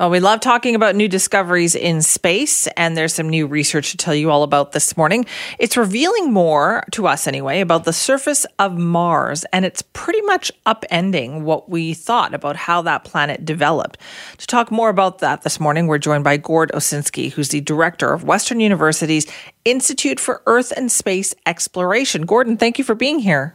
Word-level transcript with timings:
Well, 0.00 0.08
we 0.08 0.20
love 0.20 0.40
talking 0.40 0.74
about 0.74 0.96
new 0.96 1.08
discoveries 1.08 1.74
in 1.74 2.00
space, 2.00 2.66
and 2.68 2.96
there's 2.96 3.12
some 3.12 3.28
new 3.28 3.46
research 3.46 3.90
to 3.90 3.98
tell 3.98 4.14
you 4.14 4.30
all 4.30 4.42
about 4.42 4.72
this 4.72 4.96
morning. 4.96 5.26
It's 5.58 5.76
revealing 5.76 6.32
more, 6.32 6.84
to 6.92 7.06
us 7.06 7.26
anyway, 7.26 7.60
about 7.60 7.84
the 7.84 7.92
surface 7.92 8.46
of 8.58 8.78
Mars, 8.78 9.44
and 9.52 9.66
it's 9.66 9.82
pretty 9.82 10.22
much 10.22 10.50
upending 10.64 11.42
what 11.42 11.68
we 11.68 11.92
thought 11.92 12.32
about 12.32 12.56
how 12.56 12.80
that 12.80 13.04
planet 13.04 13.44
developed. 13.44 13.98
To 14.38 14.46
talk 14.46 14.70
more 14.70 14.88
about 14.88 15.18
that 15.18 15.42
this 15.42 15.60
morning, 15.60 15.86
we're 15.86 15.98
joined 15.98 16.24
by 16.24 16.38
Gord 16.38 16.70
Osinski, 16.72 17.30
who's 17.30 17.50
the 17.50 17.60
director 17.60 18.14
of 18.14 18.24
Western 18.24 18.60
University's 18.60 19.26
Institute 19.66 20.18
for 20.18 20.40
Earth 20.46 20.72
and 20.78 20.90
Space 20.90 21.34
Exploration. 21.44 22.24
Gordon, 22.24 22.56
thank 22.56 22.78
you 22.78 22.84
for 22.84 22.94
being 22.94 23.18
here. 23.18 23.54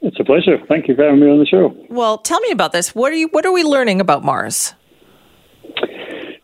It's 0.00 0.18
a 0.18 0.24
pleasure. 0.24 0.56
Thank 0.68 0.88
you 0.88 0.96
for 0.96 1.04
having 1.04 1.20
me 1.20 1.28
on 1.28 1.38
the 1.38 1.44
show. 1.44 1.76
Well, 1.90 2.16
tell 2.16 2.40
me 2.40 2.50
about 2.50 2.72
this. 2.72 2.94
What 2.94 3.12
are 3.12 3.16
you? 3.16 3.28
What 3.28 3.44
are 3.44 3.52
we 3.52 3.62
learning 3.62 4.00
about 4.00 4.24
Mars? 4.24 4.72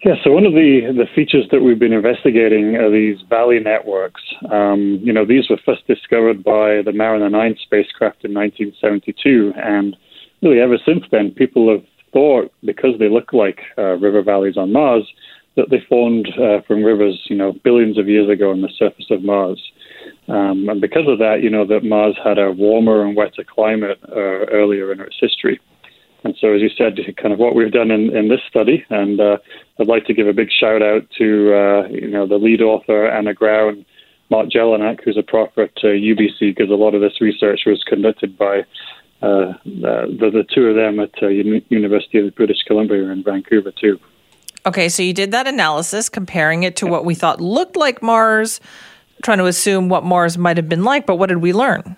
Yeah, 0.02 0.14
so 0.24 0.32
one 0.32 0.46
of 0.46 0.54
the, 0.54 0.94
the 0.96 1.04
features 1.14 1.44
that 1.50 1.60
we've 1.60 1.78
been 1.78 1.92
investigating 1.92 2.76
are 2.76 2.90
these 2.90 3.18
valley 3.28 3.60
networks. 3.60 4.22
Um, 4.50 4.98
you 5.02 5.12
know, 5.12 5.26
these 5.26 5.50
were 5.50 5.58
first 5.62 5.86
discovered 5.86 6.42
by 6.42 6.80
the 6.80 6.92
Mariner 6.94 7.28
9 7.28 7.56
spacecraft 7.62 8.24
in 8.24 8.32
1972, 8.32 9.52
and 9.56 9.94
really 10.40 10.58
ever 10.58 10.78
since 10.86 11.04
then, 11.12 11.32
people 11.32 11.70
have 11.70 11.84
thought 12.14 12.50
because 12.64 12.98
they 12.98 13.10
look 13.10 13.34
like 13.34 13.60
uh, 13.76 13.98
river 14.00 14.22
valleys 14.22 14.56
on 14.56 14.72
Mars 14.72 15.06
that 15.56 15.68
they 15.68 15.84
formed 15.86 16.28
uh, 16.40 16.62
from 16.66 16.82
rivers, 16.82 17.20
you 17.28 17.36
know, 17.36 17.52
billions 17.62 17.98
of 17.98 18.08
years 18.08 18.30
ago 18.30 18.52
on 18.52 18.62
the 18.62 18.72
surface 18.78 19.10
of 19.10 19.22
Mars. 19.22 19.60
Um, 20.28 20.66
and 20.70 20.80
because 20.80 21.08
of 21.08 21.18
that, 21.18 21.42
you 21.42 21.50
know, 21.50 21.66
that 21.66 21.84
Mars 21.84 22.16
had 22.24 22.38
a 22.38 22.52
warmer 22.52 23.04
and 23.04 23.14
wetter 23.14 23.44
climate 23.44 23.98
uh, 24.08 24.48
earlier 24.48 24.92
in 24.92 25.00
its 25.00 25.16
history. 25.20 25.60
And 26.22 26.36
so, 26.40 26.52
as 26.52 26.60
you 26.60 26.68
said, 26.76 26.98
kind 27.16 27.32
of 27.32 27.38
what 27.38 27.54
we've 27.54 27.72
done 27.72 27.90
in, 27.90 28.14
in 28.14 28.28
this 28.28 28.40
study, 28.48 28.84
and 28.90 29.20
uh, 29.20 29.38
I'd 29.78 29.86
like 29.86 30.04
to 30.06 30.14
give 30.14 30.26
a 30.28 30.32
big 30.32 30.50
shout 30.50 30.82
out 30.82 31.08
to 31.18 31.54
uh, 31.54 31.88
you 31.88 32.08
know 32.08 32.26
the 32.26 32.36
lead 32.36 32.60
author 32.60 33.06
Anna 33.06 33.32
Grau 33.32 33.70
and 33.70 33.84
Mark 34.30 34.48
Jellinek, 34.48 35.02
who's 35.02 35.16
a 35.16 35.22
prof 35.22 35.50
at 35.56 35.72
uh, 35.78 35.88
UBC, 35.88 36.54
because 36.54 36.70
a 36.70 36.74
lot 36.74 36.94
of 36.94 37.00
this 37.00 37.20
research 37.20 37.62
was 37.66 37.82
conducted 37.84 38.36
by 38.36 38.60
uh, 39.22 39.52
the, 39.64 40.30
the 40.32 40.46
two 40.54 40.66
of 40.66 40.76
them 40.76 41.00
at 41.00 41.10
uh, 41.22 41.28
University 41.28 42.18
of 42.18 42.34
British 42.34 42.62
Columbia 42.66 43.10
in 43.10 43.22
Vancouver 43.22 43.72
too. 43.72 43.98
Okay, 44.66 44.88
so 44.90 45.02
you 45.02 45.14
did 45.14 45.30
that 45.32 45.46
analysis, 45.46 46.08
comparing 46.08 46.64
it 46.64 46.76
to 46.76 46.86
what 46.86 47.04
we 47.06 47.14
thought 47.14 47.40
looked 47.40 47.76
like 47.76 48.02
Mars, 48.02 48.60
trying 49.22 49.38
to 49.38 49.46
assume 49.46 49.88
what 49.88 50.04
Mars 50.04 50.36
might 50.36 50.58
have 50.58 50.68
been 50.68 50.84
like. 50.84 51.06
But 51.06 51.16
what 51.16 51.28
did 51.28 51.38
we 51.38 51.54
learn? 51.54 51.96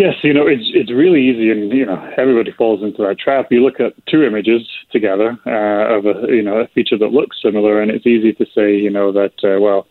Yes, 0.00 0.14
you 0.22 0.32
know 0.32 0.46
it's 0.46 0.64
it's 0.72 0.90
really 0.90 1.20
easy, 1.28 1.50
and 1.50 1.70
you 1.70 1.84
know 1.84 2.00
everybody 2.16 2.52
falls 2.52 2.82
into 2.82 3.02
that 3.02 3.18
trap. 3.18 3.48
You 3.50 3.62
look 3.62 3.80
at 3.80 3.92
two 4.06 4.22
images 4.22 4.66
together 4.90 5.38
uh, 5.44 5.94
of 5.94 6.06
a 6.06 6.34
you 6.34 6.40
know 6.40 6.56
a 6.56 6.68
feature 6.68 6.96
that 6.96 7.12
looks 7.12 7.36
similar, 7.42 7.82
and 7.82 7.90
it's 7.90 8.06
easy 8.06 8.32
to 8.32 8.46
say 8.54 8.74
you 8.74 8.88
know 8.88 9.12
that 9.12 9.34
uh, 9.44 9.60
well 9.60 9.86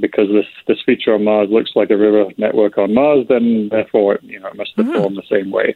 because 0.00 0.28
this 0.32 0.46
this 0.66 0.78
feature 0.86 1.12
on 1.12 1.24
Mars 1.24 1.50
looks 1.50 1.72
like 1.74 1.90
a 1.90 1.98
river 1.98 2.24
network 2.38 2.78
on 2.78 2.94
Mars, 2.94 3.26
then 3.28 3.68
therefore 3.68 4.18
you 4.22 4.40
know 4.40 4.48
it 4.48 4.56
must 4.56 4.72
have 4.78 4.86
mm-hmm. 4.86 4.96
formed 4.96 5.18
the 5.18 5.28
same 5.36 5.50
way. 5.50 5.74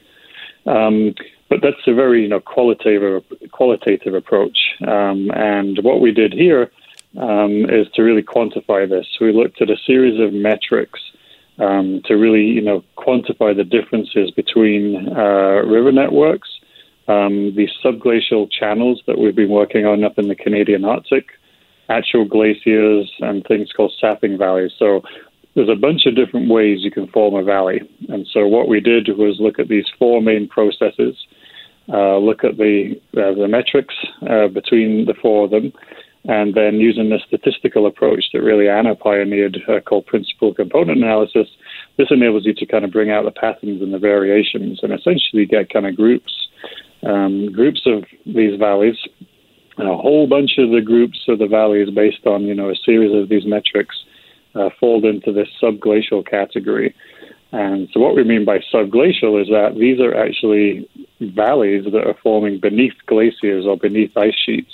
Um, 0.64 1.14
but 1.50 1.60
that's 1.60 1.86
a 1.86 1.92
very 1.92 2.22
you 2.22 2.28
know 2.28 2.40
qualitative 2.40 3.22
qualitative 3.52 4.14
approach, 4.14 4.56
um, 4.88 5.30
and 5.34 5.78
what 5.82 6.00
we 6.00 6.10
did 6.10 6.32
here 6.32 6.70
um, 7.20 7.66
is 7.68 7.86
to 7.96 8.02
really 8.02 8.22
quantify 8.22 8.88
this. 8.88 9.06
We 9.20 9.30
looked 9.30 9.60
at 9.60 9.68
a 9.68 9.76
series 9.76 10.18
of 10.18 10.32
metrics 10.32 11.00
um, 11.58 12.02
to 12.06 12.14
really, 12.14 12.44
you 12.44 12.60
know, 12.60 12.82
quantify 12.98 13.56
the 13.56 13.64
differences 13.64 14.30
between 14.30 15.08
uh, 15.16 15.62
river 15.62 15.92
networks, 15.92 16.48
um, 17.08 17.54
the 17.54 17.68
subglacial 17.84 18.50
channels 18.50 19.02
that 19.06 19.18
we've 19.18 19.36
been 19.36 19.50
working 19.50 19.86
on 19.86 20.04
up 20.04 20.18
in 20.18 20.28
the 20.28 20.34
Canadian 20.34 20.84
Arctic, 20.84 21.26
actual 21.88 22.24
glaciers, 22.24 23.12
and 23.20 23.44
things 23.46 23.70
called 23.72 23.92
sapping 24.00 24.38
valleys. 24.38 24.72
So 24.78 25.02
there's 25.54 25.68
a 25.68 25.76
bunch 25.76 26.06
of 26.06 26.16
different 26.16 26.48
ways 26.50 26.78
you 26.80 26.90
can 26.90 27.06
form 27.08 27.34
a 27.34 27.44
valley. 27.44 27.80
And 28.08 28.26
so 28.32 28.46
what 28.46 28.68
we 28.68 28.80
did 28.80 29.08
was 29.16 29.36
look 29.38 29.58
at 29.58 29.68
these 29.68 29.86
four 29.98 30.20
main 30.20 30.48
processes, 30.48 31.16
uh, 31.88 32.16
look 32.16 32.44
at 32.44 32.56
the 32.56 32.98
uh, 33.16 33.34
the 33.34 33.46
metrics 33.46 33.94
uh, 34.28 34.48
between 34.48 35.04
the 35.04 35.14
four 35.20 35.44
of 35.44 35.50
them, 35.50 35.72
and 36.26 36.54
then 36.54 36.76
using 36.76 37.10
the 37.10 37.18
statistical 37.26 37.86
approach 37.86 38.24
that 38.32 38.42
really 38.42 38.68
Anna 38.68 38.94
pioneered 38.94 39.58
uh, 39.68 39.80
called 39.80 40.06
principal 40.06 40.54
component 40.54 40.98
analysis, 40.98 41.48
this 41.98 42.08
enables 42.10 42.46
you 42.46 42.54
to 42.54 42.66
kind 42.66 42.84
of 42.84 42.92
bring 42.92 43.10
out 43.10 43.24
the 43.24 43.30
patterns 43.30 43.82
and 43.82 43.92
the 43.92 43.98
variations 43.98 44.80
and 44.82 44.92
essentially 44.92 45.44
get 45.44 45.70
kind 45.70 45.86
of 45.86 45.94
groups, 45.96 46.32
um, 47.02 47.52
groups 47.52 47.82
of 47.86 48.04
these 48.24 48.58
valleys, 48.58 48.96
and 49.76 49.88
a 49.88 49.96
whole 49.96 50.26
bunch 50.26 50.52
of 50.56 50.70
the 50.70 50.80
groups 50.80 51.20
of 51.28 51.38
the 51.38 51.46
valleys 51.46 51.90
based 51.90 52.26
on, 52.26 52.44
you 52.44 52.54
know, 52.54 52.70
a 52.70 52.76
series 52.76 53.14
of 53.14 53.28
these 53.28 53.44
metrics 53.44 53.96
uh, 54.54 54.70
fall 54.80 55.04
into 55.06 55.32
this 55.32 55.48
subglacial 55.62 56.26
category. 56.26 56.94
And 57.52 57.88
so 57.92 58.00
what 58.00 58.16
we 58.16 58.24
mean 58.24 58.44
by 58.44 58.60
subglacial 58.72 59.40
is 59.40 59.48
that 59.48 59.76
these 59.78 60.00
are 60.00 60.14
actually 60.14 60.88
valleys 61.20 61.84
that 61.84 62.06
are 62.06 62.16
forming 62.22 62.60
beneath 62.60 62.94
glaciers 63.06 63.66
or 63.66 63.76
beneath 63.76 64.16
ice 64.16 64.34
sheets. 64.44 64.72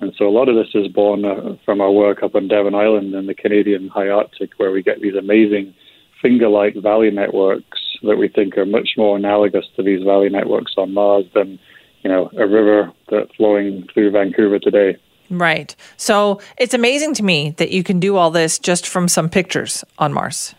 And 0.00 0.14
so 0.16 0.28
a 0.28 0.30
lot 0.30 0.48
of 0.48 0.54
this 0.54 0.74
is 0.74 0.88
born 0.88 1.24
uh, 1.24 1.56
from 1.64 1.80
our 1.80 1.90
work 1.90 2.22
up 2.22 2.34
on 2.34 2.48
Devon 2.48 2.74
Island 2.74 3.14
in 3.14 3.26
the 3.26 3.34
Canadian 3.34 3.88
high 3.88 4.08
Arctic, 4.08 4.50
where 4.56 4.70
we 4.70 4.82
get 4.82 5.00
these 5.00 5.14
amazing 5.14 5.74
finger 6.22 6.48
like 6.48 6.74
valley 6.76 7.10
networks 7.10 7.80
that 8.02 8.16
we 8.16 8.28
think 8.28 8.56
are 8.56 8.66
much 8.66 8.90
more 8.96 9.16
analogous 9.16 9.66
to 9.76 9.82
these 9.82 10.02
valley 10.04 10.28
networks 10.28 10.74
on 10.76 10.94
Mars 10.94 11.24
than, 11.34 11.58
you 12.02 12.10
know, 12.10 12.30
a 12.38 12.46
river 12.46 12.92
that's 13.10 13.34
flowing 13.36 13.88
through 13.92 14.12
Vancouver 14.12 14.58
today. 14.58 14.96
Right. 15.30 15.74
So 15.96 16.40
it's 16.56 16.74
amazing 16.74 17.14
to 17.14 17.22
me 17.22 17.50
that 17.58 17.70
you 17.70 17.82
can 17.82 18.00
do 18.00 18.16
all 18.16 18.30
this 18.30 18.58
just 18.58 18.86
from 18.86 19.08
some 19.08 19.28
pictures 19.28 19.84
on 19.98 20.12
Mars. 20.12 20.54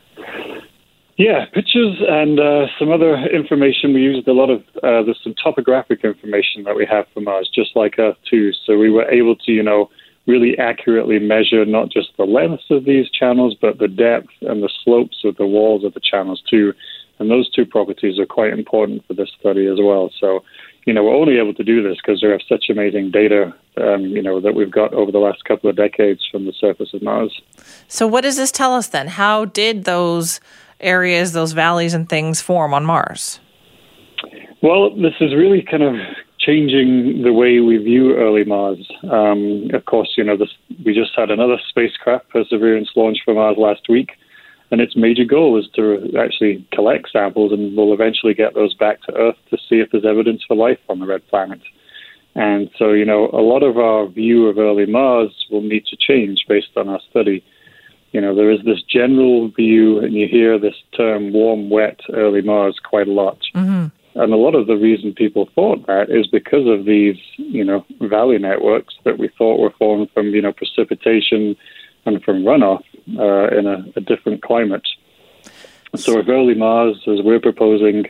Yeah, 1.19 1.47
pictures 1.53 1.97
and 2.07 2.40
uh, 2.40 2.68
some 2.80 2.94
other 2.94 3.18
information. 3.28 3.94
We 3.94 4.00
used 4.00 4.25
a 4.30 4.31
lot 4.31 4.50
of 4.50 4.62
uh, 4.78 5.03
there's 5.03 5.19
some 5.22 5.35
topographic 5.35 6.06
information 6.06 6.63
that 6.63 6.78
we 6.78 6.88
have 6.90 7.07
from 7.13 7.25
Mars, 7.25 7.52
just 7.53 7.75
like 7.75 8.00
Earth 8.00 8.16
too. 8.30 8.53
So 8.66 8.78
we 8.78 8.90
were 8.90 9.03
able 9.12 9.35
to, 9.35 9.52
you 9.52 9.62
know, 9.62 9.90
really 10.28 10.58
accurately 10.58 11.19
measure 11.19 11.66
not 11.66 11.91
just 11.91 12.16
the 12.16 12.24
lengths 12.24 12.63
of 12.69 12.85
these 12.85 13.09
channels, 13.09 13.53
but 13.59 13.79
the 13.79 13.90
depth 13.90 14.29
and 14.40 14.63
the 14.63 14.69
slopes 14.85 15.18
of 15.25 15.35
the 15.35 15.46
walls 15.46 15.84
of 15.84 15.94
the 15.94 16.00
channels 16.00 16.41
too. 16.50 16.72
And 17.19 17.29
those 17.29 17.52
two 17.52 17.66
properties 17.66 18.18
are 18.18 18.25
quite 18.25 18.53
important 18.53 19.06
for 19.06 19.13
this 19.13 19.29
study 19.38 19.68
as 19.68 19.78
well. 19.78 20.09
So, 20.22 20.46
you 20.85 20.94
know, 20.94 21.03
we're 21.03 21.16
only 21.16 21.38
able 21.38 21.53
to 21.56 21.66
do 21.66 21.84
this 21.84 21.97
because 21.97 22.24
we 22.24 22.29
have 22.29 22.40
such 22.47 22.69
amazing 22.69 23.12
data, 23.12 23.53
um, 23.75 24.06
you 24.06 24.22
know, 24.22 24.40
that 24.40 24.56
we've 24.56 24.72
got 24.72 24.94
over 24.94 25.12
the 25.12 25.19
last 25.19 25.44
couple 25.44 25.69
of 25.69 25.75
decades 25.75 26.25
from 26.31 26.46
the 26.46 26.53
surface 26.53 26.94
of 26.94 27.02
Mars. 27.02 27.41
So, 27.90 28.08
what 28.08 28.22
does 28.22 28.38
this 28.38 28.53
tell 28.53 28.74
us 28.74 28.88
then? 28.88 29.08
How 29.09 29.44
did 29.44 29.84
those 29.84 30.40
areas, 30.79 31.34
those 31.34 31.53
valleys 31.53 31.94
and 31.94 32.07
things 32.07 32.41
form 32.41 32.73
on 32.73 32.85
Mars? 32.85 33.40
Well, 34.62 34.95
this 34.95 35.13
is 35.22 35.34
really 35.34 35.62
kind 35.62 35.84
of 35.84 35.95
changing 36.40 37.22
the 37.23 37.34
way 37.34 37.59
we 37.59 37.78
view 37.78 38.16
early 38.16 38.44
Mars. 38.44 38.90
Um, 39.09 39.69
of 39.73 39.85
course, 39.85 40.13
you 40.17 40.23
know, 40.23 40.38
this, 40.38 40.50
we 40.85 40.94
just 40.94 41.12
had 41.16 41.31
another 41.31 41.57
spacecraft, 41.67 42.29
Perseverance, 42.29 42.90
launch 42.95 43.19
from 43.23 43.35
Mars 43.35 43.57
last 43.57 43.88
week, 43.90 44.12
and 44.72 44.81
its 44.81 44.95
major 44.95 45.25
goal 45.25 45.59
is 45.59 45.67
to 45.75 46.13
actually 46.17 46.66
collect 46.73 47.09
samples, 47.11 47.51
and 47.51 47.75
we'll 47.75 47.94
eventually 47.94 48.34
get 48.34 48.53
those 48.53 48.73
back 48.73 49.01
to 49.03 49.16
Earth 49.16 49.38
to 49.50 49.57
see 49.57 49.79
if 49.79 49.91
there's 49.91 50.06
evidence 50.06 50.44
for 50.47 50.56
life 50.56 50.79
on 50.90 51.00
the 51.00 51.06
red 51.06 51.25
planet. 51.28 51.61
And 52.35 52.69
so, 52.78 52.91
you 52.91 53.06
know, 53.06 53.29
a 53.34 53.41
lot 53.41 53.63
of 53.63 53.78
our 53.78 54.07
view 54.07 54.47
of 54.47 54.58
early 54.58 54.85
Mars 54.85 55.32
will 55.49 55.61
need 55.61 55.85
to 55.87 55.97
change 55.97 56.46
based 56.47 56.75
on 56.78 56.87
our 56.87 57.02
study 57.09 57.43
you 58.11 58.22
know, 58.22 58.34
there 58.34 58.52
is 58.52 58.64
this 58.66 58.82
general 58.82 59.50
view, 59.50 60.00
and 60.00 60.14
you 60.14 60.28
hear 60.28 60.58
this 60.58 60.76
term 60.96 61.32
warm, 61.32 61.70
wet, 61.70 62.00
early 62.11 62.41
Mars 62.41 62.79
quite 62.84 63.08
a 63.08 63.11
lot. 63.11 63.40
Mm-hmm. 63.56 63.88
And 64.20 64.34
a 64.34 64.38
lot 64.38 64.56
of 64.56 64.67
the 64.67 64.76
reason 64.76 65.14
people 65.14 65.50
thought 65.53 65.85
that 65.85 66.09
is 66.09 66.28
because 66.28 66.67
of 66.67 66.85
these, 66.85 67.17
you 67.38 67.64
know, 67.64 67.85
valley 68.02 68.40
networks 68.40 68.96
that 69.06 69.20
we 69.20 69.29
thought 69.38 69.59
were 69.59 69.73
formed 69.78 70.09
from, 70.14 70.28
you 70.29 70.41
know, 70.41 70.52
precipitation 70.52 71.56
and 72.06 72.23
from 72.23 72.44
runoff 72.44 72.84
uh, 73.17 73.56
in 73.56 73.67
a, 73.67 73.85
a, 73.96 74.02
different 74.02 74.41
climate. 74.41 74.88
So 75.96 76.20
if 76.20 76.28
early 76.28 76.56
Mars, 76.56 76.97
as 77.08 77.22
we're 77.22 77.40
proposing, 77.40 78.06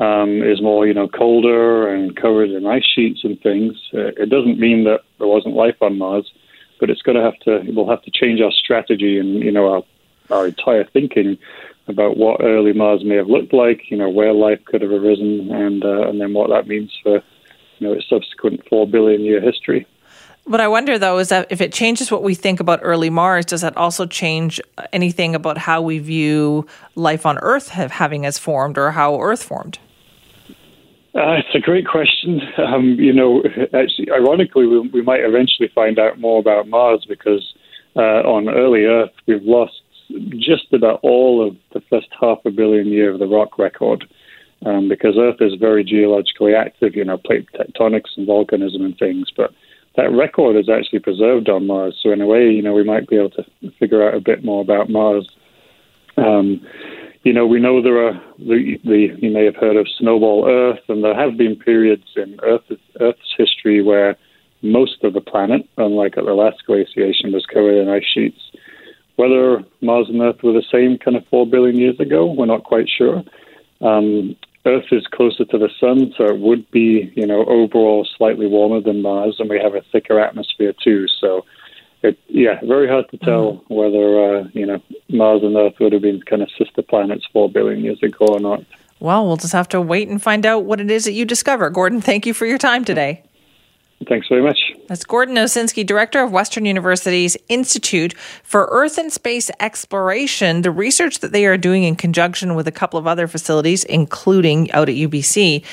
um, 0.00 0.42
is 0.42 0.60
more, 0.60 0.86
you 0.86 0.94
know, 0.94 1.08
colder 1.08 1.88
and 1.92 2.16
covered 2.16 2.50
in 2.50 2.66
ice 2.66 2.86
sheets 2.86 3.20
and 3.22 3.40
things, 3.40 3.76
uh, 3.94 4.08
it 4.16 4.30
doesn't 4.30 4.58
mean 4.58 4.84
that 4.84 5.00
there 5.18 5.28
wasn't 5.28 5.54
life 5.54 5.76
on 5.80 5.98
Mars 5.98 6.30
but 6.80 6.90
it's 6.90 7.02
going 7.02 7.16
to 7.16 7.22
have 7.22 7.38
to 7.40 7.62
we'll 7.72 7.88
have 7.88 8.02
to 8.02 8.10
change 8.10 8.40
our 8.40 8.52
strategy 8.52 9.18
and 9.18 9.42
you 9.42 9.52
know 9.52 9.72
our 9.72 9.82
our 10.30 10.46
entire 10.46 10.84
thinking 10.84 11.38
about 11.88 12.16
what 12.16 12.42
early 12.42 12.72
Mars 12.72 13.02
may 13.04 13.16
have 13.16 13.28
looked 13.28 13.54
like, 13.54 13.90
you 13.90 13.96
know, 13.96 14.10
where 14.10 14.32
life 14.34 14.62
could 14.66 14.82
have 14.82 14.90
arisen, 14.90 15.50
and 15.50 15.84
uh, 15.84 16.08
and 16.08 16.20
then 16.20 16.34
what 16.34 16.50
that 16.50 16.68
means 16.68 16.96
for 17.02 17.22
you 17.78 17.86
know 17.86 17.92
its 17.92 18.08
subsequent 18.08 18.66
four 18.68 18.86
billion 18.86 19.22
year 19.22 19.40
history. 19.40 19.86
What 20.44 20.60
I 20.62 20.68
wonder 20.68 20.98
though 20.98 21.18
is 21.18 21.28
that 21.28 21.46
if 21.50 21.60
it 21.60 21.74
changes 21.74 22.10
what 22.10 22.22
we 22.22 22.34
think 22.34 22.58
about 22.58 22.80
early 22.82 23.10
Mars, 23.10 23.44
does 23.44 23.60
that 23.60 23.76
also 23.76 24.06
change 24.06 24.60
anything 24.92 25.34
about 25.34 25.58
how 25.58 25.82
we 25.82 25.98
view 25.98 26.66
life 26.94 27.26
on 27.26 27.38
Earth 27.38 27.68
having 27.68 28.24
as 28.24 28.38
formed 28.38 28.78
or 28.78 28.92
how 28.92 29.20
Earth 29.20 29.42
formed? 29.42 29.78
Uh, 31.14 31.40
it's 31.40 31.54
a 31.54 31.60
great 31.60 31.86
question. 31.86 32.40
Um, 32.58 32.96
you 32.98 33.12
know, 33.12 33.42
actually, 33.72 34.10
ironically, 34.10 34.66
we, 34.66 34.80
we, 34.80 35.02
might 35.02 35.20
eventually 35.20 35.68
find 35.74 35.98
out 35.98 36.20
more 36.20 36.38
about 36.38 36.68
Mars 36.68 37.06
because 37.08 37.54
uh, 37.96 38.22
on 38.28 38.48
early 38.48 38.84
Earth, 38.84 39.10
we've 39.26 39.42
lost 39.42 39.80
just 40.36 40.72
about 40.72 41.00
all 41.02 41.46
of 41.46 41.56
the 41.72 41.80
first 41.88 42.08
half 42.20 42.38
a 42.44 42.50
billion 42.50 42.88
year 42.88 43.10
of 43.10 43.18
the 43.18 43.26
rock 43.26 43.58
record 43.58 44.04
um, 44.66 44.88
because 44.88 45.16
Earth 45.18 45.40
is 45.40 45.54
very 45.54 45.84
geologically 45.84 46.54
active, 46.54 46.94
you 46.94 47.04
know, 47.04 47.18
plate 47.18 47.48
tectonics 47.54 48.16
and 48.16 48.28
volcanism 48.28 48.82
and 48.84 48.96
things. 48.98 49.30
But 49.34 49.52
that 49.96 50.12
record 50.12 50.56
is 50.56 50.68
actually 50.68 51.00
preserved 51.00 51.48
on 51.48 51.66
Mars. 51.66 51.98
So, 52.02 52.10
in 52.12 52.20
a 52.20 52.26
way, 52.26 52.50
you 52.50 52.62
know, 52.62 52.74
we 52.74 52.84
might 52.84 53.08
be 53.08 53.16
able 53.16 53.30
to 53.30 53.44
figure 53.78 54.06
out 54.06 54.14
a 54.14 54.20
bit 54.20 54.44
more 54.44 54.60
about 54.60 54.90
Mars. 54.90 55.28
Um, 56.16 56.66
you 57.28 57.34
know, 57.34 57.46
we 57.46 57.60
know 57.60 57.82
there 57.82 58.06
are 58.06 58.14
the, 58.38 58.80
the 58.84 59.14
you 59.18 59.30
may 59.30 59.44
have 59.44 59.56
heard 59.56 59.76
of 59.76 59.86
snowball 59.98 60.48
Earth, 60.48 60.80
and 60.88 61.04
there 61.04 61.14
have 61.14 61.36
been 61.36 61.56
periods 61.56 62.06
in 62.16 62.40
Earth, 62.42 62.62
Earth's 63.00 63.34
history 63.36 63.82
where 63.82 64.16
most 64.62 65.04
of 65.04 65.12
the 65.12 65.20
planet, 65.20 65.68
unlike 65.76 66.16
at 66.16 66.24
the 66.24 66.32
last 66.32 66.64
glaciation, 66.66 67.30
was 67.30 67.44
covered 67.44 67.76
in 67.82 67.90
ice 67.90 68.02
sheets. 68.14 68.40
Whether 69.16 69.62
Mars 69.82 70.06
and 70.08 70.22
Earth 70.22 70.42
were 70.42 70.54
the 70.54 70.72
same 70.72 70.96
kind 70.96 71.18
of 71.18 71.26
four 71.26 71.46
billion 71.46 71.76
years 71.76 72.00
ago, 72.00 72.24
we're 72.32 72.46
not 72.46 72.64
quite 72.64 72.88
sure. 72.88 73.22
Um, 73.82 74.34
Earth 74.64 74.90
is 74.90 75.06
closer 75.12 75.44
to 75.44 75.58
the 75.58 75.68
sun, 75.78 76.14
so 76.16 76.24
it 76.24 76.40
would 76.40 76.70
be, 76.70 77.12
you 77.14 77.26
know, 77.26 77.44
overall 77.44 78.08
slightly 78.16 78.46
warmer 78.46 78.80
than 78.80 79.02
Mars, 79.02 79.36
and 79.38 79.50
we 79.50 79.60
have 79.60 79.74
a 79.74 79.84
thicker 79.92 80.18
atmosphere 80.18 80.72
too. 80.82 81.04
So 81.20 81.44
it, 82.02 82.18
yeah, 82.28 82.60
very 82.64 82.88
hard 82.88 83.08
to 83.10 83.18
tell 83.18 83.54
mm-hmm. 83.54 83.74
whether 83.74 84.40
uh, 84.40 84.48
you 84.52 84.66
know 84.66 84.82
Mars 85.08 85.42
and 85.42 85.56
Earth 85.56 85.74
would 85.80 85.92
have 85.92 86.02
been 86.02 86.22
kind 86.22 86.42
of 86.42 86.48
sister 86.56 86.82
planets 86.82 87.26
four 87.32 87.50
billion 87.50 87.82
years 87.82 88.02
ago 88.02 88.26
or 88.26 88.40
not. 88.40 88.64
Well, 89.00 89.26
we'll 89.26 89.36
just 89.36 89.52
have 89.52 89.68
to 89.70 89.80
wait 89.80 90.08
and 90.08 90.20
find 90.20 90.44
out 90.44 90.64
what 90.64 90.80
it 90.80 90.90
is 90.90 91.04
that 91.04 91.12
you 91.12 91.24
discover. 91.24 91.70
Gordon, 91.70 92.00
thank 92.00 92.26
you 92.26 92.34
for 92.34 92.46
your 92.46 92.58
time 92.58 92.84
today. 92.84 93.22
Thanks 94.06 94.28
very 94.28 94.42
much. 94.42 94.58
That's 94.86 95.04
Gordon 95.04 95.34
Osinski, 95.34 95.84
Director 95.84 96.22
of 96.22 96.30
Western 96.30 96.64
University's 96.64 97.36
Institute 97.48 98.16
for 98.44 98.68
Earth 98.70 98.96
and 98.96 99.12
Space 99.12 99.50
Exploration. 99.58 100.62
The 100.62 100.70
research 100.70 101.18
that 101.18 101.32
they 101.32 101.46
are 101.46 101.56
doing 101.56 101.82
in 101.82 101.96
conjunction 101.96 102.54
with 102.54 102.68
a 102.68 102.72
couple 102.72 102.98
of 102.98 103.08
other 103.08 103.26
facilities, 103.26 103.82
including 103.84 104.70
out 104.70 104.88
at 104.88 104.94
UBC, 104.94 105.64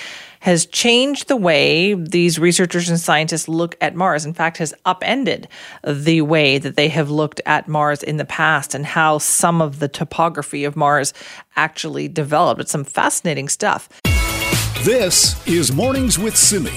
has 0.45 0.67
changed 0.67 1.27
the 1.27 1.35
way 1.35 1.95
these 1.95 2.37
researchers 2.37 2.87
and 2.87 2.99
scientists 2.99 3.47
look 3.47 3.75
at 3.81 3.95
Mars. 3.95 4.25
In 4.25 4.33
fact, 4.35 4.57
has 4.57 4.75
upended 4.85 5.47
the 5.83 6.21
way 6.21 6.59
that 6.59 6.75
they 6.75 6.87
have 6.87 7.09
looked 7.09 7.41
at 7.47 7.67
Mars 7.67 8.03
in 8.03 8.17
the 8.17 8.25
past 8.25 8.75
and 8.75 8.85
how 8.85 9.17
some 9.17 9.59
of 9.59 9.79
the 9.79 9.87
topography 9.87 10.63
of 10.63 10.75
Mars 10.75 11.15
actually 11.55 12.07
developed. 12.07 12.61
It's 12.61 12.71
some 12.71 12.83
fascinating 12.83 13.49
stuff. 13.49 13.89
This 14.83 15.35
is 15.47 15.71
Mornings 15.71 16.19
with 16.19 16.37
Simi. 16.37 16.69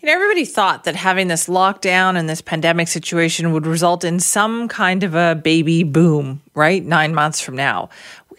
You 0.00 0.08
know, 0.08 0.14
everybody 0.14 0.44
thought 0.44 0.82
that 0.82 0.96
having 0.96 1.28
this 1.28 1.46
lockdown 1.46 2.18
and 2.18 2.28
this 2.28 2.40
pandemic 2.40 2.88
situation 2.88 3.52
would 3.52 3.68
result 3.68 4.02
in 4.02 4.18
some 4.18 4.66
kind 4.66 5.04
of 5.04 5.14
a 5.14 5.36
baby 5.36 5.84
boom, 5.84 6.42
right? 6.56 6.84
Nine 6.84 7.14
months 7.14 7.40
from 7.40 7.54
now 7.54 7.88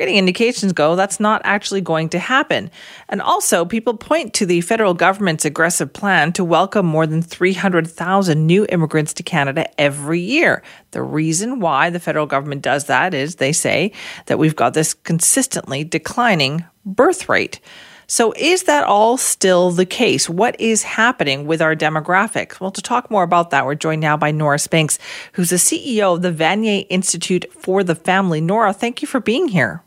we're 0.07 0.17
indications 0.17 0.73
go 0.73 0.95
that's 0.95 1.19
not 1.19 1.41
actually 1.43 1.81
going 1.81 2.09
to 2.09 2.19
happen. 2.19 2.69
And 3.09 3.21
also, 3.21 3.65
people 3.65 3.95
point 3.95 4.33
to 4.35 4.45
the 4.45 4.61
federal 4.61 4.93
government's 4.93 5.45
aggressive 5.45 5.93
plan 5.93 6.33
to 6.33 6.43
welcome 6.43 6.85
more 6.85 7.07
than 7.07 7.21
300,000 7.21 8.45
new 8.45 8.65
immigrants 8.69 9.13
to 9.13 9.23
Canada 9.23 9.69
every 9.79 10.19
year. 10.19 10.63
The 10.91 11.01
reason 11.01 11.59
why 11.59 11.89
the 11.89 11.99
federal 11.99 12.25
government 12.25 12.61
does 12.61 12.85
that 12.85 13.13
is 13.13 13.35
they 13.35 13.53
say 13.53 13.91
that 14.25 14.39
we've 14.39 14.55
got 14.55 14.73
this 14.73 14.93
consistently 14.93 15.83
declining 15.83 16.65
birth 16.85 17.29
rate. 17.29 17.59
So, 18.07 18.33
is 18.37 18.63
that 18.63 18.83
all 18.83 19.17
still 19.17 19.71
the 19.71 19.85
case? 19.85 20.29
What 20.29 20.59
is 20.59 20.83
happening 20.83 21.47
with 21.47 21.61
our 21.61 21.75
demographics? 21.75 22.59
Well, 22.59 22.71
to 22.71 22.81
talk 22.81 23.09
more 23.09 23.23
about 23.23 23.49
that, 23.51 23.65
we're 23.65 23.75
joined 23.75 24.01
now 24.01 24.17
by 24.17 24.31
Nora 24.31 24.59
Spinks, 24.59 24.99
who's 25.33 25.49
the 25.49 25.55
CEO 25.55 26.15
of 26.15 26.21
the 26.21 26.31
Vanier 26.31 26.85
Institute 26.89 27.45
for 27.53 27.83
the 27.83 27.95
Family. 27.95 28.41
Nora, 28.41 28.73
thank 28.73 29.01
you 29.01 29.07
for 29.07 29.19
being 29.19 29.47
here. 29.47 29.83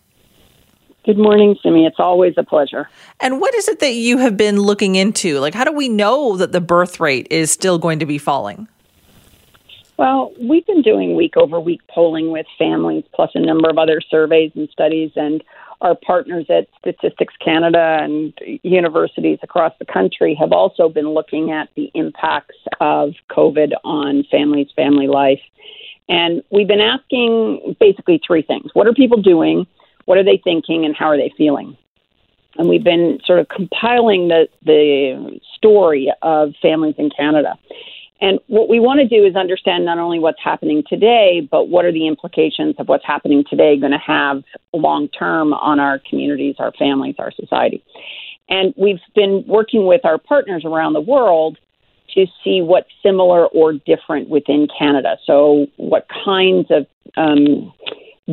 Good 1.07 1.19
morning, 1.19 1.57
Simi. 1.63 1.87
It's 1.87 2.01
always 2.01 2.35
a 2.37 2.43
pleasure. 2.43 2.89
And 3.21 3.41
what 3.41 3.55
is 3.55 3.69
it 3.69 3.79
that 3.79 3.95
you 3.95 4.19
have 4.19 4.37
been 4.37 4.59
looking 4.59 4.97
into? 4.97 5.39
Like, 5.39 5.55
how 5.55 5.63
do 5.63 5.71
we 5.71 5.89
know 5.89 6.37
that 6.37 6.51
the 6.51 6.61
birth 6.61 6.99
rate 6.99 7.29
is 7.31 7.53
still 7.53 7.79
going 7.79 8.01
to 8.01 8.07
be 8.07 8.19
falling? 8.19 8.67
Well, 9.99 10.33
we've 10.41 10.67
been 10.67 10.83
doing 10.83 11.15
week 11.15 11.37
over 11.37 11.61
week 11.61 11.81
polling 11.87 12.33
with 12.33 12.45
families, 12.59 13.05
plus 13.15 13.31
a 13.37 13.41
number 13.41 13.71
of 13.71 13.79
other 13.79 14.01
surveys 14.01 14.51
and 14.57 14.69
studies, 14.71 15.13
and 15.15 15.45
our 15.81 15.95
partners 15.95 16.47
at 16.49 16.67
Statistics 16.81 17.35
Canada 17.43 17.99
and 18.01 18.35
universities 18.65 19.39
across 19.45 19.75
the 19.79 19.85
country 19.85 20.35
have 20.35 20.51
also 20.51 20.89
been 20.89 21.11
looking 21.11 21.53
at 21.53 21.69
the 21.77 21.89
impacts 21.95 22.57
of 22.81 23.13
COVID 23.31 23.75
on 23.85 24.25
families, 24.29 24.67
family 24.75 25.07
life. 25.07 25.41
And 26.09 26.43
we've 26.51 26.69
been 26.69 26.81
asking 26.81 27.77
basically 27.79 28.21
three 28.27 28.43
things 28.43 28.71
What 28.75 28.89
are 28.89 28.93
people 28.93 29.23
doing? 29.23 29.69
What 30.07 30.19
are 30.19 30.25
they 30.25 30.41
thinking? 30.43 30.85
And 30.85 30.97
how 30.97 31.07
are 31.07 31.17
they 31.17 31.33
feeling? 31.37 31.77
And 32.59 32.69
we've 32.69 32.85
been 32.85 33.19
sort 33.25 33.39
of 33.39 33.49
compiling 33.49 34.29
the, 34.29 34.49
the 34.65 35.41
story 35.55 36.13
of 36.23 36.55
families 36.63 36.95
in 36.99 37.11
Canada. 37.11 37.59
And 38.21 38.39
what 38.47 38.69
we 38.69 38.81
want 38.81 39.01
to 39.01 39.09
do 39.09 39.27
is 39.27 39.37
understand 39.37 39.85
not 39.85 39.99
only 39.99 40.19
what's 40.19 40.43
happening 40.43 40.83
today, 40.89 41.47
but 41.51 41.69
what 41.69 41.85
are 41.85 41.93
the 41.93 42.07
implications 42.07 42.75
of 42.79 42.89
what's 42.89 43.05
happening 43.05 43.45
today 43.49 43.79
going 43.79 43.93
to 43.93 43.99
have 43.99 44.43
long 44.73 45.09
term 45.09 45.53
on 45.53 45.79
our 45.79 46.01
communities, 46.09 46.57
our 46.59 46.73
families, 46.79 47.17
our 47.19 47.31
society. 47.31 47.85
And 48.49 48.73
we've 48.77 49.01
been 49.15 49.45
working 49.47 49.87
with 49.87 50.05
our 50.05 50.19
partners 50.19 50.65
around 50.65 50.95
the 50.95 51.01
world 51.01 51.59
to 52.15 52.27
see 52.43 52.63
what's 52.63 52.89
similar 53.03 53.47
or 53.49 53.75
different 53.75 54.31
within 54.31 54.67
Canada. 54.79 55.19
So, 55.27 55.67
what 55.77 56.07
kinds 56.25 56.69
of 56.71 56.87
um, 57.17 57.73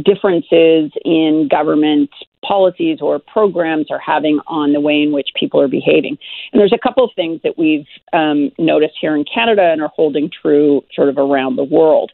differences 0.01 0.91
in 1.05 1.47
government 1.49 2.09
policies 2.43 2.99
or 3.01 3.19
programs 3.19 3.91
are 3.91 3.99
having 3.99 4.39
on 4.47 4.73
the 4.73 4.81
way 4.81 5.01
in 5.01 5.11
which 5.11 5.29
people 5.35 5.61
are 5.61 5.67
behaving. 5.67 6.17
And 6.51 6.59
there's 6.59 6.73
a 6.73 6.77
couple 6.77 7.03
of 7.03 7.11
things 7.15 7.41
that 7.43 7.57
we've 7.57 7.87
um, 8.11 8.51
noticed 8.57 8.95
here 8.99 9.15
in 9.15 9.23
Canada 9.23 9.61
and 9.71 9.81
are 9.81 9.91
holding 9.95 10.29
true 10.29 10.83
sort 10.93 11.09
of 11.09 11.17
around 11.17 11.55
the 11.55 11.63
world. 11.63 12.11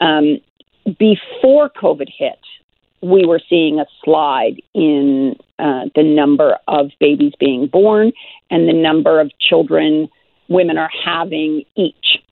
Um, 0.00 0.38
before 0.98 1.70
COVID 1.70 2.08
hit, 2.16 2.38
we 3.00 3.24
were 3.24 3.40
seeing 3.48 3.80
a 3.80 3.86
slide 4.04 4.62
in 4.74 5.36
uh, 5.58 5.86
the 5.94 6.02
number 6.02 6.58
of 6.68 6.90
babies 7.00 7.32
being 7.38 7.66
born 7.66 8.12
and 8.50 8.68
the 8.68 8.72
number 8.72 9.20
of 9.20 9.30
children 9.40 10.08
women 10.48 10.78
are 10.78 10.90
having 11.04 11.64
each. 11.76 12.22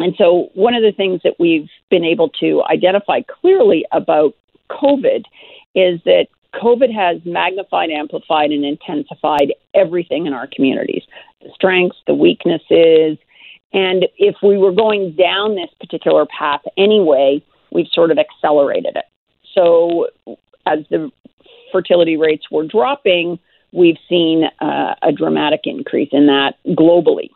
And 0.00 0.14
so, 0.16 0.48
one 0.54 0.74
of 0.74 0.82
the 0.82 0.92
things 0.92 1.20
that 1.24 1.34
we've 1.38 1.68
been 1.90 2.04
able 2.04 2.30
to 2.40 2.62
identify 2.64 3.20
clearly 3.20 3.84
about 3.92 4.34
COVID 4.70 5.24
is 5.74 6.00
that 6.04 6.26
COVID 6.54 6.92
has 6.92 7.20
magnified, 7.24 7.90
amplified, 7.90 8.50
and 8.50 8.64
intensified 8.64 9.54
everything 9.74 10.26
in 10.26 10.32
our 10.32 10.48
communities 10.48 11.02
the 11.42 11.50
strengths, 11.54 11.98
the 12.06 12.14
weaknesses. 12.14 13.18
And 13.72 14.06
if 14.18 14.36
we 14.42 14.58
were 14.58 14.72
going 14.72 15.12
down 15.12 15.54
this 15.54 15.70
particular 15.78 16.26
path 16.26 16.60
anyway, 16.76 17.42
we've 17.70 17.86
sort 17.92 18.10
of 18.10 18.18
accelerated 18.18 18.96
it. 18.96 19.04
So, 19.54 20.08
as 20.66 20.80
the 20.90 21.10
fertility 21.70 22.16
rates 22.16 22.50
were 22.50 22.66
dropping, 22.66 23.38
we've 23.72 23.98
seen 24.08 24.44
uh, 24.60 24.94
a 25.02 25.12
dramatic 25.12 25.60
increase 25.64 26.08
in 26.12 26.26
that 26.26 26.56
globally. 26.68 27.30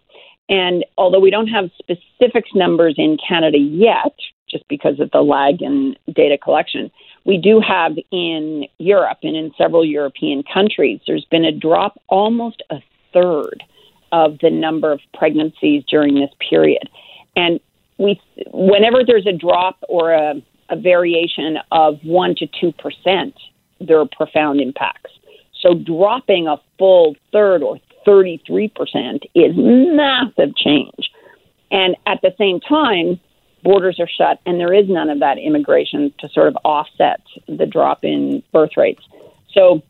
And 0.49 0.85
although 0.99 1.21
we 1.21 1.31
don't 1.31 1.49
have 1.49 1.71
specific 1.79 2.45
numbers 2.55 2.95
in 2.99 3.17
Canada 3.27 3.59
yet, 3.59 4.15
just 4.51 4.67
because 4.69 5.01
of 5.01 5.11
the 5.11 5.23
lag 5.23 5.63
in 5.63 5.97
data 6.15 6.37
collection, 6.37 6.91
we 7.25 7.39
do 7.39 7.61
have 7.61 7.93
in 8.11 8.67
Europe 8.79 9.19
and 9.23 9.37
in 9.37 9.53
several 9.57 9.85
European 9.85 10.43
countries, 10.43 11.01
there's 11.07 11.25
been 11.31 11.45
a 11.45 11.53
drop 11.53 11.99
almost 12.09 12.63
a 12.71 12.77
third 13.13 13.65
of 14.13 14.39
the 14.41 14.51
number 14.51 14.93
of 14.93 15.01
pregnancies 15.15 15.83
during 15.89 16.15
this 16.15 16.31
period. 16.49 16.89
And 17.35 17.59
we, 17.99 18.21
whenever 18.53 19.03
there's 19.05 19.27
a 19.27 19.33
drop 19.33 19.79
or 19.89 20.13
a, 20.13 20.35
a 20.69 20.77
variation 20.77 21.59
of 21.73 21.97
1% 22.05 22.37
to 22.39 22.47
2%, 22.47 23.33
there 23.81 23.99
are 23.99 24.07
profound 24.07 24.61
impacts. 24.61 25.11
So 25.61 25.75
dropping 25.75 26.47
a 26.47 26.59
full 26.79 27.17
third 27.33 27.63
or 27.63 27.79
33% 28.07 29.25
is 29.35 29.55
massive 29.57 30.57
change. 30.57 31.11
And 31.71 31.97
at 32.07 32.21
the 32.23 32.35
same 32.39 32.61
time, 32.61 33.19
borders 33.63 33.99
are 33.99 34.09
shut 34.09 34.41
and 34.47 34.61
there 34.61 34.73
is 34.73 34.89
none 34.89 35.09
of 35.11 35.21
that 35.21 35.39
immigration 35.39 36.13
to 36.19 36.29
sort 36.29 36.49
of 36.49 36.57
offset 36.65 37.21
the 37.49 37.67
drop 37.67 38.05
in 38.05 38.43
birth 38.53 38.77
rates. 38.77 39.03
So 39.53 39.83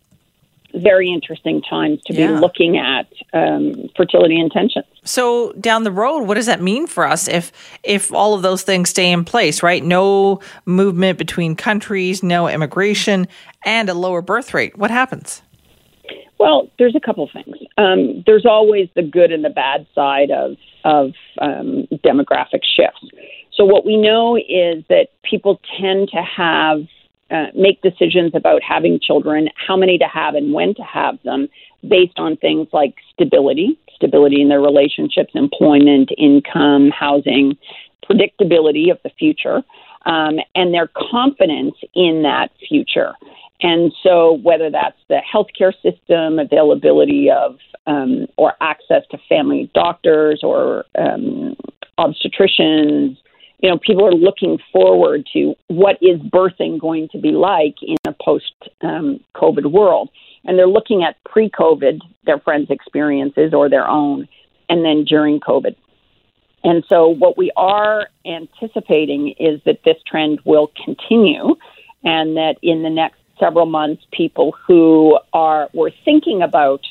very 0.74 1.08
interesting 1.12 1.62
times 1.62 2.02
to 2.06 2.14
Yeah. 2.14 2.28
be 2.28 2.32
looking 2.40 2.76
at 2.78 3.06
um, 3.32 3.88
fertility 3.96 4.38
intentions. 4.38 4.86
So 5.04 5.52
down 5.52 5.84
the 5.84 5.92
road, 5.92 6.22
what 6.26 6.34
does 6.34 6.46
that 6.46 6.60
mean 6.60 6.86
for 6.86 7.06
us 7.06 7.28
if 7.28 7.52
if 7.84 8.12
all 8.12 8.34
of 8.34 8.42
those 8.42 8.62
things 8.62 8.90
stay 8.90 9.10
in 9.12 9.24
place, 9.24 9.62
right? 9.62 9.84
No 9.84 10.40
movement 10.66 11.18
between 11.18 11.54
countries, 11.54 12.22
no 12.22 12.48
immigration, 12.48 13.28
and 13.64 13.88
a 13.88 13.94
lower 13.94 14.22
birth 14.22 14.52
rate. 14.54 14.76
What 14.76 14.90
happens? 14.90 15.42
Well, 16.38 16.70
there's 16.78 16.94
a 16.94 17.00
couple 17.00 17.28
things. 17.32 17.56
Um, 17.78 18.22
there's 18.26 18.46
always 18.46 18.88
the 18.94 19.02
good 19.02 19.32
and 19.32 19.44
the 19.44 19.50
bad 19.50 19.86
side 19.94 20.30
of 20.30 20.56
of 20.84 21.12
um, 21.40 21.86
demographic 22.04 22.60
shifts. 22.76 23.08
So 23.56 23.64
what 23.64 23.86
we 23.86 23.96
know 23.96 24.36
is 24.36 24.84
that 24.88 25.08
people 25.22 25.60
tend 25.80 26.10
to 26.10 26.22
have 26.22 26.82
uh, 27.30 27.46
make 27.54 27.80
decisions 27.80 28.32
about 28.34 28.62
having 28.62 29.00
children, 29.00 29.48
how 29.54 29.76
many 29.76 29.96
to 29.98 30.06
have, 30.06 30.34
and 30.34 30.52
when 30.52 30.74
to 30.74 30.82
have 30.82 31.18
them, 31.24 31.48
based 31.88 32.18
on 32.18 32.36
things 32.36 32.68
like 32.72 32.94
stability, 33.12 33.78
stability 33.94 34.42
in 34.42 34.48
their 34.48 34.60
relationships, 34.60 35.32
employment, 35.34 36.10
income, 36.18 36.90
housing, 36.90 37.56
predictability 38.08 38.90
of 38.90 38.98
the 39.04 39.10
future, 39.18 39.62
um, 40.06 40.38
and 40.54 40.74
their 40.74 40.90
confidence 41.10 41.74
in 41.94 42.22
that 42.22 42.50
future. 42.68 43.12
And 43.64 43.94
so, 44.02 44.34
whether 44.42 44.70
that's 44.70 44.98
the 45.08 45.20
healthcare 45.24 45.72
system, 45.80 46.38
availability 46.38 47.30
of 47.30 47.56
um, 47.86 48.26
or 48.36 48.52
access 48.60 49.04
to 49.10 49.18
family 49.26 49.70
doctors 49.72 50.40
or 50.42 50.84
um, 50.98 51.56
obstetricians, 51.98 53.16
you 53.60 53.70
know, 53.70 53.78
people 53.78 54.04
are 54.06 54.12
looking 54.12 54.58
forward 54.70 55.26
to 55.32 55.54
what 55.68 55.96
is 56.02 56.20
birthing 56.20 56.78
going 56.78 57.08
to 57.12 57.18
be 57.18 57.30
like 57.30 57.76
in 57.80 57.96
a 58.06 58.12
post 58.22 58.52
um, 58.82 59.18
COVID 59.34 59.72
world. 59.72 60.10
And 60.44 60.58
they're 60.58 60.68
looking 60.68 61.02
at 61.02 61.16
pre 61.24 61.48
COVID, 61.48 62.00
their 62.26 62.40
friends' 62.40 62.68
experiences 62.68 63.54
or 63.54 63.70
their 63.70 63.88
own, 63.88 64.28
and 64.68 64.84
then 64.84 65.04
during 65.04 65.40
COVID. 65.40 65.74
And 66.64 66.84
so, 66.86 67.08
what 67.08 67.38
we 67.38 67.50
are 67.56 68.08
anticipating 68.26 69.34
is 69.40 69.62
that 69.64 69.78
this 69.86 69.96
trend 70.06 70.40
will 70.44 70.70
continue, 70.84 71.56
and 72.02 72.36
that 72.36 72.56
in 72.62 72.82
the 72.82 72.90
next 72.90 73.23
several 73.44 73.66
months, 73.66 74.02
people 74.12 74.54
who 74.66 75.18
are 75.32 75.68
were 75.74 75.92
thinking 76.04 76.42
about 76.42 76.82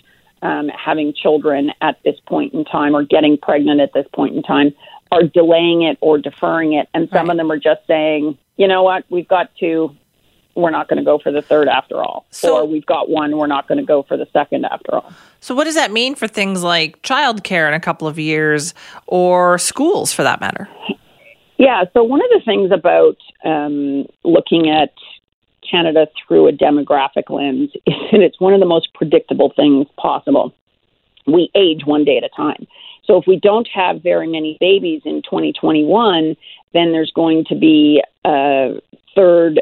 um, 0.41 0.67
having 0.69 1.13
children 1.13 1.71
at 1.81 1.95
this 2.03 2.17
point 2.27 2.53
in 2.53 2.63
time 2.65 2.95
or 2.95 3.03
getting 3.03 3.37
pregnant 3.37 3.79
at 3.81 3.91
this 3.93 4.05
point 4.13 4.35
in 4.35 4.43
time 4.43 4.73
are 5.11 5.23
delaying 5.23 5.83
it 5.83 5.97
or 6.01 6.17
deferring 6.17 6.73
it, 6.73 6.87
and 6.93 7.07
some 7.09 7.27
Right. 7.27 7.31
of 7.33 7.37
them 7.37 7.51
are 7.51 7.57
just 7.71 7.81
saying, 7.87 8.37
you 8.57 8.67
know 8.67 8.83
what, 8.83 9.03
we've 9.09 9.27
got 9.27 9.47
to 9.61 9.95
We're 10.55 10.69
not 10.69 10.87
going 10.87 10.97
to 10.97 11.03
go 11.03 11.17
for 11.17 11.31
the 11.31 11.41
third 11.41 11.67
after 11.67 11.95
all. 12.03 12.25
So- 12.29 12.57
or 12.57 12.65
we've 12.73 12.85
got 12.85 13.09
one, 13.09 13.29
we're 13.37 13.47
not 13.47 13.67
going 13.67 13.79
to 13.79 13.83
go 13.95 14.03
for 14.03 14.17
the 14.17 14.27
second 14.31 14.65
after 14.65 14.93
all. 14.97 15.11
So 15.39 15.55
what 15.55 15.63
does 15.63 15.73
that 15.81 15.91
mean 15.91 16.13
for 16.13 16.27
things 16.27 16.61
like 16.61 17.01
childcare 17.01 17.67
in 17.67 17.73
a 17.73 17.79
couple 17.79 18.07
of 18.07 18.19
years 18.19 18.75
or 19.07 19.57
schools 19.57 20.13
for 20.13 20.21
that 20.21 20.39
matter? 20.41 20.69
Yeah, 21.57 21.85
so 21.93 22.03
one 22.03 22.21
of 22.21 22.29
the 22.29 22.41
things 22.45 22.69
about 22.71 23.17
um, 23.43 24.05
looking 24.23 24.69
at 24.69 24.93
Canada 25.69 26.07
through 26.15 26.47
a 26.47 26.51
demographic 26.51 27.29
lens 27.29 27.71
and 27.87 28.23
it's 28.23 28.39
one 28.39 28.53
of 28.53 28.59
the 28.59 28.65
most 28.65 28.93
predictable 28.93 29.51
things 29.55 29.87
possible. 29.97 30.53
We 31.25 31.49
age 31.55 31.85
one 31.85 32.03
day 32.03 32.17
at 32.17 32.23
a 32.23 32.29
time. 32.29 32.67
So 33.05 33.17
if 33.17 33.25
we 33.27 33.37
don't 33.37 33.67
have 33.73 34.01
very 34.01 34.27
many 34.27 34.57
babies 34.59 35.01
in 35.05 35.21
2021, 35.23 36.35
then 36.73 36.91
there's 36.91 37.11
going 37.11 37.45
to 37.45 37.55
be 37.55 38.01
a 38.25 38.81
third. 39.15 39.61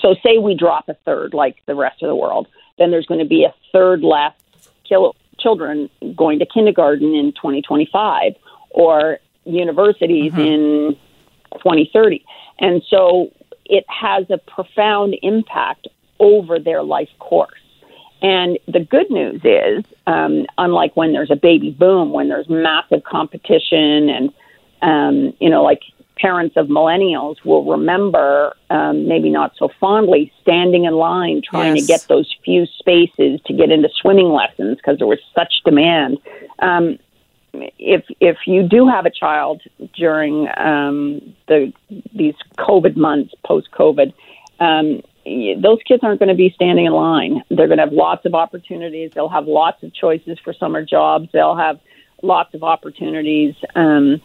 So 0.00 0.14
say 0.22 0.38
we 0.38 0.54
drop 0.54 0.88
a 0.88 0.94
third, 1.04 1.34
like 1.34 1.56
the 1.66 1.74
rest 1.74 2.02
of 2.02 2.08
the 2.08 2.16
world, 2.16 2.48
then 2.78 2.90
there's 2.90 3.06
going 3.06 3.20
to 3.20 3.26
be 3.26 3.44
a 3.44 3.54
third 3.72 4.02
less 4.02 4.34
children 5.38 5.90
going 6.16 6.38
to 6.38 6.46
kindergarten 6.46 7.14
in 7.14 7.32
2025 7.32 8.34
or 8.70 9.18
universities 9.44 10.32
mm-hmm. 10.32 10.40
in 10.40 10.96
2030. 11.58 12.24
And 12.58 12.82
so 12.88 13.30
it 13.66 13.84
has 13.88 14.28
a 14.30 14.38
profound 14.38 15.16
impact 15.22 15.88
over 16.20 16.58
their 16.58 16.82
life 16.82 17.08
course. 17.18 17.58
And 18.22 18.58
the 18.66 18.80
good 18.80 19.10
news 19.10 19.40
is, 19.44 19.84
um, 20.06 20.46
unlike 20.56 20.96
when 20.96 21.12
there's 21.12 21.30
a 21.30 21.36
baby 21.36 21.70
boom, 21.70 22.12
when 22.12 22.28
there's 22.28 22.48
massive 22.48 23.04
competition, 23.04 24.08
and 24.08 24.32
um, 24.80 25.34
you 25.40 25.50
know, 25.50 25.62
like 25.62 25.82
parents 26.16 26.56
of 26.56 26.68
millennials 26.68 27.44
will 27.44 27.64
remember, 27.64 28.54
um, 28.70 29.08
maybe 29.08 29.28
not 29.30 29.52
so 29.58 29.68
fondly, 29.80 30.32
standing 30.42 30.84
in 30.84 30.94
line 30.94 31.42
trying 31.42 31.76
Yes. 31.76 31.84
to 31.84 31.92
get 31.92 32.08
those 32.08 32.32
few 32.44 32.66
spaces 32.78 33.40
to 33.46 33.52
get 33.52 33.70
into 33.70 33.88
swimming 34.00 34.30
lessons 34.30 34.76
because 34.76 34.98
there 34.98 35.06
was 35.06 35.18
such 35.34 35.52
demand. 35.64 36.18
Um, 36.60 36.98
if 37.78 38.04
if 38.20 38.36
you 38.46 38.68
do 38.68 38.88
have 38.88 39.06
a 39.06 39.10
child 39.10 39.62
during 39.96 40.48
um, 40.56 41.34
the 41.48 41.72
these 42.14 42.34
COVID 42.58 42.96
months 42.96 43.34
post 43.44 43.68
COVID, 43.72 44.12
um, 44.60 45.02
those 45.62 45.78
kids 45.86 46.02
aren't 46.02 46.18
going 46.18 46.28
to 46.28 46.34
be 46.34 46.50
standing 46.54 46.86
in 46.86 46.92
line. 46.92 47.42
They're 47.50 47.66
going 47.66 47.78
to 47.78 47.84
have 47.84 47.92
lots 47.92 48.24
of 48.26 48.34
opportunities. 48.34 49.12
They'll 49.14 49.28
have 49.28 49.46
lots 49.46 49.82
of 49.82 49.94
choices 49.94 50.38
for 50.42 50.52
summer 50.52 50.84
jobs. 50.84 51.28
They'll 51.32 51.56
have 51.56 51.80
lots 52.22 52.54
of 52.54 52.62
opportunities. 52.62 53.54
Um, 53.74 54.20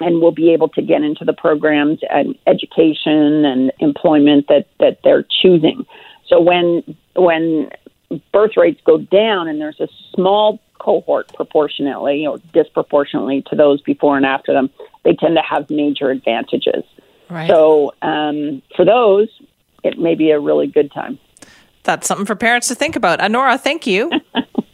and 0.00 0.20
will 0.20 0.32
be 0.32 0.52
able 0.52 0.68
to 0.68 0.82
get 0.82 1.02
into 1.02 1.24
the 1.24 1.32
programs 1.32 2.00
and 2.10 2.36
education 2.46 3.44
and 3.44 3.72
employment 3.78 4.46
that, 4.48 4.66
that 4.78 4.98
they're 5.02 5.24
choosing. 5.42 5.86
So 6.28 6.40
when 6.40 6.96
when 7.14 7.70
birth 8.32 8.56
rates 8.56 8.80
go 8.84 8.98
down 8.98 9.48
and 9.48 9.60
there's 9.60 9.80
a 9.80 9.88
small 10.14 10.60
cohort 10.78 11.32
proportionately 11.34 12.26
or 12.26 12.38
disproportionately 12.52 13.42
to 13.48 13.56
those 13.56 13.80
before 13.82 14.16
and 14.16 14.26
after 14.26 14.52
them, 14.52 14.70
they 15.04 15.14
tend 15.14 15.36
to 15.36 15.42
have 15.42 15.68
major 15.70 16.10
advantages. 16.10 16.84
Right. 17.28 17.48
So 17.48 17.94
um, 18.02 18.62
for 18.76 18.84
those, 18.84 19.28
it 19.82 19.98
may 19.98 20.14
be 20.14 20.30
a 20.30 20.40
really 20.40 20.66
good 20.66 20.92
time. 20.92 21.18
That's 21.82 22.06
something 22.06 22.26
for 22.26 22.34
parents 22.34 22.68
to 22.68 22.74
think 22.74 22.96
about. 22.96 23.20
Honora, 23.20 23.58
thank 23.58 23.86
you. 23.86 24.10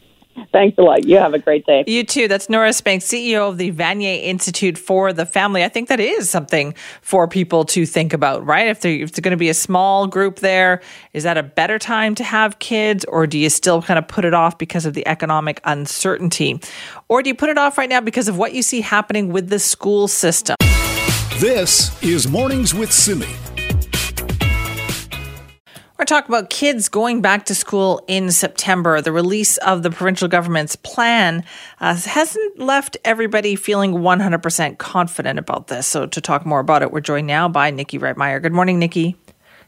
Thanks 0.52 0.78
a 0.78 0.82
lot. 0.82 1.04
You 1.04 1.18
have 1.18 1.34
a 1.34 1.38
great 1.38 1.66
day. 1.66 1.84
You 1.87 2.04
too. 2.04 2.28
That's 2.28 2.49
Nora 2.49 2.72
Spinks, 2.72 3.06
CEO 3.06 3.49
of 3.49 3.58
the 3.58 3.72
Vanier 3.72 4.22
Institute 4.22 4.78
for 4.78 5.12
the 5.12 5.26
Family. 5.26 5.64
I 5.64 5.68
think 5.68 5.88
that 5.88 6.00
is 6.00 6.28
something 6.30 6.75
for 7.00 7.28
people 7.28 7.64
to 7.66 7.87
think 7.87 8.12
about, 8.12 8.44
right? 8.44 8.68
If, 8.68 8.80
there, 8.80 8.92
if 8.92 9.12
there's 9.12 9.20
going 9.20 9.32
to 9.32 9.37
be 9.37 9.49
a 9.49 9.54
small 9.54 10.06
group 10.06 10.40
there, 10.40 10.80
is 11.12 11.22
that 11.25 11.38
a 11.38 11.42
better 11.42 11.78
time 11.78 12.14
to 12.16 12.25
have 12.25 12.58
kids, 12.58 13.04
or 13.06 13.26
do 13.26 13.38
you 13.38 13.50
still 13.50 13.82
kind 13.82 13.99
of 13.99 14.08
put 14.08 14.25
it 14.25 14.34
off 14.34 14.58
because 14.58 14.87
of 14.87 14.94
the 14.94 15.06
economic 15.06 15.61
uncertainty? 15.64 16.61
Or 17.08 17.22
do 17.22 17.28
you 17.28 17.34
put 17.34 17.50
it 17.50 17.58
off 17.58 17.78
right 17.78 17.88
now 17.88 18.00
because 18.00 18.28
of 18.28 18.38
what 18.38 18.54
you 18.54 18.62
see 18.62 18.80
happening 18.80 19.32
with 19.32 19.49
the 19.49 19.58
school 19.58 20.08
system? 20.08 20.56
This 21.38 22.02
is 22.02 22.28
Mornings 22.28 22.75
with 22.75 22.92
Simi. 22.92 23.26
We're 26.02 26.18
about 26.26 26.50
kids 26.50 26.88
going 26.88 27.23
back 27.23 27.47
to 27.47 27.54
school 27.54 28.02
in 28.09 28.32
September. 28.32 29.00
The 29.00 29.12
release 29.12 29.56
of 29.59 29.85
the 29.85 29.90
provincial 29.92 30.26
government's 30.26 30.75
plan 30.75 31.44
uh, 31.80 31.94
hasn't 31.94 32.59
left 32.59 32.97
everybody 33.04 33.54
feeling 33.54 33.92
100% 33.92 34.78
confident 34.78 35.38
about 35.38 35.68
this. 35.68 35.87
So, 35.87 36.06
to 36.06 36.21
talk 36.21 36.44
more 36.44 36.59
about 36.59 36.82
it, 36.82 36.90
we're 36.90 37.02
joined 37.02 37.28
now 37.28 37.47
by 37.49 37.71
Nikki 37.71 38.00
Reitmeyer. 38.00 38.42
Good 38.42 38.52
morning, 38.52 38.80
Nikki. 38.80 39.16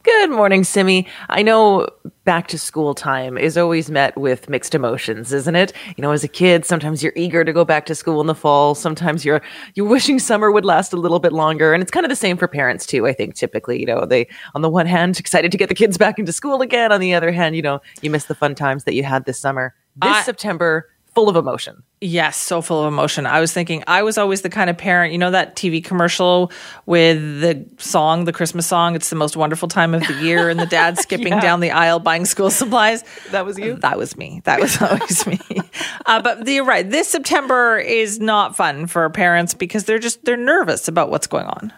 Good 0.05 0.31
morning, 0.31 0.65
Simi. 0.65 1.07
I 1.31 1.43
know 1.43 1.89
back 2.25 2.47
to 2.49 2.59
school 2.59 2.95
time 2.95 3.39
is 3.39 3.57
always 3.57 3.91
met 3.91 4.15
with 4.19 4.51
mixed 4.51 4.75
emotions, 4.75 5.33
isn't 5.33 5.57
it? 5.57 5.73
You 5.97 6.03
know, 6.03 6.11
as 6.11 6.23
a 6.23 6.29
kid, 6.29 6.67
sometimes 6.67 7.03
you're 7.03 7.15
eager 7.17 7.43
to 7.43 7.55
go 7.55 7.65
back 7.65 7.87
to 7.87 7.95
school 7.95 8.21
in 8.21 8.27
the 8.27 8.35
fall. 8.35 8.75
Sometimes 8.75 9.25
you're 9.25 9.41
you're 9.75 9.87
wishing 9.89 10.19
summer 10.19 10.53
would 10.53 10.67
last 10.67 10.93
a 10.93 10.97
little 10.97 11.21
bit 11.21 11.33
longer, 11.33 11.73
and 11.73 11.83
it's 11.83 11.91
kind 11.91 12.05
of 12.05 12.11
the 12.11 12.17
same 12.17 12.37
for 12.37 12.47
parents 12.47 12.85
too. 12.85 13.07
I 13.07 13.15
think 13.15 13.35
typically, 13.35 13.81
you 13.81 13.87
know, 13.87 14.05
they 14.05 14.29
on 14.55 14.61
the 14.61 14.69
one 14.69 14.85
hand 14.87 15.19
excited 15.19 15.51
to 15.53 15.57
get 15.57 15.71
the 15.71 15.75
kids 15.75 15.97
back 15.97 16.19
into 16.19 16.33
school 16.33 16.61
again, 16.61 16.93
on 16.93 17.01
the 17.01 17.15
other 17.15 17.33
hand, 17.33 17.57
you 17.57 17.63
know, 17.63 17.81
you 18.03 18.11
miss 18.11 18.27
the 18.27 18.35
fun 18.35 18.55
times 18.55 18.85
that 18.85 18.93
you 18.93 19.05
had 19.05 19.25
this 19.25 19.39
summer. 19.39 19.75
This 20.03 20.13
I- 20.13 20.23
September, 20.23 20.87
full 21.15 21.29
of 21.29 21.37
emotion. 21.37 21.83
Yes, 22.01 22.37
so 22.37 22.61
full 22.61 22.83
of 22.83 22.93
emotion. 22.93 23.25
I 23.27 23.41
was 23.41 23.53
thinking, 23.53 23.85
I 23.87 24.03
was 24.03 24.19
always 24.19 24.43
the 24.43 24.51
kind 24.51 24.69
of 24.69 24.77
parent, 24.77 25.13
you 25.13 25.19
know, 25.19 25.31
that 25.31 25.55
TV 25.57 25.83
commercial 25.83 26.51
with 26.87 27.41
the 27.41 27.65
song, 27.79 28.25
the 28.25 28.33
Christmas 28.33 28.67
song, 28.67 28.95
it's 28.97 29.11
the 29.11 29.17
most 29.17 29.37
wonderful 29.37 29.69
time 29.69 29.95
of 29.95 30.07
the 30.07 30.15
year, 30.15 30.51
and 30.51 30.59
the 30.59 30.67
dad 30.67 30.99
skipping 31.05 31.29
Yeah. 31.29 31.41
down 31.41 31.61
the 31.61 31.71
aisle 31.71 32.01
buying 32.01 32.25
school 32.25 32.51
supplies. 32.51 33.05
That 33.31 33.47
was 33.47 33.59
you? 33.59 33.75
That 33.77 33.97
was 33.97 34.17
me. 34.17 34.43
That 34.45 34.61
was 34.61 34.81
always 34.83 35.27
me. 35.27 35.41
Uh, 36.05 36.21
but 36.21 36.47
you're 36.47 36.65
right. 36.65 36.89
This 36.89 37.09
September 37.09 37.79
is 37.79 38.19
not 38.21 38.57
fun 38.57 38.87
for 38.87 39.09
parents 39.11 39.55
because 39.55 39.85
they're 39.85 39.99
just, 39.99 40.25
they're 40.25 40.37
nervous 40.37 40.89
about 40.89 41.11
what's 41.11 41.27
going 41.29 41.47
on. 41.47 41.73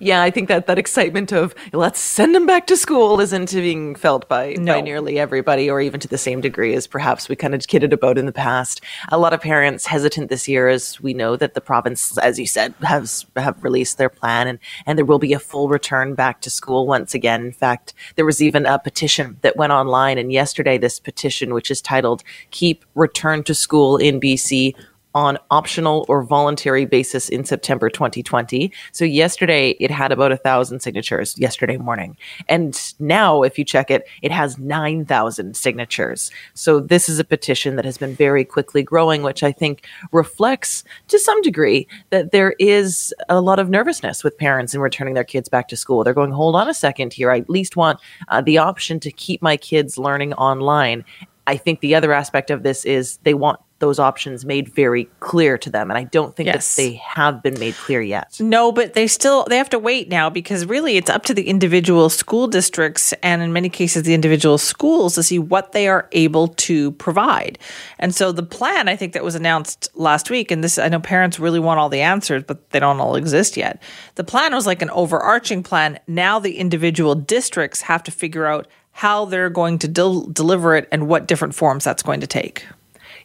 Yeah, 0.00 0.22
I 0.22 0.30
think 0.30 0.48
that 0.48 0.66
that 0.66 0.78
excitement 0.78 1.32
of 1.32 1.54
let's 1.72 1.98
send 1.98 2.34
them 2.34 2.46
back 2.46 2.66
to 2.68 2.76
school 2.76 3.20
isn't 3.20 3.52
being 3.52 3.94
felt 3.94 4.28
by, 4.28 4.54
No. 4.58 4.74
by 4.74 4.80
nearly 4.80 5.18
everybody, 5.18 5.68
or 5.68 5.80
even 5.80 5.98
to 6.00 6.08
the 6.08 6.18
same 6.18 6.40
degree 6.40 6.74
as 6.74 6.86
perhaps 6.86 7.28
we 7.28 7.36
kind 7.36 7.54
of 7.54 7.66
kidded 7.66 7.92
about 7.92 8.18
in 8.18 8.26
the 8.26 8.32
past. 8.32 8.80
A 9.10 9.18
lot 9.18 9.32
of 9.32 9.40
parents 9.40 9.86
hesitant 9.86 10.28
this 10.28 10.46
year, 10.46 10.68
as 10.68 11.00
we 11.00 11.14
know 11.14 11.36
that 11.36 11.54
the 11.54 11.60
province, 11.60 12.16
as 12.18 12.38
you 12.38 12.46
said, 12.46 12.74
has 12.82 13.26
have 13.36 13.62
released 13.62 13.98
their 13.98 14.08
plan, 14.08 14.46
and 14.46 14.58
and 14.86 14.96
there 14.96 15.04
will 15.04 15.18
be 15.18 15.32
a 15.32 15.38
full 15.38 15.68
return 15.68 16.14
back 16.14 16.40
to 16.42 16.50
school 16.50 16.86
once 16.86 17.14
again. 17.14 17.46
In 17.46 17.52
fact, 17.52 17.94
there 18.16 18.24
was 18.26 18.42
even 18.42 18.66
a 18.66 18.78
petition 18.78 19.38
that 19.42 19.56
went 19.56 19.72
online, 19.72 20.18
and 20.18 20.32
yesterday 20.32 20.78
this 20.78 21.00
petition, 21.00 21.54
which 21.54 21.70
is 21.70 21.82
titled 21.82 22.22
"Keep 22.50 22.84
Return 22.94 23.42
to 23.44 23.54
School 23.54 23.96
in 23.96 24.20
BC." 24.20 24.74
On 25.14 25.38
optional 25.50 26.04
or 26.08 26.22
voluntary 26.22 26.84
basis 26.84 27.28
in 27.28 27.44
September 27.44 27.88
2020. 27.88 28.72
So 28.92 29.04
yesterday 29.04 29.70
it 29.80 29.90
had 29.90 30.12
about 30.12 30.32
a 30.32 30.36
thousand 30.36 30.80
signatures 30.80 31.38
yesterday 31.38 31.76
morning. 31.76 32.16
And 32.48 32.78
now 32.98 33.42
if 33.42 33.58
you 33.58 33.64
check 33.64 33.90
it, 33.90 34.06
it 34.22 34.30
has 34.30 34.58
9,000 34.58 35.56
signatures. 35.56 36.30
So 36.54 36.80
this 36.80 37.08
is 37.08 37.18
a 37.18 37.24
petition 37.24 37.76
that 37.76 37.84
has 37.84 37.98
been 37.98 38.14
very 38.14 38.44
quickly 38.44 38.82
growing, 38.82 39.22
which 39.22 39.42
I 39.42 39.52
think 39.52 39.86
reflects 40.12 40.84
to 41.08 41.18
some 41.18 41.40
degree 41.42 41.88
that 42.10 42.32
there 42.32 42.54
is 42.58 43.14
a 43.28 43.40
lot 43.40 43.58
of 43.58 43.70
nervousness 43.70 44.22
with 44.22 44.38
parents 44.38 44.74
in 44.74 44.80
returning 44.80 45.14
their 45.14 45.24
kids 45.24 45.48
back 45.48 45.68
to 45.68 45.76
school. 45.76 46.04
They're 46.04 46.14
going, 46.14 46.32
hold 46.32 46.54
on 46.54 46.68
a 46.68 46.74
second 46.74 47.12
here. 47.12 47.30
I 47.30 47.38
at 47.38 47.50
least 47.50 47.76
want 47.76 48.00
uh, 48.28 48.40
the 48.40 48.58
option 48.58 49.00
to 49.00 49.10
keep 49.10 49.42
my 49.42 49.56
kids 49.56 49.98
learning 49.98 50.34
online. 50.34 51.04
I 51.46 51.56
think 51.56 51.80
the 51.80 51.94
other 51.94 52.12
aspect 52.12 52.50
of 52.50 52.62
this 52.62 52.84
is 52.84 53.16
they 53.22 53.32
want 53.32 53.58
those 53.80 53.98
options 53.98 54.44
made 54.44 54.68
very 54.68 55.04
clear 55.20 55.56
to 55.58 55.70
them. 55.70 55.90
And 55.90 55.96
I 55.98 56.04
don't 56.04 56.34
think 56.34 56.46
Yes. 56.48 56.74
that 56.74 56.82
they 56.82 56.94
have 56.94 57.42
been 57.42 57.58
made 57.60 57.74
clear 57.76 58.00
yet. 58.02 58.36
No, 58.40 58.72
but 58.72 58.94
they 58.94 59.06
still 59.06 59.44
they 59.48 59.56
have 59.56 59.70
to 59.70 59.78
wait 59.78 60.08
now 60.08 60.28
because 60.30 60.66
really 60.66 60.96
it's 60.96 61.08
up 61.08 61.24
to 61.26 61.34
the 61.34 61.48
individual 61.48 62.08
school 62.10 62.48
districts 62.48 63.12
and 63.22 63.40
in 63.40 63.52
many 63.52 63.68
cases 63.68 64.02
the 64.02 64.14
individual 64.14 64.58
schools 64.58 65.14
to 65.14 65.22
see 65.22 65.38
what 65.38 65.72
they 65.72 65.86
are 65.86 66.08
able 66.12 66.48
to 66.48 66.90
provide. 66.92 67.58
And 68.00 68.14
so 68.14 68.32
the 68.32 68.42
plan 68.42 68.88
I 68.88 68.96
think 68.96 69.12
that 69.12 69.22
was 69.22 69.34
announced 69.36 69.88
last 69.94 70.28
week 70.30 70.50
and 70.50 70.64
this 70.64 70.78
I 70.78 70.88
know 70.88 71.00
parents 71.00 71.38
really 71.38 71.60
want 71.60 71.78
all 71.78 71.88
the 71.88 72.00
answers 72.00 72.42
but 72.44 72.70
they 72.70 72.80
don't 72.80 72.98
all 73.00 73.14
exist 73.14 73.56
yet. 73.56 73.80
The 74.16 74.24
plan 74.24 74.54
was 74.54 74.66
like 74.66 74.82
an 74.82 74.90
overarching 74.90 75.62
plan. 75.62 76.00
Now 76.08 76.38
the 76.40 76.58
individual 76.58 77.14
districts 77.14 77.82
have 77.82 78.02
to 78.04 78.10
figure 78.10 78.46
out 78.46 78.66
how 78.90 79.24
they're 79.26 79.50
going 79.50 79.78
to 79.78 79.86
del- 79.86 80.26
deliver 80.26 80.74
it 80.74 80.88
and 80.90 81.06
what 81.06 81.28
different 81.28 81.54
forms 81.54 81.84
that's 81.84 82.02
going 82.02 82.20
to 82.20 82.26
take. 82.26 82.66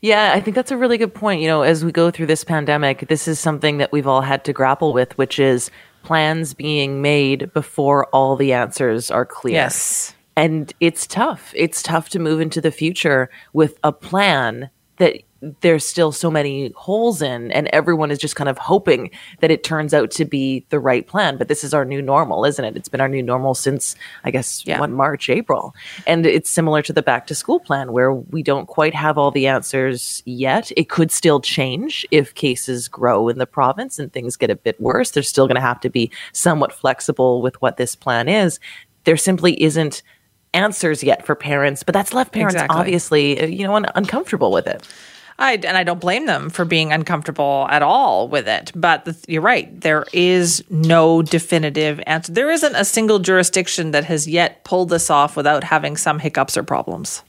Yeah, 0.03 0.33
I 0.35 0.41
think 0.41 0.53
that's 0.53 0.69
a 0.69 0.75
really 0.75 0.97
good 0.97 1.13
point. 1.13 1.41
You 1.41 1.47
know, 1.47 1.61
as 1.61 1.85
we 1.85 1.93
go 1.93 2.11
through 2.11 2.25
this 2.25 2.43
pandemic, 2.43 3.07
this 3.07 3.25
is 3.25 3.39
something 3.39 3.77
that 3.77 3.93
we've 3.93 4.05
all 4.05 4.19
had 4.19 4.43
to 4.43 4.51
grapple 4.51 4.91
with, 4.91 5.17
which 5.17 5.39
is 5.39 5.71
plans 6.03 6.53
being 6.53 7.01
made 7.01 7.53
before 7.53 8.07
all 8.07 8.35
the 8.35 8.51
answers 8.51 9.09
are 9.09 9.25
clear. 9.25 9.53
Yes. 9.53 10.13
And 10.35 10.73
it's 10.81 11.07
tough. 11.07 11.53
It's 11.55 11.81
tough 11.81 12.09
to 12.09 12.19
move 12.19 12.41
into 12.41 12.59
the 12.59 12.69
future 12.69 13.29
with 13.53 13.79
a 13.81 13.93
plan 13.93 14.69
that 14.97 15.21
there's 15.61 15.85
still 15.85 16.11
so 16.13 16.31
many 16.31 16.71
holes 16.75 17.21
in, 17.21 17.51
and 17.51 17.67
everyone 17.73 18.11
is 18.11 18.17
just 18.19 18.35
kind 18.35 18.49
of 18.49 18.57
hoping 18.57 19.11
that 19.41 19.51
it 19.51 19.63
turns 19.63 19.93
out 19.93 20.09
to 20.11 20.23
be 20.25 20.65
the 20.69 20.79
right 20.79 21.05
plan. 21.05 21.37
But 21.37 21.49
this 21.49 21.63
is 21.63 21.73
our 21.73 21.83
new 21.83 22.01
normal, 22.01 22.45
isn't 22.45 22.63
it? 22.63 22.77
It's 22.77 22.87
been 22.87 23.01
our 23.01 23.09
new 23.09 23.21
normal 23.21 23.53
since, 23.53 23.95
I 24.23 24.31
guess, 24.31 24.63
Yeah. 24.65 24.79
what, 24.79 24.89
March, 24.89 25.29
April. 25.29 25.75
And 26.07 26.25
it's 26.25 26.49
similar 26.49 26.81
to 26.83 26.93
the 26.93 27.01
back 27.01 27.27
to 27.27 27.35
school 27.35 27.59
plan 27.59 27.91
where 27.91 28.13
we 28.13 28.41
don't 28.41 28.67
quite 28.67 28.95
have 28.95 29.17
all 29.17 29.31
the 29.31 29.47
answers 29.47 30.23
yet. 30.25 30.71
It 30.77 30.87
could 30.89 31.11
still 31.11 31.41
change 31.41 32.05
if 32.11 32.33
cases 32.35 32.87
grow 32.87 33.27
in 33.27 33.37
the 33.37 33.45
province 33.45 33.99
and 33.99 34.13
things 34.13 34.37
get 34.37 34.49
a 34.49 34.55
bit 34.55 34.79
worse. 34.79 35.11
There's 35.11 35.27
still 35.27 35.47
going 35.47 35.55
to 35.55 35.61
have 35.61 35.81
to 35.81 35.89
be 35.89 36.09
somewhat 36.31 36.71
flexible 36.71 37.41
with 37.41 37.61
what 37.61 37.77
this 37.77 37.95
plan 37.95 38.29
is. 38.29 38.59
There 39.03 39.17
simply 39.17 39.61
isn't 39.61 40.03
answers 40.53 41.03
yet 41.03 41.25
for 41.25 41.33
parents, 41.35 41.81
but 41.83 41.93
that's 41.93 42.13
left 42.13 42.31
parents 42.31 42.53
Exactly. 42.53 42.79
obviously, 42.79 43.41
uh, 43.41 43.45
you 43.47 43.65
know, 43.65 43.73
un- 43.75 43.87
uncomfortable 43.95 44.51
with 44.51 44.67
it. 44.67 44.87
I, 45.43 45.53
and 45.55 45.77
I 45.77 45.83
don't 45.83 45.99
blame 45.99 46.25
them 46.25 46.49
for 46.49 46.63
being 46.63 46.93
uncomfortable 46.93 47.67
at 47.69 47.81
all 47.81 48.29
with 48.29 48.47
it. 48.47 48.71
But 48.73 49.03
the, 49.03 49.17
you're 49.27 49.41
right. 49.41 49.81
There 49.81 50.05
is 50.13 50.63
no 50.69 51.21
definitive 51.21 52.01
answer. 52.07 52.31
There 52.31 52.49
isn't 52.49 52.75
a 52.75 52.85
single 52.85 53.19
jurisdiction 53.19 53.91
that 53.91 54.05
has 54.05 54.25
yet 54.25 54.63
pulled 54.63 54.89
this 54.89 55.09
off 55.09 55.35
without 55.35 55.65
having 55.65 55.97
some 55.97 56.19
hiccups 56.19 56.55
or 56.55 56.63
problems. 56.63 57.23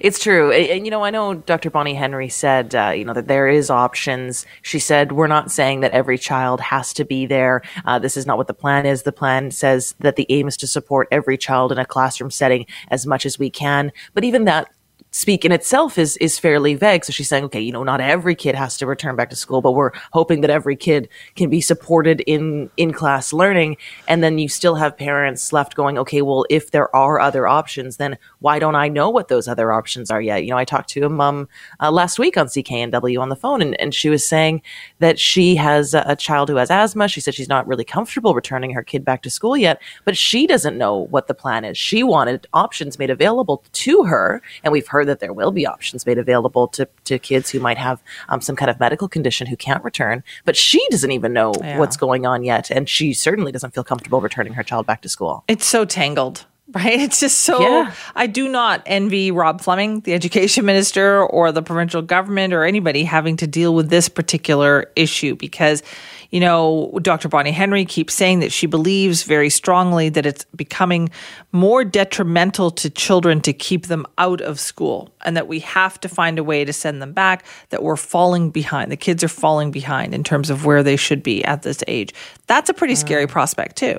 It's 0.00 0.18
true. 0.18 0.52
And, 0.52 0.84
you 0.84 0.90
know, 0.90 1.04
I 1.04 1.10
know 1.10 1.34
Dr. 1.34 1.70
Bonnie 1.70 1.94
Henry 1.94 2.28
said, 2.28 2.74
uh, 2.74 2.92
you 2.94 3.04
know, 3.04 3.12
that 3.12 3.28
there 3.28 3.48
is 3.48 3.70
options. 3.70 4.44
She 4.62 4.78
said, 4.78 5.12
we're 5.12 5.26
not 5.26 5.50
saying 5.50 5.80
that 5.80 5.92
every 5.92 6.18
child 6.18 6.60
has 6.60 6.92
to 6.94 7.04
be 7.04 7.26
there. 7.26 7.62
Uh, 7.84 7.98
this 7.98 8.16
is 8.16 8.26
not 8.26 8.36
what 8.36 8.46
the 8.46 8.54
plan 8.54 8.86
is. 8.86 9.02
The 9.02 9.12
plan 9.12 9.50
says 9.52 9.94
that 10.00 10.16
the 10.16 10.26
aim 10.28 10.48
is 10.48 10.56
to 10.58 10.66
support 10.66 11.08
every 11.10 11.38
child 11.38 11.72
in 11.72 11.78
a 11.78 11.86
classroom 11.86 12.30
setting 12.30 12.66
as 12.88 13.06
much 13.06 13.24
as 13.24 13.38
we 13.38 13.50
can. 13.50 13.92
But 14.14 14.24
even 14.24 14.44
that 14.44 14.70
speak 15.16 15.46
in 15.46 15.52
itself 15.52 15.96
is 15.96 16.18
is 16.18 16.38
fairly 16.38 16.74
vague. 16.74 17.02
So 17.02 17.10
she's 17.10 17.28
saying, 17.28 17.44
okay, 17.44 17.60
you 17.60 17.72
know, 17.72 17.82
not 17.82 18.02
every 18.02 18.34
kid 18.34 18.54
has 18.54 18.76
to 18.76 18.86
return 18.86 19.16
back 19.16 19.30
to 19.30 19.36
school, 19.36 19.62
but 19.62 19.72
we're 19.72 19.92
hoping 20.12 20.42
that 20.42 20.50
every 20.50 20.76
kid 20.76 21.08
can 21.36 21.48
be 21.48 21.62
supported 21.62 22.20
in 22.26 22.68
in 22.76 22.92
class 22.92 23.32
learning. 23.32 23.78
And 24.08 24.22
then 24.22 24.38
you 24.38 24.50
still 24.50 24.74
have 24.74 24.94
parents 24.94 25.54
left 25.54 25.74
going, 25.74 25.96
okay, 25.96 26.20
well, 26.20 26.44
if 26.50 26.70
there 26.70 26.94
are 26.94 27.18
other 27.18 27.48
options, 27.48 27.96
then 27.96 28.18
why 28.40 28.58
don't 28.58 28.74
I 28.74 28.88
know 28.88 29.08
what 29.08 29.28
those 29.28 29.48
other 29.48 29.72
options 29.72 30.10
are 30.10 30.20
yet? 30.20 30.44
You 30.44 30.50
know, 30.50 30.58
I 30.58 30.66
talked 30.66 30.90
to 30.90 31.06
a 31.06 31.08
mom 31.08 31.48
uh, 31.80 31.90
last 31.90 32.18
week 32.18 32.36
on 32.36 32.48
CKNW 32.48 33.18
on 33.18 33.30
the 33.30 33.36
phone, 33.36 33.62
and, 33.62 33.80
and 33.80 33.94
she 33.94 34.10
was 34.10 34.26
saying 34.26 34.60
that 34.98 35.18
she 35.18 35.56
has 35.56 35.94
a, 35.94 36.04
a 36.06 36.16
child 36.16 36.50
who 36.50 36.56
has 36.56 36.70
asthma. 36.70 37.08
She 37.08 37.22
said 37.22 37.34
she's 37.34 37.48
not 37.48 37.66
really 37.66 37.84
comfortable 37.84 38.34
returning 38.34 38.72
her 38.72 38.82
kid 38.82 39.02
back 39.02 39.22
to 39.22 39.30
school 39.30 39.56
yet, 39.56 39.80
but 40.04 40.14
she 40.14 40.46
doesn't 40.46 40.76
know 40.76 41.06
what 41.06 41.26
the 41.26 41.34
plan 41.34 41.64
is. 41.64 41.78
She 41.78 42.02
wanted 42.02 42.46
options 42.52 42.98
made 42.98 43.08
available 43.08 43.64
to 43.72 44.04
her, 44.04 44.42
and 44.62 44.72
we've 44.72 44.86
heard 44.86 45.05
that 45.06 45.20
there 45.20 45.32
will 45.32 45.52
be 45.52 45.66
options 45.66 46.04
made 46.06 46.18
available 46.18 46.68
to, 46.68 46.88
to 47.04 47.18
kids 47.18 47.50
who 47.50 47.60
might 47.60 47.78
have 47.78 48.02
um, 48.28 48.40
some 48.40 48.56
kind 48.56 48.70
of 48.70 48.78
medical 48.78 49.08
condition 49.08 49.46
who 49.46 49.56
can't 49.56 49.82
return, 49.82 50.22
but 50.44 50.56
she 50.56 50.84
doesn't 50.90 51.10
even 51.12 51.32
know 51.32 51.52
Yeah. 51.60 51.78
what's 51.78 51.96
going 51.96 52.26
on 52.26 52.44
yet, 52.44 52.70
and 52.70 52.88
she 52.88 53.12
certainly 53.12 53.52
doesn't 53.52 53.72
feel 53.74 53.84
comfortable 53.84 54.20
returning 54.20 54.52
her 54.54 54.62
child 54.62 54.86
back 54.86 55.02
to 55.02 55.08
school. 55.08 55.44
It's 55.48 55.66
so 55.66 55.84
tangled, 55.84 56.44
right? 56.72 57.00
It's 57.06 57.20
just 57.20 57.38
so. 57.40 57.60
Yeah. 57.60 57.92
I 58.14 58.26
do 58.26 58.48
not 58.48 58.82
envy 58.86 59.30
Rob 59.30 59.60
Fleming, 59.60 60.00
the 60.00 60.12
education 60.14 60.64
minister, 60.64 61.22
or 61.24 61.52
the 61.52 61.62
provincial 61.62 62.02
government, 62.02 62.52
or 62.52 62.64
anybody 62.64 63.04
having 63.04 63.36
to 63.38 63.46
deal 63.46 63.74
with 63.74 63.88
this 63.90 64.08
particular 64.08 64.90
issue 64.96 65.36
because, 65.36 65.82
you 66.30 66.40
know, 66.40 66.98
Dr. 67.02 67.28
Bonnie 67.28 67.52
Henry 67.52 67.84
keeps 67.84 68.14
saying 68.14 68.40
that 68.40 68.52
she 68.52 68.66
believes 68.66 69.22
very 69.22 69.50
strongly 69.50 70.08
that 70.08 70.26
it's 70.26 70.44
becoming 70.56 71.10
more 71.52 71.84
detrimental 71.84 72.70
to 72.72 72.90
children 72.90 73.40
to 73.42 73.52
keep 73.52 73.86
them 73.86 74.06
out 74.18 74.40
of 74.40 74.58
school 74.60 75.10
and 75.24 75.36
that 75.36 75.48
we 75.48 75.60
have 75.60 76.00
to 76.00 76.08
find 76.08 76.38
a 76.38 76.44
way 76.44 76.64
to 76.64 76.72
send 76.72 77.00
them 77.00 77.12
back, 77.12 77.44
that 77.70 77.82
we're 77.82 77.96
falling 77.96 78.50
behind. 78.50 78.90
The 78.90 78.96
kids 78.96 79.22
are 79.24 79.28
falling 79.28 79.70
behind 79.70 80.14
in 80.14 80.24
terms 80.24 80.50
of 80.50 80.64
where 80.64 80.82
they 80.82 80.96
should 80.96 81.22
be 81.22 81.44
at 81.44 81.62
this 81.62 81.82
age. 81.86 82.14
That's 82.46 82.70
a 82.70 82.74
pretty 82.74 82.94
scary 82.94 83.26
mm. 83.26 83.30
prospect, 83.30 83.76
too. 83.76 83.98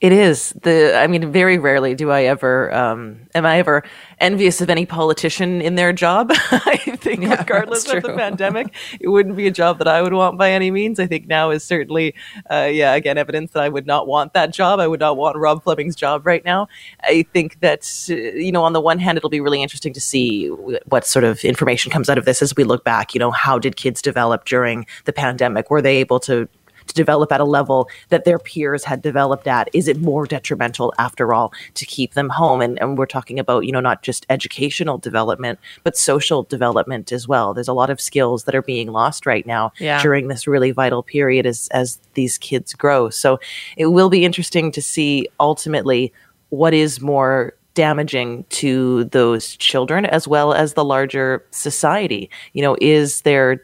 It 0.00 0.12
is 0.12 0.50
the. 0.62 0.96
I 0.96 1.06
mean, 1.06 1.32
very 1.32 1.58
rarely 1.58 1.94
do 1.94 2.10
I 2.10 2.24
ever. 2.24 2.72
Um, 2.74 3.20
am 3.34 3.46
I 3.46 3.58
ever 3.58 3.82
envious 4.18 4.60
of 4.60 4.70
any 4.70 4.86
politician 4.86 5.60
in 5.60 5.74
their 5.74 5.92
job? 5.92 6.30
I 6.50 6.76
think, 6.96 7.22
regardless 7.22 7.90
of 7.92 8.02
the 8.02 8.14
pandemic, 8.14 8.74
it 9.00 9.08
wouldn't 9.08 9.36
be 9.36 9.46
a 9.46 9.50
job 9.50 9.78
that 9.78 9.88
I 9.88 10.02
would 10.02 10.12
want 10.12 10.38
by 10.38 10.50
any 10.50 10.70
means. 10.70 10.98
I 11.00 11.06
think 11.06 11.26
now 11.26 11.50
is 11.50 11.64
certainly, 11.64 12.14
uh, 12.50 12.68
yeah, 12.72 12.94
again, 12.94 13.18
evidence 13.18 13.52
that 13.52 13.62
I 13.62 13.68
would 13.68 13.86
not 13.86 14.06
want 14.06 14.32
that 14.34 14.52
job. 14.52 14.80
I 14.80 14.86
would 14.86 15.00
not 15.00 15.16
want 15.16 15.36
Rob 15.36 15.62
Fleming's 15.62 15.96
job 15.96 16.26
right 16.26 16.44
now. 16.44 16.68
I 17.02 17.24
think 17.32 17.60
that 17.60 17.88
uh, 18.10 18.14
you 18.14 18.52
know, 18.52 18.64
on 18.64 18.72
the 18.72 18.80
one 18.80 18.98
hand, 18.98 19.18
it'll 19.18 19.30
be 19.30 19.40
really 19.40 19.62
interesting 19.62 19.92
to 19.92 20.00
see 20.00 20.48
what 20.48 21.06
sort 21.06 21.24
of 21.24 21.44
information 21.44 21.90
comes 21.90 22.08
out 22.08 22.18
of 22.18 22.24
this 22.24 22.42
as 22.42 22.54
we 22.56 22.64
look 22.64 22.84
back. 22.84 23.14
You 23.14 23.18
know, 23.18 23.30
how 23.30 23.58
did 23.58 23.76
kids 23.76 24.02
develop 24.02 24.44
during 24.44 24.86
the 25.04 25.12
pandemic? 25.12 25.70
Were 25.70 25.82
they 25.82 25.96
able 25.96 26.20
to 26.20 26.48
to 26.86 26.94
develop 26.94 27.32
at 27.32 27.40
a 27.40 27.44
level 27.44 27.88
that 28.08 28.24
their 28.24 28.38
peers 28.38 28.84
had 28.84 29.02
developed 29.02 29.46
at? 29.46 29.68
Is 29.72 29.88
it 29.88 30.00
more 30.00 30.26
detrimental 30.26 30.92
after 30.98 31.32
all 31.34 31.52
to 31.74 31.86
keep 31.86 32.14
them 32.14 32.28
home? 32.28 32.60
And, 32.60 32.78
and 32.80 32.96
we're 32.98 33.06
talking 33.06 33.38
about, 33.38 33.64
you 33.66 33.72
know, 33.72 33.80
not 33.80 34.02
just 34.02 34.26
educational 34.30 34.98
development, 34.98 35.58
but 35.84 35.96
social 35.96 36.42
development 36.44 37.12
as 37.12 37.26
well. 37.28 37.54
There's 37.54 37.68
a 37.68 37.72
lot 37.72 37.90
of 37.90 38.00
skills 38.00 38.44
that 38.44 38.54
are 38.54 38.62
being 38.62 38.92
lost 38.92 39.26
right 39.26 39.46
now 39.46 39.72
Yeah. 39.78 40.02
during 40.02 40.28
this 40.28 40.46
really 40.46 40.70
vital 40.70 41.02
period 41.02 41.46
as, 41.46 41.68
as 41.72 41.98
these 42.14 42.38
kids 42.38 42.74
grow. 42.74 43.10
So 43.10 43.40
it 43.76 43.86
will 43.86 44.10
be 44.10 44.24
interesting 44.24 44.72
to 44.72 44.82
see 44.82 45.28
ultimately 45.40 46.12
what 46.50 46.74
is 46.74 47.00
more 47.00 47.54
damaging 47.74 48.44
to 48.50 49.04
those 49.04 49.56
children 49.56 50.04
as 50.04 50.28
well 50.28 50.52
as 50.52 50.74
the 50.74 50.84
larger 50.84 51.42
society. 51.50 52.28
You 52.52 52.60
know, 52.62 52.76
is 52.80 53.22
there 53.22 53.62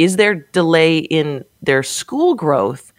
is 0.00 0.16
there 0.16 0.34
delay 0.52 0.96
in 0.98 1.44
their 1.60 1.82
school 1.82 2.34
growth 2.34 2.89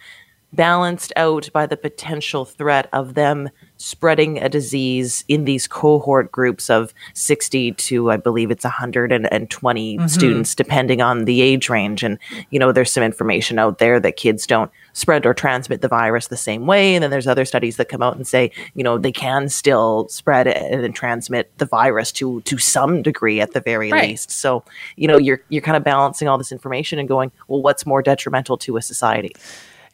balanced 0.52 1.12
out 1.16 1.48
by 1.52 1.66
the 1.66 1.76
potential 1.76 2.44
threat 2.44 2.88
of 2.92 3.14
them 3.14 3.48
spreading 3.78 4.38
a 4.38 4.48
disease 4.48 5.24
in 5.26 5.44
these 5.44 5.66
cohort 5.66 6.30
groups 6.30 6.70
of 6.70 6.94
60 7.14 7.72
to 7.72 8.10
I 8.12 8.16
believe 8.16 8.50
it's 8.50 8.62
120 8.62 9.96
mm-hmm. 9.96 10.06
students 10.06 10.54
depending 10.54 11.00
on 11.00 11.24
the 11.24 11.40
age 11.42 11.68
range 11.68 12.04
and 12.04 12.18
you 12.50 12.60
know 12.60 12.70
there's 12.70 12.92
some 12.92 13.02
information 13.02 13.58
out 13.58 13.78
there 13.78 13.98
that 13.98 14.16
kids 14.16 14.46
don't 14.46 14.70
spread 14.92 15.26
or 15.26 15.34
transmit 15.34 15.80
the 15.80 15.88
virus 15.88 16.28
the 16.28 16.36
same 16.36 16.66
way 16.66 16.94
and 16.94 17.02
then 17.02 17.10
there's 17.10 17.26
other 17.26 17.44
studies 17.44 17.76
that 17.76 17.88
come 17.88 18.02
out 18.02 18.14
and 18.14 18.26
say 18.26 18.52
you 18.74 18.84
know 18.84 18.98
they 18.98 19.10
can 19.10 19.48
still 19.48 20.06
spread 20.08 20.46
and 20.46 20.94
transmit 20.94 21.50
the 21.58 21.66
virus 21.66 22.12
to 22.12 22.40
to 22.42 22.58
some 22.58 23.02
degree 23.02 23.40
at 23.40 23.52
the 23.52 23.60
very 23.60 23.90
right. 23.90 24.10
least 24.10 24.30
so 24.30 24.62
you 24.96 25.08
know 25.08 25.18
you're 25.18 25.40
you're 25.48 25.62
kind 25.62 25.76
of 25.76 25.82
balancing 25.82 26.28
all 26.28 26.38
this 26.38 26.52
information 26.52 27.00
and 27.00 27.08
going 27.08 27.32
well 27.48 27.62
what's 27.62 27.84
more 27.84 28.02
detrimental 28.02 28.56
to 28.56 28.76
a 28.76 28.82
society 28.82 29.34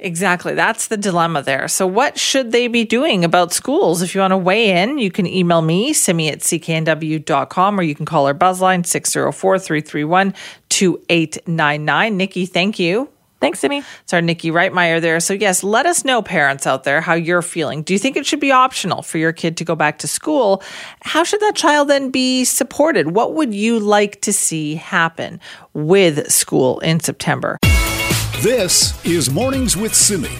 Exactly. 0.00 0.54
That's 0.54 0.86
the 0.86 0.96
dilemma 0.96 1.42
there. 1.42 1.66
So, 1.66 1.86
what 1.86 2.18
should 2.18 2.52
they 2.52 2.68
be 2.68 2.84
doing 2.84 3.24
about 3.24 3.52
schools? 3.52 4.00
If 4.00 4.14
you 4.14 4.20
want 4.20 4.30
to 4.30 4.36
weigh 4.36 4.82
in, 4.82 4.98
you 4.98 5.10
can 5.10 5.26
email 5.26 5.60
me, 5.60 5.92
simi 5.92 6.28
at 6.28 6.38
cknw.com, 6.38 7.80
or 7.80 7.82
you 7.82 7.96
can 7.96 8.06
call 8.06 8.26
our 8.26 8.34
buzzline 8.34 8.86
604 8.86 9.58
331 9.58 10.34
2899. 10.68 12.16
Nikki, 12.16 12.46
thank 12.46 12.78
you. 12.78 13.08
Thanks, 13.40 13.60
Simi. 13.60 13.84
It's 14.02 14.12
our 14.12 14.20
Nikki 14.20 14.50
Reitmeyer 14.50 15.00
there. 15.00 15.20
So, 15.20 15.32
yes, 15.32 15.62
let 15.62 15.86
us 15.86 16.04
know, 16.04 16.22
parents 16.22 16.66
out 16.66 16.82
there, 16.82 17.00
how 17.00 17.14
you're 17.14 17.42
feeling. 17.42 17.82
Do 17.82 17.92
you 17.92 17.98
think 17.98 18.16
it 18.16 18.26
should 18.26 18.40
be 18.40 18.50
optional 18.50 19.02
for 19.02 19.18
your 19.18 19.32
kid 19.32 19.56
to 19.58 19.64
go 19.64 19.76
back 19.76 19.98
to 19.98 20.08
school? 20.08 20.62
How 21.02 21.22
should 21.22 21.40
that 21.40 21.54
child 21.54 21.88
then 21.88 22.10
be 22.10 22.44
supported? 22.44 23.14
What 23.14 23.34
would 23.34 23.54
you 23.54 23.78
like 23.78 24.20
to 24.22 24.32
see 24.32 24.74
happen 24.74 25.40
with 25.72 26.30
school 26.32 26.80
in 26.80 26.98
September? 26.98 27.58
This 28.42 29.04
is 29.04 29.32
Mornings 29.32 29.76
with 29.76 29.92
Simi. 29.92 30.30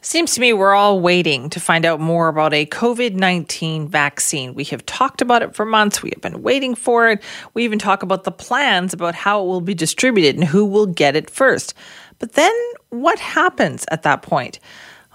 Seems 0.00 0.34
to 0.34 0.40
me 0.40 0.52
we're 0.52 0.72
all 0.72 1.00
waiting 1.00 1.50
to 1.50 1.58
find 1.58 1.84
out 1.84 1.98
more 1.98 2.28
about 2.28 2.54
a 2.54 2.64
COVID 2.64 3.14
19 3.14 3.88
vaccine. 3.88 4.54
We 4.54 4.62
have 4.66 4.86
talked 4.86 5.20
about 5.20 5.42
it 5.42 5.56
for 5.56 5.64
months. 5.64 6.00
We 6.00 6.12
have 6.14 6.22
been 6.22 6.44
waiting 6.44 6.76
for 6.76 7.10
it. 7.10 7.24
We 7.54 7.64
even 7.64 7.80
talk 7.80 8.04
about 8.04 8.22
the 8.22 8.30
plans 8.30 8.94
about 8.94 9.16
how 9.16 9.42
it 9.42 9.46
will 9.46 9.60
be 9.60 9.74
distributed 9.74 10.36
and 10.36 10.44
who 10.44 10.64
will 10.64 10.86
get 10.86 11.16
it 11.16 11.28
first. 11.28 11.74
But 12.20 12.34
then 12.34 12.54
what 12.90 13.18
happens 13.18 13.84
at 13.90 14.04
that 14.04 14.22
point? 14.22 14.60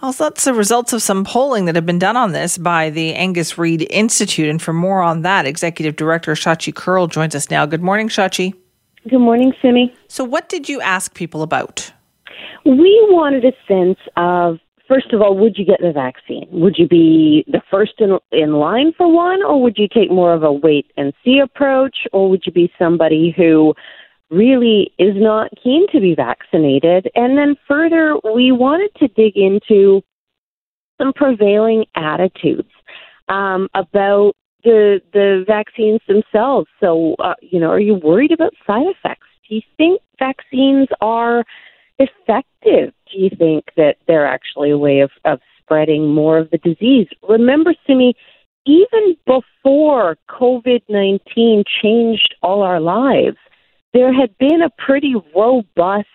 Well, 0.02 0.12
that's 0.12 0.44
the 0.44 0.54
results 0.54 0.92
of 0.92 1.02
some 1.02 1.24
polling 1.24 1.64
that 1.66 1.76
have 1.76 1.86
been 1.86 2.00
done 2.00 2.18
on 2.18 2.34
this 2.34 2.58
by 2.58 2.90
the 2.90 3.14
Angus 3.16 3.58
Reid 3.58 3.88
Institute. 3.90 4.50
And 4.50 4.62
for 4.62 4.74
more 4.74 5.02
on 5.02 5.22
that, 5.22 5.46
Executive 5.46 5.96
Director 5.96 6.34
Shachi 6.34 6.76
Kurl 6.76 7.08
joins 7.08 7.34
us 7.34 7.50
now. 7.50 7.66
Good 7.66 7.82
morning, 7.82 8.10
Shachi. 8.10 8.56
Good 9.10 9.20
morning, 9.20 9.54
Simi. 9.62 9.94
So, 10.08 10.24
what 10.24 10.50
did 10.50 10.68
you 10.68 10.82
ask 10.82 11.14
people 11.14 11.42
about? 11.42 11.94
We 12.66 13.00
wanted 13.10 13.46
a 13.46 13.54
sense 13.68 14.00
of 14.18 14.58
first 14.88 15.14
of 15.14 15.22
all, 15.22 15.38
would 15.38 15.58
you 15.58 15.66
get 15.66 15.80
the 15.82 15.92
vaccine? 15.92 16.48
Would 16.52 16.78
you 16.78 16.88
be 16.88 17.46
the 17.48 17.62
first 17.70 17.94
in, 18.00 18.18
in 18.32 18.54
line 18.54 18.94
for 18.98 19.12
one, 19.12 19.44
or 19.44 19.62
would 19.62 19.78
you 19.78 19.88
take 19.88 20.10
more 20.10 20.34
of 20.34 20.44
a 20.44 20.52
wait 20.52 20.92
and 20.98 21.14
see 21.24 21.40
approach, 21.40 21.96
or 22.14 22.30
would 22.30 22.44
you 22.46 22.52
be 22.52 22.72
somebody 22.80 23.34
who 23.36 23.74
really 24.30 24.92
is 24.98 25.14
not 25.16 25.52
keen 25.62 25.88
to 25.92 26.00
be 26.00 26.16
vaccinated? 26.16 27.10
And 27.16 27.38
then 27.38 27.56
further, 27.68 28.16
we 28.34 28.52
wanted 28.52 28.92
to 28.98 29.08
dig 29.10 29.38
into 29.38 30.02
some 30.98 31.14
prevailing 31.14 31.86
attitudes 31.96 32.70
um, 33.30 33.70
about 33.74 34.34
the 34.64 35.02
the 35.14 35.44
vaccines 35.46 36.02
themselves. 36.08 36.68
So, 36.80 37.16
uh, 37.20 37.36
you 37.42 37.60
know, 37.60 37.70
are 37.70 37.80
you 37.80 37.96
worried 37.96 38.32
about 38.32 38.54
side 38.66 38.88
effects? 38.88 39.28
Do 39.48 39.56
you 39.56 39.62
think 39.78 40.02
vaccines 40.20 40.88
are 41.02 41.46
effective? 42.00 42.94
Do 43.12 43.20
you 43.20 43.30
think 43.30 43.66
that 43.78 43.98
they're 44.08 44.28
actually 44.28 44.72
a 44.72 44.78
way 44.78 45.00
of, 45.00 45.12
of 45.26 45.40
spreading 45.60 46.14
more 46.14 46.38
of 46.38 46.50
the 46.50 46.58
disease? 46.58 47.08
Remember, 47.28 47.74
Simi, 47.86 48.14
even 48.66 49.16
before 49.26 50.18
COVID 50.30 50.82
19 50.90 51.64
changed 51.82 52.36
all 52.42 52.62
our 52.62 52.80
lives, 52.80 53.38
there 53.94 54.14
had 54.14 54.38
been 54.38 54.62
a 54.62 54.70
pretty 54.78 55.16
robust 55.36 56.08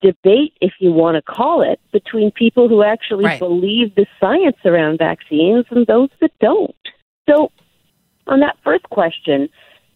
debate, 0.00 0.52
if 0.60 0.72
you 0.80 0.92
want 0.92 1.16
to 1.16 1.22
call 1.22 1.62
it, 1.62 1.80
between 1.92 2.30
people 2.30 2.68
who 2.68 2.82
actually 2.82 3.24
right. 3.24 3.38
believe 3.38 3.94
the 3.94 4.06
science 4.20 4.56
around 4.64 4.98
vaccines 4.98 5.64
and 5.70 5.86
those 5.86 6.10
that 6.20 6.30
don't. 6.40 6.74
So, 7.28 7.50
on 8.26 8.40
that 8.40 8.56
first 8.64 8.84
question, 8.84 9.48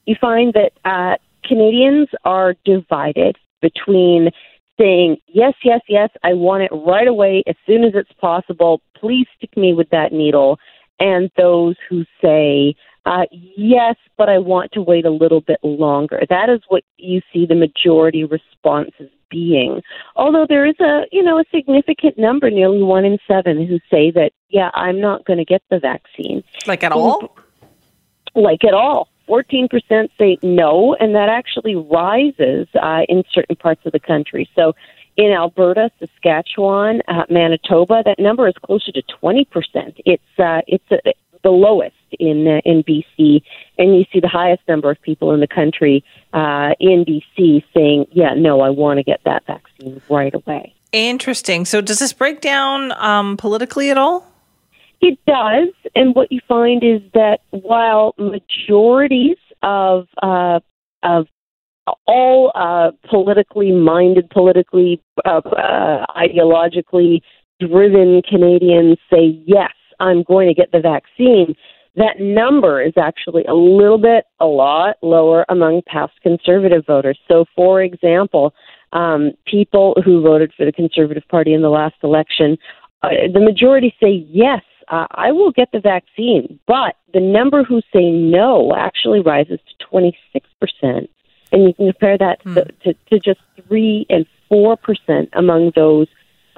you 0.06 0.16
find 0.20 0.54
that 0.54 0.72
uh, 0.84 1.16
Canadians 1.44 2.08
are 2.24 2.54
divided 2.64 3.36
between 3.60 4.30
saying, 4.78 5.16
yes, 5.26 5.54
yes, 5.64 5.80
yes, 5.88 6.10
I 6.22 6.34
want 6.34 6.62
it 6.62 6.70
right 6.72 7.08
away 7.08 7.42
as 7.46 7.56
soon 7.66 7.84
as 7.84 7.92
it's 7.94 8.12
possible. 8.20 8.80
Please 8.96 9.26
stick 9.36 9.56
me 9.56 9.74
with 9.74 9.90
that 9.90 10.12
needle. 10.12 10.58
And 11.00 11.30
those 11.36 11.76
who 11.88 12.04
say, 12.22 12.74
uh, 13.08 13.24
yes, 13.32 13.96
but 14.18 14.28
I 14.28 14.36
want 14.36 14.72
to 14.72 14.82
wait 14.82 15.06
a 15.06 15.10
little 15.10 15.40
bit 15.40 15.58
longer. 15.62 16.20
That 16.28 16.50
is 16.50 16.60
what 16.68 16.84
you 16.98 17.22
see 17.32 17.46
the 17.46 17.54
majority 17.54 18.24
responses 18.24 19.08
being. 19.30 19.80
Although 20.14 20.44
there 20.46 20.66
is 20.66 20.78
a, 20.78 21.04
you 21.10 21.22
know, 21.22 21.38
a 21.38 21.44
significant 21.50 22.18
number, 22.18 22.50
nearly 22.50 22.82
one 22.82 23.06
in 23.06 23.16
seven, 23.26 23.66
who 23.66 23.78
say 23.90 24.10
that, 24.10 24.32
yeah, 24.50 24.70
I'm 24.74 25.00
not 25.00 25.24
going 25.24 25.38
to 25.38 25.44
get 25.46 25.62
the 25.70 25.78
vaccine. 25.78 26.44
Like 26.66 26.84
at 26.84 26.92
all? 26.92 27.34
Like 28.34 28.62
at 28.62 28.74
all. 28.74 29.08
14% 29.26 29.70
say 30.18 30.38
no, 30.42 30.94
and 31.00 31.14
that 31.14 31.30
actually 31.30 31.76
rises 31.76 32.68
uh, 32.74 33.02
in 33.08 33.22
certain 33.32 33.56
parts 33.56 33.86
of 33.86 33.92
the 33.92 34.00
country. 34.00 34.50
So 34.54 34.74
in 35.16 35.32
Alberta, 35.32 35.90
Saskatchewan, 35.98 37.00
uh, 37.08 37.24
Manitoba, 37.30 38.02
that 38.04 38.18
number 38.18 38.48
is 38.48 38.54
closer 38.64 38.92
to 38.92 39.02
20%. 39.22 39.46
It's, 40.04 40.22
uh, 40.38 40.60
it's 40.66 40.84
uh, 40.90 40.96
the 41.42 41.50
lowest 41.50 41.94
in, 42.18 42.46
uh, 42.46 42.60
in 42.64 42.82
BC, 42.82 43.42
and 43.78 43.96
you 43.96 44.04
see 44.12 44.20
the 44.20 44.28
highest 44.28 44.62
number 44.68 44.90
of 44.90 45.00
people 45.02 45.32
in 45.32 45.40
the 45.40 45.46
country 45.46 46.04
uh, 46.32 46.70
in 46.80 47.04
BC 47.04 47.64
saying, 47.74 48.06
yeah, 48.12 48.34
no, 48.34 48.60
I 48.60 48.70
want 48.70 48.98
to 48.98 49.02
get 49.02 49.20
that 49.24 49.44
vaccine 49.46 50.00
right 50.08 50.34
away. 50.34 50.74
Interesting. 50.92 51.64
So 51.64 51.80
does 51.80 51.98
this 51.98 52.12
break 52.12 52.40
down 52.40 52.92
um, 52.92 53.36
politically 53.36 53.90
at 53.90 53.98
all? 53.98 54.26
It 55.00 55.18
does, 55.26 55.68
and 55.94 56.14
what 56.14 56.32
you 56.32 56.40
find 56.48 56.82
is 56.82 57.00
that 57.14 57.40
while 57.50 58.14
majorities 58.18 59.36
of 59.62 60.08
uh, 60.20 60.58
of 61.04 61.28
all 62.06 62.52
uh, 62.54 62.90
politically 63.08 63.70
minded, 63.70 64.28
politically 64.30 65.00
uh, 65.24 65.38
uh, 65.38 66.06
ideologically 66.16 67.20
driven 67.60 68.22
Canadians 68.22 68.98
say 69.12 69.40
yes, 69.46 69.72
I'm 70.00 70.22
going 70.22 70.48
to 70.48 70.54
get 70.54 70.72
the 70.72 70.80
vaccine. 70.80 71.54
That 71.96 72.20
number 72.20 72.80
is 72.80 72.92
actually 72.96 73.44
a 73.44 73.54
little 73.54 73.98
bit, 73.98 74.24
a 74.40 74.46
lot 74.46 74.96
lower 75.02 75.44
among 75.48 75.82
past 75.86 76.12
conservative 76.22 76.86
voters. 76.86 77.18
So, 77.26 77.44
for 77.56 77.82
example, 77.82 78.54
um, 78.92 79.32
people 79.46 79.96
who 80.04 80.22
voted 80.22 80.52
for 80.56 80.64
the 80.64 80.72
Conservative 80.72 81.24
Party 81.28 81.52
in 81.52 81.62
the 81.62 81.70
last 81.70 81.96
election, 82.02 82.56
uh, 83.02 83.08
the 83.32 83.40
majority 83.40 83.94
say 84.00 84.26
yes, 84.30 84.62
uh, 84.88 85.06
I 85.10 85.32
will 85.32 85.52
get 85.52 85.70
the 85.72 85.80
vaccine, 85.80 86.58
but 86.66 86.96
the 87.12 87.20
number 87.20 87.64
who 87.64 87.80
say 87.92 88.10
no 88.10 88.74
actually 88.76 89.20
rises 89.20 89.58
to 89.78 89.86
26%. 89.86 91.08
And 91.50 91.64
you 91.64 91.74
can 91.74 91.86
compare 91.86 92.18
that 92.18 92.42
to, 92.42 92.48
mm. 92.48 92.80
to, 92.82 92.94
to 93.10 93.18
just 93.18 93.40
3 93.68 94.06
and 94.08 94.26
4% 94.50 95.28
among 95.32 95.72
those 95.74 96.06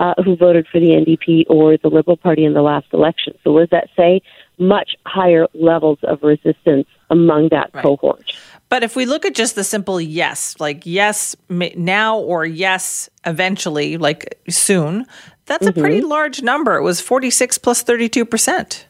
uh, 0.01 0.15
who 0.25 0.35
voted 0.35 0.67
for 0.73 0.81
the 0.81 0.89
NDP 0.89 1.45
or 1.49 1.77
the 1.77 1.89
Liberal 1.89 2.17
Party 2.17 2.45
in 2.45 2.55
the 2.55 2.63
last 2.63 2.87
election. 2.93 3.35
So, 3.45 3.53
what 3.53 3.61
does 3.61 3.71
that 3.71 3.89
say? 3.97 4.23
Much 4.59 4.97
higher 5.07 5.47
levels 5.55 5.99
of 6.03 6.23
resistance 6.23 6.89
among 7.11 7.51
that 7.51 7.71
right. 7.75 7.83
cohort. 7.83 8.33
But 8.71 8.83
if 8.83 8.97
we 8.97 9.05
look 9.05 9.27
at 9.27 9.35
just 9.35 9.57
the 9.57 9.65
simple 9.65 10.01
yes, 10.01 10.57
like 10.59 10.87
yes 10.87 11.37
now 11.49 12.19
or 12.19 12.47
yes 12.47 13.11
eventually, 13.27 13.99
like 13.99 14.41
soon, 14.49 15.05
that's 15.45 15.67
mm-hmm. 15.67 15.79
a 15.79 15.83
pretty 15.83 16.01
mm-hmm. 16.01 16.09
large 16.09 16.43
number. 16.43 16.77
It 16.77 16.83
was 16.83 17.01
46 17.01 17.59
plus 17.59 17.85
32%. 17.85 18.85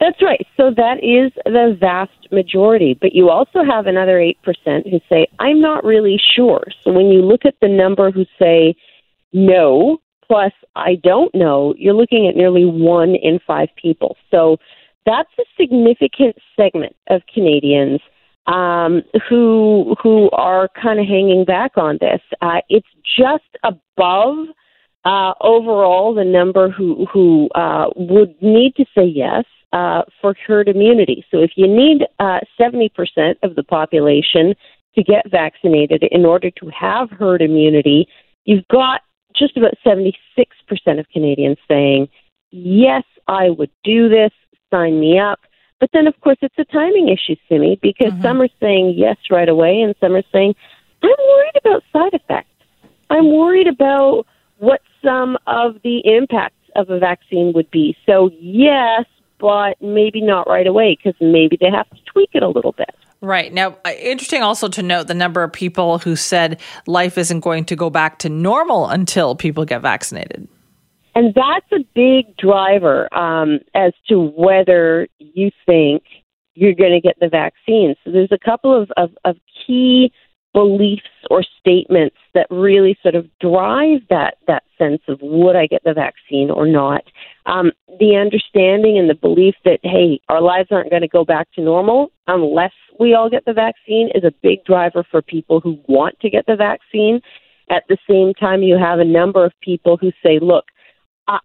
That's 0.00 0.20
right. 0.20 0.44
So 0.56 0.70
that 0.76 0.98
is 1.04 1.32
the 1.44 1.76
vast 1.78 2.32
majority. 2.32 2.98
But 3.00 3.14
you 3.14 3.30
also 3.30 3.62
have 3.62 3.86
another 3.86 4.18
8% 4.18 4.90
who 4.90 5.00
say, 5.08 5.28
I'm 5.38 5.60
not 5.60 5.84
really 5.84 6.20
sure. 6.34 6.64
So 6.82 6.92
when 6.92 7.06
you 7.06 7.22
look 7.22 7.44
at 7.44 7.54
the 7.60 7.68
number 7.68 8.10
who 8.10 8.24
say 8.38 8.74
no, 9.32 10.00
plus 10.26 10.52
I 10.76 10.96
don't 11.02 11.34
know, 11.34 11.74
you're 11.76 11.94
looking 11.94 12.26
at 12.28 12.36
nearly 12.36 12.64
one 12.64 13.14
in 13.14 13.38
five 13.46 13.68
people. 13.80 14.16
So 14.30 14.58
that's 15.06 15.30
a 15.38 15.44
significant 15.60 16.36
segment 16.56 16.96
of 17.08 17.22
Canadians 17.32 18.00
um, 18.46 19.02
who 19.28 19.96
who 20.02 20.30
are 20.30 20.68
kind 20.80 21.00
of 21.00 21.06
hanging 21.06 21.44
back 21.44 21.72
on 21.76 21.98
this. 22.00 22.20
Uh, 22.42 22.60
it's 22.68 22.88
just 23.16 23.44
above 23.62 24.48
uh, 25.04 25.34
overall, 25.40 26.14
the 26.14 26.24
number 26.24 26.70
who 26.70 27.06
who 27.12 27.48
uh, 27.54 27.86
would 27.96 28.34
need 28.42 28.74
to 28.76 28.84
say 28.96 29.04
yes 29.04 29.44
uh, 29.72 30.02
for 30.20 30.34
herd 30.46 30.68
immunity. 30.68 31.24
So, 31.30 31.38
if 31.38 31.52
you 31.56 31.66
need 31.66 32.06
uh, 32.18 32.40
seventy 32.58 32.88
percent 32.88 33.38
of 33.42 33.54
the 33.54 33.62
population 33.62 34.54
to 34.94 35.02
get 35.02 35.30
vaccinated 35.30 36.04
in 36.10 36.24
order 36.24 36.50
to 36.50 36.70
have 36.70 37.10
herd 37.10 37.42
immunity, 37.42 38.06
you've 38.44 38.66
got 38.68 39.02
just 39.36 39.56
about 39.56 39.74
76% 39.84 40.14
of 40.98 41.08
Canadians 41.10 41.58
saying, 41.68 42.08
yes, 42.50 43.04
I 43.26 43.50
would 43.50 43.70
do 43.82 44.08
this, 44.08 44.30
sign 44.70 45.00
me 45.00 45.18
up. 45.18 45.40
But 45.80 45.90
then, 45.92 46.06
of 46.06 46.18
course, 46.20 46.38
it's 46.40 46.58
a 46.58 46.64
timing 46.64 47.08
issue, 47.08 47.36
Simi, 47.48 47.78
because 47.82 48.12
mm-hmm. 48.12 48.22
some 48.22 48.40
are 48.40 48.48
saying 48.60 48.94
yes 48.96 49.16
right 49.30 49.48
away, 49.48 49.80
and 49.80 49.94
some 50.00 50.14
are 50.14 50.22
saying, 50.32 50.54
I'm 51.02 51.10
worried 51.10 51.56
about 51.62 51.82
side 51.92 52.14
effects. 52.14 52.48
I'm 53.10 53.32
worried 53.32 53.66
about 53.66 54.26
what 54.58 54.80
some 55.02 55.36
of 55.46 55.76
the 55.82 56.00
impacts 56.04 56.54
of 56.76 56.90
a 56.90 56.98
vaccine 56.98 57.52
would 57.54 57.70
be. 57.70 57.96
So, 58.06 58.30
yes, 58.40 59.04
but 59.38 59.80
maybe 59.82 60.20
not 60.20 60.48
right 60.48 60.66
away 60.66 60.96
because 60.96 61.20
maybe 61.20 61.58
they 61.60 61.70
have 61.70 61.88
to 61.90 61.96
tweak 62.06 62.30
it 62.32 62.42
a 62.42 62.48
little 62.48 62.72
bit. 62.72 62.94
Right. 63.24 63.50
Now, 63.54 63.78
uh, 63.86 63.92
interesting 63.98 64.42
also 64.42 64.68
to 64.68 64.82
note 64.82 65.06
the 65.06 65.14
number 65.14 65.42
of 65.42 65.50
people 65.50 65.98
who 65.98 66.14
said 66.14 66.60
life 66.86 67.16
isn't 67.16 67.40
going 67.40 67.64
to 67.66 67.76
go 67.76 67.88
back 67.88 68.18
to 68.18 68.28
normal 68.28 68.86
until 68.88 69.34
people 69.34 69.64
get 69.64 69.80
vaccinated. 69.80 70.46
And 71.14 71.32
that's 71.34 71.66
a 71.72 71.84
big 71.94 72.36
driver 72.36 73.12
um, 73.14 73.60
as 73.74 73.92
to 74.08 74.20
whether 74.36 75.08
you 75.18 75.50
think 75.64 76.02
you're 76.54 76.74
going 76.74 76.92
to 76.92 77.00
get 77.00 77.16
the 77.18 77.28
vaccine. 77.28 77.94
So 78.04 78.10
there's 78.10 78.32
a 78.32 78.38
couple 78.38 78.78
of, 78.78 78.90
of, 78.98 79.10
of 79.24 79.36
key 79.66 80.12
beliefs 80.52 81.02
or 81.30 81.42
statements 81.60 82.16
that 82.34 82.46
really 82.50 82.96
sort 83.02 83.14
of 83.14 83.26
drive 83.40 84.00
that 84.10 84.36
that 84.46 84.64
sense 84.76 85.02
of 85.08 85.18
would 85.22 85.56
I 85.56 85.66
get 85.66 85.82
the 85.84 85.94
vaccine 85.94 86.50
or 86.50 86.66
not. 86.66 87.04
Um, 87.46 87.72
the 87.98 88.16
understanding 88.16 88.98
and 88.98 89.08
the 89.08 89.14
belief 89.14 89.54
that 89.64 89.80
hey, 89.82 90.20
our 90.28 90.40
lives 90.40 90.68
aren't 90.70 90.90
going 90.90 91.02
to 91.02 91.08
go 91.08 91.24
back 91.24 91.48
to 91.52 91.62
normal 91.62 92.10
unless 92.26 92.72
we 92.98 93.14
all 93.14 93.30
get 93.30 93.44
the 93.44 93.52
vaccine 93.52 94.10
is 94.14 94.24
a 94.24 94.34
big 94.42 94.64
driver 94.64 95.04
for 95.10 95.22
people 95.22 95.60
who 95.60 95.78
want 95.86 96.18
to 96.20 96.30
get 96.30 96.46
the 96.46 96.56
vaccine. 96.56 97.20
At 97.70 97.84
the 97.88 97.98
same 98.08 98.34
time, 98.34 98.62
you 98.62 98.76
have 98.78 98.98
a 98.98 99.04
number 99.04 99.44
of 99.44 99.52
people 99.60 99.96
who 99.96 100.10
say, 100.22 100.38
look. 100.40 100.64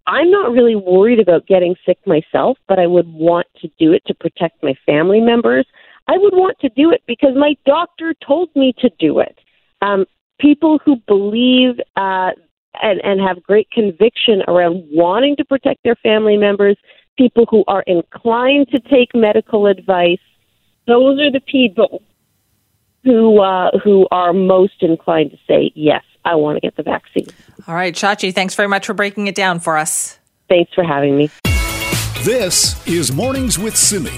I'm 0.07 0.29
not 0.29 0.51
really 0.51 0.75
worried 0.75 1.21
about 1.21 1.47
getting 1.47 1.73
sick 1.85 1.99
myself, 2.05 2.57
but 2.67 2.79
I 2.79 2.85
would 2.85 3.07
want 3.07 3.47
to 3.61 3.69
do 3.79 3.93
it 3.93 4.03
to 4.07 4.13
protect 4.13 4.61
my 4.61 4.73
family 4.85 5.21
members. 5.21 5.65
I 6.09 6.17
would 6.17 6.33
want 6.33 6.59
to 6.59 6.69
do 6.75 6.91
it 6.91 7.01
because 7.07 7.33
my 7.33 7.55
doctor 7.65 8.13
told 8.27 8.49
me 8.57 8.73
to 8.79 8.89
do 8.99 9.19
it. 9.19 9.37
Um, 9.81 10.05
people 10.39 10.79
who 10.83 10.95
believe 11.07 11.79
uh, 11.95 12.31
and, 12.81 13.01
and 13.03 13.21
have 13.21 13.43
great 13.43 13.69
conviction 13.71 14.41
around 14.47 14.83
wanting 14.91 15.35
to 15.37 15.45
protect 15.45 15.83
their 15.83 15.95
family 15.95 16.37
members, 16.37 16.77
people 17.17 17.45
who 17.49 17.63
are 17.67 17.83
inclined 17.87 18.67
to 18.69 18.79
take 18.79 19.13
medical 19.13 19.67
advice, 19.67 20.19
those 20.87 21.19
are 21.19 21.31
the 21.31 21.41
people 21.41 22.01
who 23.03 23.39
uh, 23.39 23.71
who 23.83 24.07
are 24.11 24.33
most 24.33 24.81
inclined 24.81 25.31
to 25.31 25.37
say 25.47 25.71
yes, 25.75 26.03
I 26.25 26.35
want 26.35 26.57
to 26.57 26.61
get 26.61 26.75
the 26.75 26.83
vaccine. 26.83 27.27
All 27.67 27.75
right, 27.75 27.93
Shachi, 27.93 28.33
thanks 28.33 28.55
very 28.55 28.67
much 28.67 28.85
for 28.85 28.93
breaking 28.93 29.27
it 29.27 29.35
down 29.35 29.59
for 29.59 29.77
us. 29.77 30.19
Thanks 30.49 30.73
for 30.73 30.83
having 30.83 31.17
me. 31.17 31.29
This 32.23 32.85
is 32.87 33.13
Mornings 33.13 33.57
with 33.57 33.77
Simi. 33.77 34.11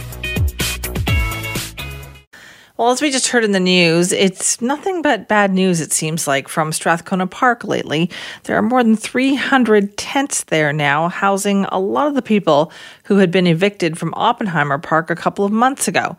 Well, 2.82 2.89
as 2.89 3.00
we 3.00 3.12
just 3.12 3.28
heard 3.28 3.44
in 3.44 3.52
the 3.52 3.60
news, 3.60 4.12
it's 4.12 4.60
nothing 4.60 5.04
but 5.04 5.28
bad 5.28 5.54
news, 5.54 5.82
it 5.82 5.94
seems 5.94 6.26
like, 6.26 6.48
from 6.48 6.72
Strathcona 6.72 7.28
Park 7.28 7.63
lately. 7.63 8.10
There 8.46 8.58
are 8.58 8.63
more 8.63 8.84
than 8.84 8.96
300 8.96 9.98
tents 9.98 10.46
there 10.46 10.74
now, 10.74 11.08
housing 11.08 11.65
a 11.65 11.78
lot 11.78 12.08
of 12.08 12.15
the 12.15 12.24
people 12.24 12.72
who 13.04 13.17
had 13.17 13.30
been 13.30 13.46
evicted 13.46 14.00
from 14.00 14.15
Oppenheimer 14.15 14.80
Park 14.80 15.12
a 15.12 15.15
couple 15.15 15.46
of 15.46 15.52
months 15.52 15.88
ago. 15.88 16.17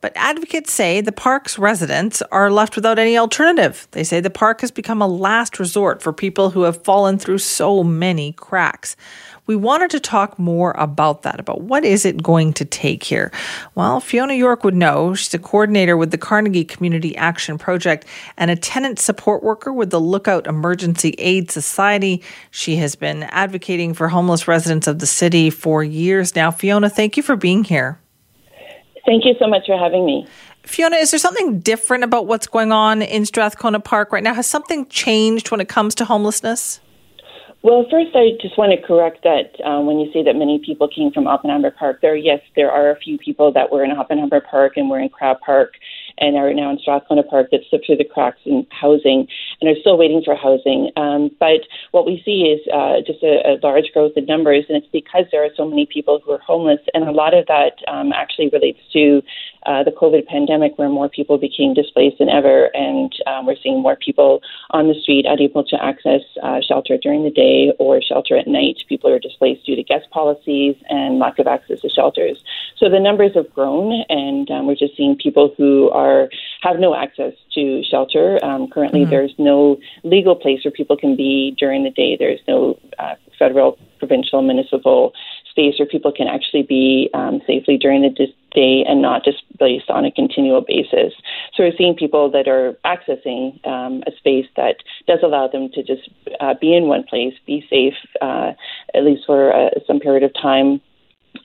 But 0.00 0.12
advocates 0.14 0.72
say 0.72 1.00
the 1.00 1.10
park's 1.10 1.58
residents 1.58 2.22
are 2.30 2.48
left 2.48 2.76
without 2.76 3.00
any 3.00 3.18
alternative. 3.18 3.88
They 3.90 4.04
say 4.04 4.20
the 4.20 4.30
park 4.30 4.60
has 4.60 4.70
become 4.70 5.02
a 5.02 5.08
last 5.08 5.58
resort 5.58 6.00
for 6.00 6.12
people 6.12 6.50
who 6.50 6.62
have 6.62 6.84
fallen 6.84 7.18
through 7.18 7.38
so 7.38 7.82
many 7.82 8.34
cracks. 8.34 8.94
We 9.46 9.56
wanted 9.56 9.90
to 9.90 10.00
talk 10.00 10.38
more 10.38 10.72
about 10.78 11.22
that, 11.22 11.38
about 11.38 11.60
what 11.60 11.84
is 11.84 12.06
it 12.06 12.22
going 12.22 12.54
to 12.54 12.64
take 12.64 13.02
here? 13.02 13.30
Well, 13.74 14.00
Fiona 14.00 14.32
York 14.32 14.64
would 14.64 14.74
know. 14.74 15.14
She's 15.14 15.34
a 15.34 15.38
coordinator 15.38 15.98
with 15.98 16.10
the 16.10 16.18
Carnegie 16.18 16.64
Community 16.64 17.14
Action 17.16 17.58
Project 17.58 18.06
and 18.38 18.50
a 18.50 18.56
tenant 18.56 18.98
support 18.98 19.42
worker 19.42 19.70
with 19.70 19.90
the 19.90 20.00
Lookout 20.00 20.46
Emergency 20.46 21.14
Aid 21.18 21.50
Society. 21.50 22.22
She 22.52 22.76
has 22.76 22.96
been 22.96 23.24
advocating 23.24 23.92
for 23.92 24.08
homeless 24.08 24.48
residents 24.48 24.86
of 24.86 24.98
the 24.98 25.06
city 25.06 25.50
for 25.50 25.84
years 25.84 26.34
now. 26.34 26.50
Fiona, 26.50 26.88
thank 26.88 27.18
you 27.18 27.22
for 27.22 27.36
being 27.36 27.64
here. 27.64 27.98
Thank 29.04 29.26
you 29.26 29.34
so 29.38 29.46
much 29.46 29.66
for 29.66 29.76
having 29.76 30.06
me. 30.06 30.26
Fiona, 30.62 30.96
is 30.96 31.10
there 31.10 31.20
something 31.20 31.60
different 31.60 32.04
about 32.04 32.26
what's 32.26 32.46
going 32.46 32.72
on 32.72 33.02
in 33.02 33.26
Strathcona 33.26 33.78
Park 33.78 34.10
right 34.10 34.22
now? 34.22 34.32
Has 34.32 34.46
something 34.46 34.86
changed 34.86 35.50
when 35.50 35.60
it 35.60 35.68
comes 35.68 35.94
to 35.96 36.06
homelessness? 36.06 36.80
Well, 37.64 37.86
first, 37.90 38.12
I 38.12 38.36
just 38.42 38.58
want 38.58 38.76
to 38.76 38.86
correct 38.86 39.24
that 39.24 39.56
um, 39.64 39.86
when 39.86 39.96
you 39.98 40.12
say 40.12 40.22
that 40.22 40.36
many 40.36 40.60
people 40.60 40.86
came 40.86 41.10
from 41.10 41.26
Oppenheimer 41.26 41.70
Park, 41.70 42.02
there, 42.02 42.14
yes, 42.14 42.40
there 42.56 42.70
are 42.70 42.90
a 42.90 43.00
few 43.00 43.16
people 43.16 43.50
that 43.54 43.72
were 43.72 43.82
in 43.82 43.90
Oppenheimer 43.90 44.42
Park 44.42 44.74
and 44.76 44.90
were 44.90 45.00
in 45.00 45.08
Crab 45.08 45.40
Park 45.40 45.72
and 46.18 46.36
are 46.36 46.52
now 46.52 46.70
in 46.70 46.78
Strathcona 46.78 47.22
Park 47.22 47.48
that 47.52 47.60
slipped 47.70 47.86
through 47.86 47.96
the 47.96 48.04
cracks 48.04 48.40
in 48.44 48.66
housing 48.70 49.26
and 49.62 49.70
are 49.70 49.80
still 49.80 49.96
waiting 49.96 50.20
for 50.22 50.36
housing. 50.36 50.90
Um, 50.98 51.30
but 51.40 51.64
what 51.92 52.04
we 52.04 52.20
see 52.22 52.52
is 52.52 52.60
uh, 52.68 53.00
just 53.00 53.22
a, 53.22 53.56
a, 53.56 53.64
large 53.64 53.88
growth 53.94 54.12
in 54.14 54.26
numbers, 54.26 54.66
and 54.68 54.76
it's 54.76 54.92
because 54.92 55.24
there 55.32 55.42
are 55.42 55.56
so 55.56 55.64
many 55.66 55.86
people 55.86 56.20
who 56.22 56.32
are 56.32 56.44
homeless, 56.44 56.80
and 56.92 57.08
a 57.08 57.12
lot 57.12 57.32
of 57.32 57.46
that 57.46 57.80
um, 57.88 58.12
actually 58.12 58.50
relates 58.52 58.80
to 58.92 59.22
uh, 59.66 59.82
the 59.82 59.90
COVID 59.90 60.26
pandemic, 60.26 60.78
where 60.78 60.88
more 60.88 61.08
people 61.08 61.38
became 61.38 61.74
displaced 61.74 62.18
than 62.18 62.28
ever, 62.28 62.70
and 62.74 63.12
um, 63.26 63.46
we're 63.46 63.56
seeing 63.62 63.80
more 63.80 63.96
people 63.96 64.40
on 64.70 64.88
the 64.88 64.94
street 65.00 65.26
unable 65.28 65.64
to 65.64 65.82
access 65.82 66.22
uh, 66.42 66.60
shelter 66.66 66.96
during 66.96 67.24
the 67.24 67.30
day 67.30 67.72
or 67.78 68.00
shelter 68.02 68.36
at 68.36 68.46
night. 68.46 68.76
People 68.88 69.10
are 69.10 69.18
displaced 69.18 69.64
due 69.66 69.76
to 69.76 69.82
guest 69.82 70.08
policies 70.10 70.76
and 70.88 71.18
lack 71.18 71.38
of 71.38 71.46
access 71.46 71.80
to 71.80 71.88
shelters. 71.88 72.42
So 72.76 72.88
the 72.88 73.00
numbers 73.00 73.32
have 73.34 73.52
grown, 73.54 74.04
and 74.08 74.50
um, 74.50 74.66
we're 74.66 74.74
just 74.74 74.96
seeing 74.96 75.16
people 75.16 75.54
who 75.56 75.90
are 75.90 76.28
have 76.62 76.78
no 76.78 76.94
access 76.94 77.32
to 77.54 77.82
shelter. 77.84 78.38
Um, 78.44 78.68
currently, 78.68 79.02
mm-hmm. 79.02 79.10
there's 79.10 79.34
no 79.38 79.78
legal 80.02 80.34
place 80.34 80.64
where 80.64 80.72
people 80.72 80.96
can 80.96 81.16
be 81.16 81.54
during 81.58 81.84
the 81.84 81.90
day. 81.90 82.16
There's 82.18 82.40
no 82.46 82.78
uh, 82.98 83.14
federal, 83.38 83.78
provincial, 83.98 84.42
municipal 84.42 85.12
space 85.54 85.78
where 85.78 85.86
people 85.86 86.12
can 86.12 86.26
actually 86.26 86.64
be 86.64 87.08
um, 87.14 87.40
safely 87.46 87.78
during 87.78 88.02
the 88.02 88.10
day 88.54 88.84
and 88.88 89.00
not 89.00 89.22
displaced 89.22 89.88
on 89.88 90.04
a 90.04 90.10
continual 90.10 90.60
basis. 90.60 91.12
So 91.54 91.62
we're 91.62 91.76
seeing 91.78 91.94
people 91.94 92.30
that 92.30 92.48
are 92.48 92.76
accessing 92.84 93.64
um, 93.66 94.02
a 94.06 94.12
space 94.18 94.46
that 94.56 94.76
does 95.06 95.20
allow 95.22 95.46
them 95.46 95.70
to 95.74 95.82
just 95.82 96.08
uh, 96.40 96.54
be 96.60 96.74
in 96.74 96.88
one 96.88 97.04
place, 97.04 97.34
be 97.46 97.64
safe, 97.70 97.94
uh, 98.20 98.52
at 98.94 99.04
least 99.04 99.22
for 99.26 99.54
uh, 99.54 99.70
some 99.86 100.00
period 100.00 100.24
of 100.24 100.32
time 100.34 100.80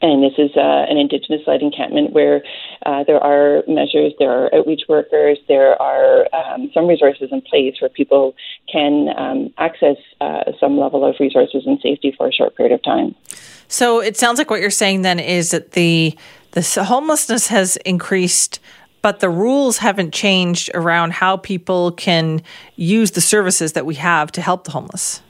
and 0.02 0.24
this 0.24 0.34
is 0.38 0.52
uh, 0.56 0.86
an 0.90 0.98
Indigenous 0.98 1.42
led 1.46 1.62
encampment 1.62 2.14
where 2.14 2.42
uh, 2.86 3.04
there 3.04 3.22
are 3.22 3.64
measures, 3.68 4.14
there 4.20 4.32
are 4.32 4.54
outreach 4.56 4.84
workers, 4.88 5.38
there 5.48 5.80
are 5.82 6.28
um, 6.34 6.70
some 6.74 6.88
resources 6.88 7.30
in 7.32 7.42
place 7.42 7.76
where 7.80 7.90
people 7.90 8.36
can 8.72 9.10
um, 9.18 9.54
access 9.58 9.98
uh, 10.22 10.52
some 10.60 10.78
level 10.78 11.04
of 11.04 11.16
resources 11.20 11.64
and 11.66 11.80
safety 11.82 12.14
for 12.18 12.28
a 12.28 12.32
short 12.32 12.56
period 12.56 12.74
of 12.74 12.82
time. 12.84 13.16
So 13.68 14.00
it 14.00 14.18
sounds 14.18 14.38
like 14.38 14.50
what 14.50 14.62
you're 14.62 14.70
saying 14.70 15.02
then 15.02 15.20
is 15.20 15.52
that 15.52 15.72
the 15.72 16.18
the 16.52 16.84
homelessness 16.84 17.48
has 17.48 17.78
increased 17.78 18.60
but 19.02 19.20
the 19.20 19.30
rules 19.30 19.78
haven't 19.78 20.14
changed 20.14 20.70
around 20.74 21.14
how 21.14 21.38
people 21.38 21.92
can 21.92 22.42
use 22.76 23.12
the 23.12 23.22
services 23.22 23.74
that 23.74 23.86
we 23.86 23.96
have 23.96 24.32
to 24.34 24.42
help 24.42 24.66
the 24.66 24.72
homeless. 24.72 25.22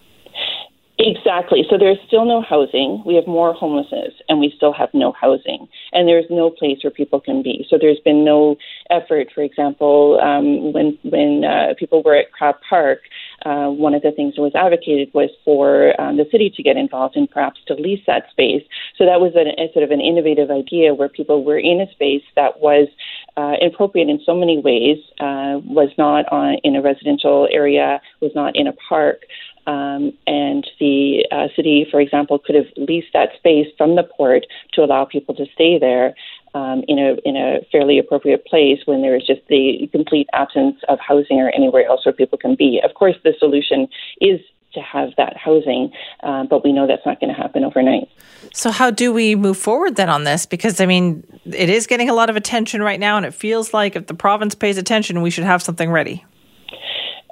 Exactly. 1.02 1.64
So 1.70 1.78
there's 1.78 1.98
still 2.08 2.26
no 2.26 2.42
housing. 2.42 3.02
We 3.06 3.16
have 3.16 3.26
more 3.26 3.54
homelessness, 3.54 4.14
and 4.28 4.38
we 4.38 4.52
still 4.58 4.74
have 4.74 4.90
no 4.94 5.14
housing, 5.14 5.66
and 5.94 6.10
there's 6.10 6.26
no 6.30 6.50
place 6.50 6.80
where 6.84 6.92
people 6.92 7.22
can 7.22 7.42
be. 7.42 7.66
So 7.70 7.78
there's 7.80 8.02
been 8.04 8.26
no 8.26 8.58
effort. 8.90 9.30
For 9.34 9.42
example, 9.42 10.20
um, 10.22 10.74
when 10.74 10.98
when 11.04 11.46
uh, 11.46 11.74
people 11.80 12.04
were 12.04 12.16
at 12.16 12.34
Crab 12.34 12.56
Park, 12.70 13.00
uh, 13.46 13.68
one 13.68 13.94
of 13.94 14.02
the 14.02 14.12
things 14.12 14.36
that 14.36 14.42
was 14.42 14.52
advocated 14.56 15.10
was 15.14 15.30
for 15.46 16.00
um, 16.02 16.18
the 16.18 16.26
city 16.34 16.52
to 16.58 16.62
get 16.62 16.76
involved 16.76 17.16
and 17.16 17.32
perhaps 17.32 17.62
to 17.68 17.76
lease 17.76 18.04
that 18.06 18.24
space. 18.32 18.64
So 18.98 19.06
that 19.06 19.22
was 19.22 19.32
a, 19.36 19.48
a 19.62 19.72
sort 19.72 19.86
of 19.86 19.92
an 19.92 20.02
innovative 20.02 20.52
idea 20.52 20.94
where 20.94 21.08
people 21.08 21.46
were 21.46 21.60
in 21.60 21.80
a 21.80 21.90
space 21.94 22.24
that 22.36 22.60
was 22.60 22.90
uh, 23.38 23.56
appropriate 23.66 24.10
in 24.10 24.20
so 24.26 24.36
many 24.36 24.60
ways, 24.60 24.98
uh, 25.22 25.64
was 25.64 25.90
not 25.98 26.26
on, 26.30 26.58
in 26.66 26.76
a 26.76 26.82
residential 26.82 27.48
area, 27.52 28.02
was 28.20 28.32
not 28.36 28.58
in 28.58 28.68
a 28.68 28.74
park. 28.74 29.22
Um, 29.70 30.14
and 30.26 30.66
the 30.80 31.28
uh, 31.32 31.48
city, 31.56 31.86
for 31.92 32.02
example, 32.02 32.40
could 32.40 32.56
have 32.56 32.66
leased 32.76 33.14
that 33.14 33.30
space 33.38 33.68
from 33.78 33.96
the 33.96 34.04
port 34.04 34.48
to 34.74 34.84
allow 34.84 35.06
people 35.06 35.36
to 35.36 35.46
stay 35.54 35.78
there 35.78 36.16
um, 36.56 36.84
in 36.88 36.98
a 36.98 37.18
in 37.24 37.36
a 37.38 37.60
fairly 37.72 38.00
appropriate 38.00 38.48
place 38.48 38.80
when 38.86 39.04
there 39.04 39.16
is 39.16 39.28
just 39.28 39.42
the 39.48 39.88
complete 39.92 40.28
absence 40.34 40.78
of 40.88 40.98
housing 41.00 41.40
or 41.40 41.50
anywhere 41.52 41.86
else 41.86 42.04
where 42.04 42.14
people 42.14 42.40
can 42.40 42.56
be. 42.56 42.82
Of 42.84 42.96
course, 42.96 43.16
the 43.24 43.36
solution 43.38 43.88
is 44.20 44.40
to 44.74 44.80
have 44.82 45.10
that 45.18 45.38
housing, 45.38 45.92
uh, 46.24 46.46
but 46.46 46.64
we 46.64 46.72
know 46.72 46.88
that's 46.88 47.06
not 47.06 47.20
going 47.20 47.34
to 47.34 47.40
happen 47.40 47.64
overnight. 47.64 48.08
So, 48.54 48.72
how 48.72 48.90
do 48.90 49.14
we 49.14 49.36
move 49.36 49.58
forward 49.58 49.98
then 49.98 50.10
on 50.10 50.24
this? 50.24 50.48
Because 50.48 50.82
I 50.82 50.88
mean, 50.88 51.24
it 51.46 51.70
is 51.70 51.86
getting 51.86 52.10
a 52.10 52.16
lot 52.16 52.32
of 52.32 52.36
attention 52.36 52.82
right 52.82 53.00
now, 53.00 53.18
and 53.18 53.26
it 53.26 53.36
feels 53.36 53.72
like 53.72 53.96
if 53.96 54.08
the 54.08 54.16
province 54.16 54.56
pays 54.56 54.80
attention, 54.80 55.22
we 55.22 55.30
should 55.30 55.44
have 55.44 55.62
something 55.62 55.92
ready. 55.92 56.26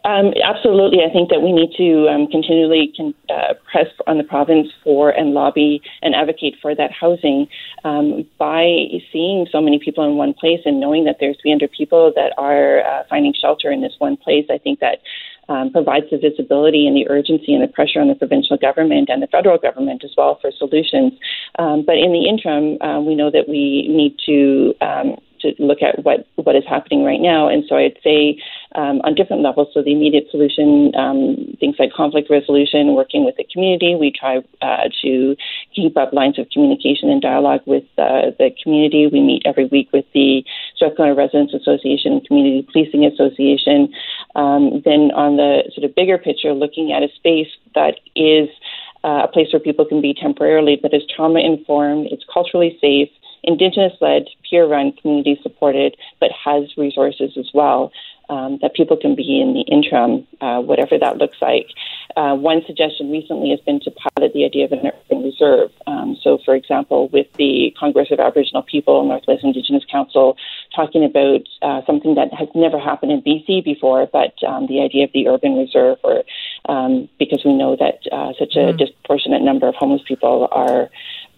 Um, 0.06 0.34
absolutely. 0.44 1.00
I 1.04 1.12
think 1.12 1.30
that 1.30 1.42
we 1.42 1.52
need 1.52 1.72
to 1.78 2.08
um, 2.08 2.28
continually 2.28 2.94
con- 2.96 3.16
uh, 3.30 3.54
press 3.70 3.88
on 4.06 4.18
the 4.18 4.24
province 4.24 4.70
for 4.84 5.10
and 5.10 5.34
lobby 5.34 5.82
and 6.02 6.16
advocate 6.16 6.56
for 6.62 6.76
that 6.76 6.92
housing 6.92 7.48
um, 7.84 8.26
by 8.38 8.88
seeing 9.12 9.48
so 9.52 9.60
many 9.60 9.80
people 9.80 10.06
in 10.06 10.16
one 10.16 10.34
place 10.34 10.62
and 10.66 10.80
knowing 10.80 11.06
that 11.06 11.18
there's 11.20 11.38
300 11.42 11.72
people 11.72 12.14
that 12.16 12.34
are 12.38 12.82
uh, 12.82 13.04
finding 13.10 13.34
shelter 13.34 13.72
in 13.72 13.82
this 13.82 13.96
one 13.98 14.18
place. 14.18 14.46
I 14.50 14.58
think 14.58 14.80
that 14.80 15.00
um, 15.50 15.72
provides 15.72 16.06
the 16.12 16.18
visibility 16.18 16.88
and 16.88 16.96
the 16.96 17.10
urgency 17.10 17.54
and 17.54 17.64
the 17.64 17.72
pressure 17.72 18.02
on 18.02 18.08
the 18.08 18.16
provincial 18.16 18.58
government 18.58 19.10
and 19.10 19.22
the 19.22 19.28
federal 19.28 19.58
government 19.58 20.04
as 20.04 20.12
well 20.18 20.38
for 20.42 20.52
solutions. 20.52 21.14
Um, 21.58 21.84
but 21.86 21.98
in 21.98 22.12
the 22.12 22.28
interim, 22.28 22.78
um, 22.82 23.06
we 23.06 23.16
know 23.16 23.32
that 23.32 23.48
we 23.48 23.88
need 23.88 24.18
to 24.26 24.74
um, 24.82 25.16
to 25.42 25.54
look 25.60 25.82
at 25.82 26.04
what, 26.04 26.28
what 26.36 26.56
is 26.56 26.64
happening 26.68 27.04
right 27.04 27.20
now. 27.22 27.48
And 27.48 27.64
so 27.68 27.76
I'd 27.76 27.98
say 28.04 28.42
um, 28.76 29.02
on 29.04 29.16
different 29.16 29.42
levels. 29.42 29.70
So 29.74 29.82
the 29.82 29.92
immediate 29.92 30.28
solution, 30.30 30.94
um, 30.96 31.56
things 31.60 31.76
like 31.80 31.92
conflict 31.94 32.30
resolution, 32.30 32.96
working 32.96 33.26
with 33.26 33.36
the 33.38 33.46
community. 33.52 33.96
We 33.96 34.12
try 34.12 34.38
uh, 34.62 34.90
to 35.02 35.36
keep 35.76 35.98
up 35.98 36.14
lines 36.14 36.38
of 36.40 36.50
communication 36.50 37.10
and 37.10 37.22
dialogue 37.22 37.62
with 37.66 37.84
uh, 37.98 38.32
the 38.38 38.52
community. 38.62 39.08
We 39.12 39.22
meet 39.22 39.44
every 39.46 39.66
week 39.66 39.90
with 39.94 40.06
the 40.14 40.44
Strathcona 40.76 41.16
Residents 41.16 41.54
Association 41.54 42.22
Community 42.22 42.68
Policing 42.72 43.06
Association. 43.06 43.94
Um, 44.36 44.82
then 44.86 45.12
on 45.16 45.38
the 45.38 45.64
sort 45.74 45.86
of 45.86 45.96
bigger 45.96 46.18
picture, 46.18 46.54
looking 46.54 46.92
at 46.92 47.04
a 47.04 47.10
space 47.16 47.50
that 47.76 47.96
is 48.16 48.50
uh, 49.04 49.24
a 49.24 49.28
place 49.28 49.48
where 49.54 49.60
people 49.60 49.86
can 49.86 50.02
be 50.02 50.14
temporarily, 50.14 50.78
but 50.82 50.94
is 50.94 51.04
trauma 51.16 51.40
informed, 51.40 52.08
it's 52.12 52.24
culturally 52.32 52.78
safe, 52.82 53.10
Indigenous 53.48 53.94
led, 54.02 54.26
peer 54.48 54.68
run, 54.68 54.92
community 54.92 55.40
supported, 55.42 55.96
but 56.20 56.30
has 56.32 56.78
resources 56.78 57.32
as 57.38 57.50
well 57.54 57.92
um, 58.30 58.60
that 58.62 58.74
people 58.76 58.98
can 58.98 59.16
be 59.16 59.42
in 59.42 59.54
the 59.54 59.62
interim, 59.62 60.28
uh, 60.42 60.60
whatever 60.60 60.98
that 61.00 61.18
looks 61.18 61.38
like. 61.42 61.68
Uh, 62.16 62.36
one 62.36 62.62
suggestion 62.66 63.12
recently 63.12 63.50
has 63.52 63.60
been 63.62 63.80
to 63.80 63.92
pilot 63.92 64.34
the 64.34 64.44
idea 64.44 64.66
of 64.66 64.72
an 64.72 64.80
urban 64.86 65.24
reserve. 65.24 65.72
Um, 65.86 66.18
so, 66.22 66.40
for 66.44 66.56
example, 66.56 67.10
with 67.10 67.28
the 67.38 67.74
Congress 67.80 68.10
of 68.12 68.20
Aboriginal 68.20 68.64
People, 68.64 69.06
Northwest 69.06 69.44
Indigenous 69.44 69.84
Council, 69.90 70.36
talking 70.76 71.06
about 71.06 71.48
uh, 71.62 71.86
something 71.86 72.16
that 72.16 72.34
has 72.34 72.50
never 72.56 72.80
happened 72.80 73.12
in 73.12 73.22
BC 73.22 73.64
before, 73.64 74.10
but 74.12 74.34
um, 74.46 74.68
the 74.68 74.82
idea 74.82 75.06
of 75.06 75.12
the 75.14 75.28
urban 75.28 75.56
reserve, 75.56 76.00
or 76.04 76.24
um, 76.68 77.08
because 77.20 77.44
we 77.46 77.54
know 77.54 77.78
that 77.78 78.00
uh, 78.12 78.34
such 78.38 78.56
a 78.56 78.74
mm. 78.74 78.78
disproportionate 78.78 79.42
number 79.42 79.68
of 79.68 79.76
homeless 79.76 80.02
people 80.06 80.48
are 80.52 80.90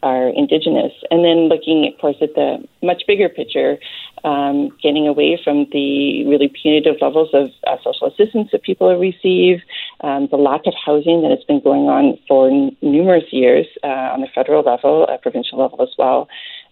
are 0.03 0.29
indigenous. 0.29 0.93
And 1.11 1.23
then 1.23 1.49
looking, 1.49 1.91
of 1.91 1.99
course, 1.99 2.17
at 2.21 2.35
the 2.35 2.63
much 2.81 3.03
bigger 3.07 3.29
picture, 3.29 3.77
um, 4.23 4.69
getting 4.81 5.07
away 5.07 5.39
from 5.43 5.67
the 5.71 6.25
really 6.25 6.49
punitive 6.49 6.95
levels 7.01 7.29
of 7.33 7.49
uh, 7.67 7.77
social 7.83 8.07
assistance 8.07 8.49
that 8.51 8.63
people 8.63 8.93
receive, 8.97 9.59
um, 10.01 10.27
the 10.31 10.37
lack 10.37 10.61
of 10.65 10.73
housing 10.85 11.21
that 11.21 11.31
has 11.31 11.43
been 11.47 11.61
going 11.61 11.87
on 11.87 12.17
for 12.27 12.49
n- 12.49 12.75
numerous 12.81 13.31
years 13.31 13.67
uh, 13.83 14.13
on 14.13 14.21
the 14.21 14.27
federal 14.33 14.63
level, 14.63 15.07
uh, 15.09 15.17
provincial 15.17 15.59
level 15.59 15.81
as 15.81 15.89
well 15.97 16.27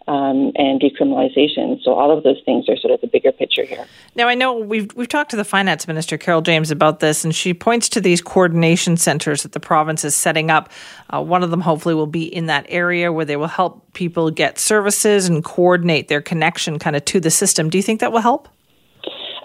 um, 0.07 0.51
and 0.55 0.81
decriminalization. 0.81 1.81
So 1.83 1.93
all 1.93 2.15
of 2.15 2.23
those 2.23 2.41
things 2.45 2.69
are 2.69 2.77
sort 2.77 2.93
of 2.93 3.01
the 3.01 3.07
bigger 3.07 3.31
picture 3.31 3.63
here. 3.63 3.85
Now 4.15 4.27
I 4.27 4.35
know 4.35 4.53
we've 4.53 4.93
we've 4.95 5.07
talked 5.07 5.31
to 5.31 5.37
the 5.37 5.43
finance 5.43 5.87
minister 5.87 6.17
Carole 6.17 6.41
James 6.41 6.71
about 6.71 6.99
this, 6.99 7.23
and 7.23 7.35
she 7.35 7.53
points 7.53 7.89
to 7.89 8.01
these 8.01 8.21
coordination 8.21 8.97
centers 8.97 9.43
that 9.43 9.51
the 9.51 9.59
province 9.59 10.03
is 10.03 10.15
setting 10.15 10.49
up. 10.49 10.71
Uh, 11.09 11.21
one 11.21 11.43
of 11.43 11.51
them 11.51 11.61
hopefully 11.61 11.95
will 11.95 12.07
be 12.07 12.23
in 12.23 12.45
that 12.47 12.65
area 12.69 13.11
where 13.11 13.25
they 13.25 13.35
will 13.35 13.47
help 13.47 13.93
people 13.93 14.31
get 14.31 14.59
services 14.59 15.27
and 15.27 15.43
coordinate 15.43 16.07
their 16.07 16.21
connection 16.21 16.79
kind 16.79 16.95
of 16.95 17.03
to 17.05 17.19
the 17.19 17.31
system. 17.31 17.69
Do 17.69 17.77
you 17.77 17.83
think 17.83 17.99
that 17.99 18.11
will 18.11 18.21
help? 18.21 18.47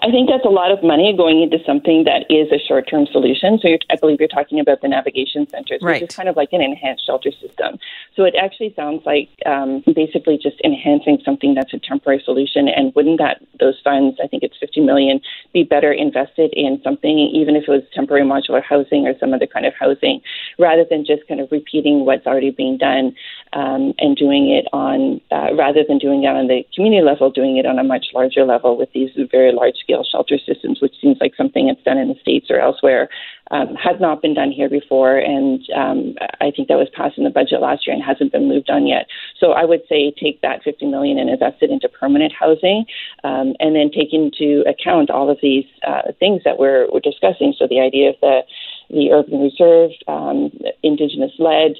I 0.03 0.11
think 0.11 0.27
that's 0.27 0.43
a 0.43 0.49
lot 0.49 0.69
of 0.69 0.83
money 0.83 1.15
going 1.15 1.41
into 1.41 1.63
something 1.65 2.03
that 2.03 2.25
is 2.29 2.51
a 2.51 2.59
short 2.59 2.89
term 2.89 3.07
solution. 3.09 3.57
So 3.59 3.69
I 3.89 3.95
believe 3.95 4.19
you're 4.19 4.27
talking 4.27 4.59
about 4.59 4.81
the 4.81 4.89
navigation 4.89 5.47
centers, 5.47 5.79
right. 5.81 6.01
which 6.01 6.09
is 6.09 6.15
kind 6.15 6.27
of 6.27 6.35
like 6.35 6.51
an 6.51 6.61
enhanced 6.61 7.05
shelter 7.05 7.31
system. 7.31 7.79
So 8.13 8.25
it 8.25 8.35
actually 8.35 8.73
sounds 8.75 9.03
like 9.05 9.29
um, 9.45 9.81
basically 9.95 10.37
just 10.37 10.59
enhancing 10.61 11.19
something 11.23 11.53
that's 11.53 11.73
a 11.73 11.79
temporary 11.79 12.21
solution. 12.25 12.67
And 12.67 12.93
wouldn't 12.95 13.17
that 13.19 13.41
those 13.61 13.79
funds, 13.81 14.19
I 14.21 14.27
think 14.27 14.43
it's 14.43 14.57
50 14.59 14.81
million, 14.81 15.21
be 15.53 15.63
better 15.63 15.93
invested 15.93 16.51
in 16.51 16.81
something, 16.83 17.17
even 17.17 17.55
if 17.55 17.63
it 17.63 17.71
was 17.71 17.83
temporary 17.93 18.25
modular 18.25 18.61
housing 18.61 19.07
or 19.07 19.17
some 19.19 19.33
other 19.33 19.47
kind 19.47 19.65
of 19.65 19.73
housing, 19.79 20.19
rather 20.59 20.83
than 20.83 21.05
just 21.05 21.25
kind 21.29 21.39
of 21.39 21.49
repeating 21.49 22.03
what's 22.03 22.27
already 22.27 22.51
being 22.51 22.77
done 22.77 23.15
um, 23.53 23.93
and 23.99 24.17
doing 24.17 24.51
it 24.51 24.65
on, 24.73 25.21
uh, 25.31 25.55
rather 25.55 25.85
than 25.87 25.97
doing 25.97 26.23
it 26.23 26.27
on 26.27 26.47
the 26.47 26.65
community 26.75 27.01
level, 27.01 27.31
doing 27.31 27.55
it 27.55 27.65
on 27.65 27.79
a 27.79 27.85
much 27.85 28.07
larger 28.13 28.43
level 28.43 28.77
with 28.77 28.91
these 28.91 29.09
very 29.31 29.53
large 29.53 29.75
scale 29.77 29.92
shelter 30.01 30.39
systems, 30.39 30.81
which 30.81 30.95
seems 31.01 31.17
like 31.21 31.35
something 31.35 31.67
that's 31.67 31.83
done 31.83 31.97
in 31.97 32.07
the 32.07 32.19
States 32.19 32.47
or 32.49 32.59
elsewhere, 32.59 33.09
um, 33.51 33.75
has 33.75 33.99
not 33.99 34.21
been 34.21 34.33
done 34.33 34.51
here 34.51 34.69
before. 34.69 35.17
And 35.17 35.61
um, 35.75 36.15
I 36.41 36.49
think 36.49 36.69
that 36.69 36.77
was 36.77 36.89
passed 36.95 37.17
in 37.17 37.23
the 37.23 37.29
budget 37.29 37.61
last 37.61 37.85
year 37.85 37.93
and 37.93 38.03
hasn't 38.03 38.31
been 38.31 38.47
moved 38.47 38.69
on 38.69 38.87
yet. 38.87 39.05
So 39.39 39.51
I 39.51 39.65
would 39.65 39.81
say 39.87 40.11
take 40.11 40.41
that 40.41 40.63
50 40.63 40.87
million 40.87 41.19
and 41.19 41.29
invest 41.29 41.61
it 41.61 41.69
into 41.69 41.87
permanent 41.87 42.33
housing 42.33 42.85
um, 43.23 43.53
and 43.59 43.75
then 43.75 43.91
take 43.91 44.13
into 44.13 44.63
account 44.65 45.11
all 45.11 45.29
of 45.29 45.37
these 45.41 45.65
uh, 45.85 46.13
things 46.19 46.41
that 46.45 46.57
we're, 46.57 46.89
we're 46.91 46.99
discussing. 46.99 47.53
So 47.57 47.67
the 47.69 47.79
idea 47.79 48.09
of 48.09 48.15
the 48.21 48.41
the 48.89 49.11
urban 49.11 49.41
reserve, 49.41 49.91
um, 50.07 50.51
indigenous 50.83 51.31
led, 51.39 51.73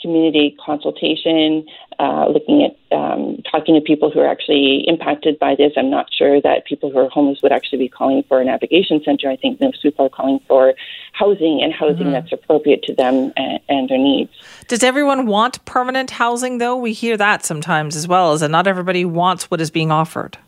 community 0.00 0.56
consultation, 0.64 1.66
uh, 1.98 2.26
looking 2.28 2.64
at 2.64 2.76
um, 2.96 3.42
talking 3.50 3.74
to 3.74 3.80
people 3.80 4.10
who 4.10 4.20
are 4.20 4.28
actually 4.28 4.84
impacted 4.86 5.38
by 5.38 5.54
this. 5.54 5.72
I'm 5.76 5.90
not 5.90 6.12
sure 6.12 6.40
that 6.40 6.64
people 6.66 6.90
who 6.90 6.98
are 6.98 7.08
homeless 7.08 7.40
would 7.42 7.52
actually 7.52 7.78
be 7.78 7.88
calling 7.88 8.24
for 8.28 8.40
a 8.40 8.44
navigation 8.44 9.02
center. 9.04 9.30
I 9.30 9.36
think 9.36 9.60
most 9.60 9.82
people 9.82 10.06
are 10.06 10.10
calling 10.10 10.40
for 10.48 10.74
housing 11.12 11.60
and 11.62 11.72
housing 11.72 12.04
mm-hmm. 12.04 12.12
that's 12.12 12.32
appropriate 12.32 12.82
to 12.84 12.94
them 12.94 13.32
and, 13.36 13.60
and, 13.68 13.88
their 13.88 13.98
needs. 13.98 14.32
Does 14.68 14.82
everyone 14.82 15.26
want 15.26 15.64
permanent 15.64 16.10
housing, 16.10 16.58
though? 16.58 16.76
We 16.76 16.92
hear 16.92 17.16
that 17.16 17.44
sometimes 17.44 17.96
as 17.96 18.08
well, 18.08 18.32
is 18.32 18.40
that 18.40 18.50
not 18.50 18.66
everybody 18.66 19.04
wants 19.04 19.50
what 19.50 19.60
is 19.60 19.70
being 19.70 19.90
offered. 19.90 20.38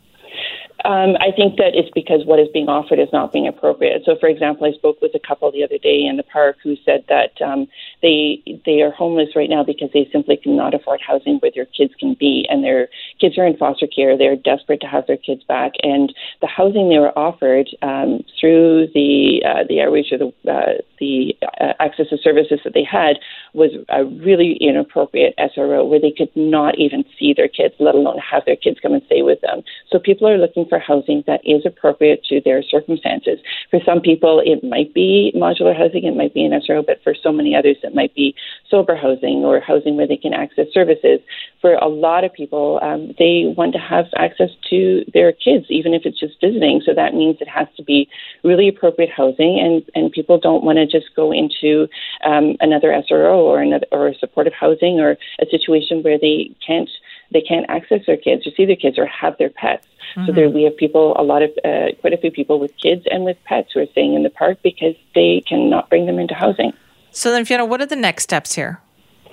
Um, 0.85 1.17
I 1.21 1.31
think 1.35 1.57
that 1.59 1.75
it's 1.75 1.91
because 1.95 2.27
what 2.27 2.41
is 2.41 2.49
being 2.53 2.69
offered 2.69 2.99
is 2.99 3.09
not 3.13 3.33
being 3.33 3.47
appropriate. 3.47 4.03
So, 4.05 4.17
for 4.19 4.29
example, 4.29 4.67
I 4.67 4.73
spoke 4.73 5.01
with 5.01 5.15
a 5.15 5.21
couple 5.21 5.51
the 5.53 5.63
other 5.63 5.79
day 5.79 6.05
in 6.05 6.17
the 6.17 6.25
park 6.25 6.57
who 6.63 6.77
said 6.85 7.05
that 7.09 7.41
um, 7.41 7.69
they 8.03 8.43
they 8.67 8.83
are 8.83 8.91
homeless 8.91 9.37
right 9.37 9.51
now 9.51 9.63
because 9.63 9.91
they 9.95 10.09
simply 10.11 10.37
cannot 10.37 10.75
afford 10.75 11.01
housing 11.01 11.39
where 11.39 11.53
their 11.55 11.67
kids 11.67 11.93
can 12.01 12.15
be, 12.19 12.47
and 12.49 12.65
their 12.65 12.89
kids 13.21 13.39
are 13.39 13.47
in 13.47 13.57
foster 13.57 13.87
care. 13.87 14.19
They're 14.19 14.37
desperate 14.37 14.81
to 14.81 14.89
have 14.89 15.07
their 15.07 15.17
kids 15.17 15.43
back, 15.45 15.73
and 15.83 16.13
the 16.41 16.49
housing 16.49 16.89
they 16.89 16.99
were 16.99 17.17
offered 17.17 17.69
um, 17.83 18.25
through 18.41 18.89
the 18.95 19.43
uh, 19.47 19.65
the 19.69 19.81
outreach 19.81 20.13
or 20.13 20.19
the 20.19 20.33
uh, 20.51 20.83
the 20.99 21.37
uh, 21.61 21.75
access 21.81 22.09
to 22.11 22.19
services 22.19 22.61
that 22.65 22.75
they 22.75 22.85
had 22.85 23.19
was 23.55 23.71
a 23.89 24.05
really 24.05 24.57
inappropriate 24.61 25.35
SRO 25.39 25.89
where 25.89 26.01
they 26.01 26.11
could 26.11 26.31
not 26.35 26.79
even 26.79 27.05
see 27.19 27.35
their 27.37 27.49
kids, 27.49 27.75
let 27.79 27.95
alone 27.95 28.19
have 28.19 28.45
their 28.47 28.57
kids 28.57 28.79
come 28.81 28.95
and 28.95 29.03
stay 29.07 29.23
with 29.23 29.41
them. 29.43 29.63
So 29.91 29.99
people 29.99 30.29
are 30.29 30.39
looking 30.39 30.67
for 30.73 30.79
housing 30.79 31.23
that 31.27 31.43
is 31.45 31.67
appropriate 31.67 32.25
to 32.25 32.41
their 32.43 32.63
circumstances. 32.63 33.39
For 33.71 33.79
some 33.85 34.01
people, 34.01 34.41
it 34.43 34.65
might 34.65 34.95
be 34.95 35.31
modular 35.37 35.77
housing, 35.77 36.05
it 36.05 36.17
might 36.17 36.33
be 36.33 36.47
an 36.47 36.53
SRO, 36.53 36.83
but 36.85 37.03
for 37.05 37.15
so 37.15 37.31
many 37.31 37.55
others, 37.55 37.77
it 37.83 37.95
might 37.95 38.15
be 38.15 38.35
sober 38.71 38.97
housing 38.97 39.45
or 39.45 39.61
housing 39.61 39.99
where 39.99 40.09
they 40.09 40.17
can 40.17 40.33
access 40.33 40.69
services. 40.73 41.21
For 41.61 41.75
a 41.75 41.89
lot 41.89 42.25
of 42.25 42.33
people, 42.33 42.81
um, 42.81 43.13
they 43.19 43.53
want 43.55 43.75
to 43.75 43.79
have 43.79 44.07
access 44.17 44.49
to 44.71 45.05
their 45.13 45.31
kids, 45.31 45.67
even 45.69 45.93
if 45.93 46.07
it's 46.07 46.19
just 46.19 46.41
visiting. 46.41 46.81
So 46.87 46.95
that 46.95 47.13
means 47.13 47.37
it 47.41 47.49
has 47.49 47.69
to 47.77 47.83
be 47.83 48.09
really 48.43 48.67
appropriate 48.67 49.11
housing, 49.11 49.61
and, 49.61 49.85
and 49.95 50.11
people 50.11 50.41
don't 50.41 50.65
want 50.65 50.79
to 50.79 50.87
just 50.87 51.15
go 51.15 51.33
into 51.33 51.87
um, 52.25 52.57
another 52.61 52.89
SRO 52.89 53.37
or 53.45 53.61
another 53.61 53.87
or 53.93 54.15
supportive 54.19 54.55
housing 54.59 55.01
or 55.01 55.19
a 55.39 55.47
situation 55.51 56.03
where 56.03 56.19
they 56.19 56.57
can't 56.67 56.89
they 57.33 57.41
can't 57.41 57.67
access 57.69 58.01
their 58.07 58.17
kids 58.17 58.47
or 58.47 58.51
see 58.57 58.65
their 58.65 58.77
kids 58.77 58.99
or 58.99 59.07
have 59.07 59.37
their 59.39 59.51
pets. 59.51 59.87
Mm-hmm. 60.17 60.27
So 60.27 60.33
there 60.33 60.51
we 60.51 60.63
have 60.65 60.77
people, 60.77 61.15
a 61.19 61.23
lot 61.23 61.43
of 61.43 61.51
uh, 61.65 61.95
quite 62.01 62.13
a 62.13 62.19
few 62.19 62.31
people 62.31 62.59
with 62.59 62.77
kids 62.77 63.05
and 63.11 63.25
with 63.25 63.37
pets 63.45 63.71
who 63.73 63.81
are 63.81 63.87
staying 63.93 64.15
in 64.15 64.23
the 64.23 64.31
park 64.31 64.59
because 64.63 64.95
they 65.15 65.43
cannot 65.49 65.89
bring 65.89 66.07
them 66.07 66.19
into 66.19 66.35
housing. 66.35 66.73
So 67.11 67.31
then, 67.31 67.45
Fiona, 67.45 67.65
what 67.65 67.81
are 67.81 67.87
the 67.87 67.97
next 67.97 68.25
steps 68.25 68.55
here? 68.55 68.81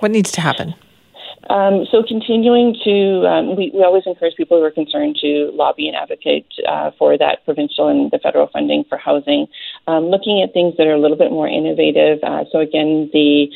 What 0.00 0.10
needs 0.10 0.32
to 0.32 0.40
happen? 0.40 0.74
Um, 1.48 1.86
so 1.90 2.02
continuing 2.02 2.76
to, 2.84 3.26
um, 3.26 3.56
we, 3.56 3.70
we 3.74 3.82
always 3.82 4.04
encourage 4.06 4.36
people 4.36 4.58
who 4.58 4.64
are 4.64 4.70
concerned 4.70 5.16
to 5.22 5.50
lobby 5.54 5.88
and 5.88 5.96
advocate 5.96 6.46
uh, 6.68 6.90
for 6.98 7.16
that 7.18 7.44
provincial 7.44 7.88
and 7.88 8.10
the 8.10 8.18
federal 8.18 8.46
funding 8.48 8.84
for 8.88 8.98
housing. 8.98 9.46
Um, 9.86 10.04
looking 10.04 10.42
at 10.42 10.52
things 10.52 10.76
that 10.76 10.86
are 10.86 10.94
a 10.94 11.00
little 11.00 11.16
bit 11.16 11.30
more 11.32 11.48
innovative. 11.48 12.18
Uh, 12.22 12.44
so 12.52 12.60
again, 12.60 13.10
the 13.12 13.50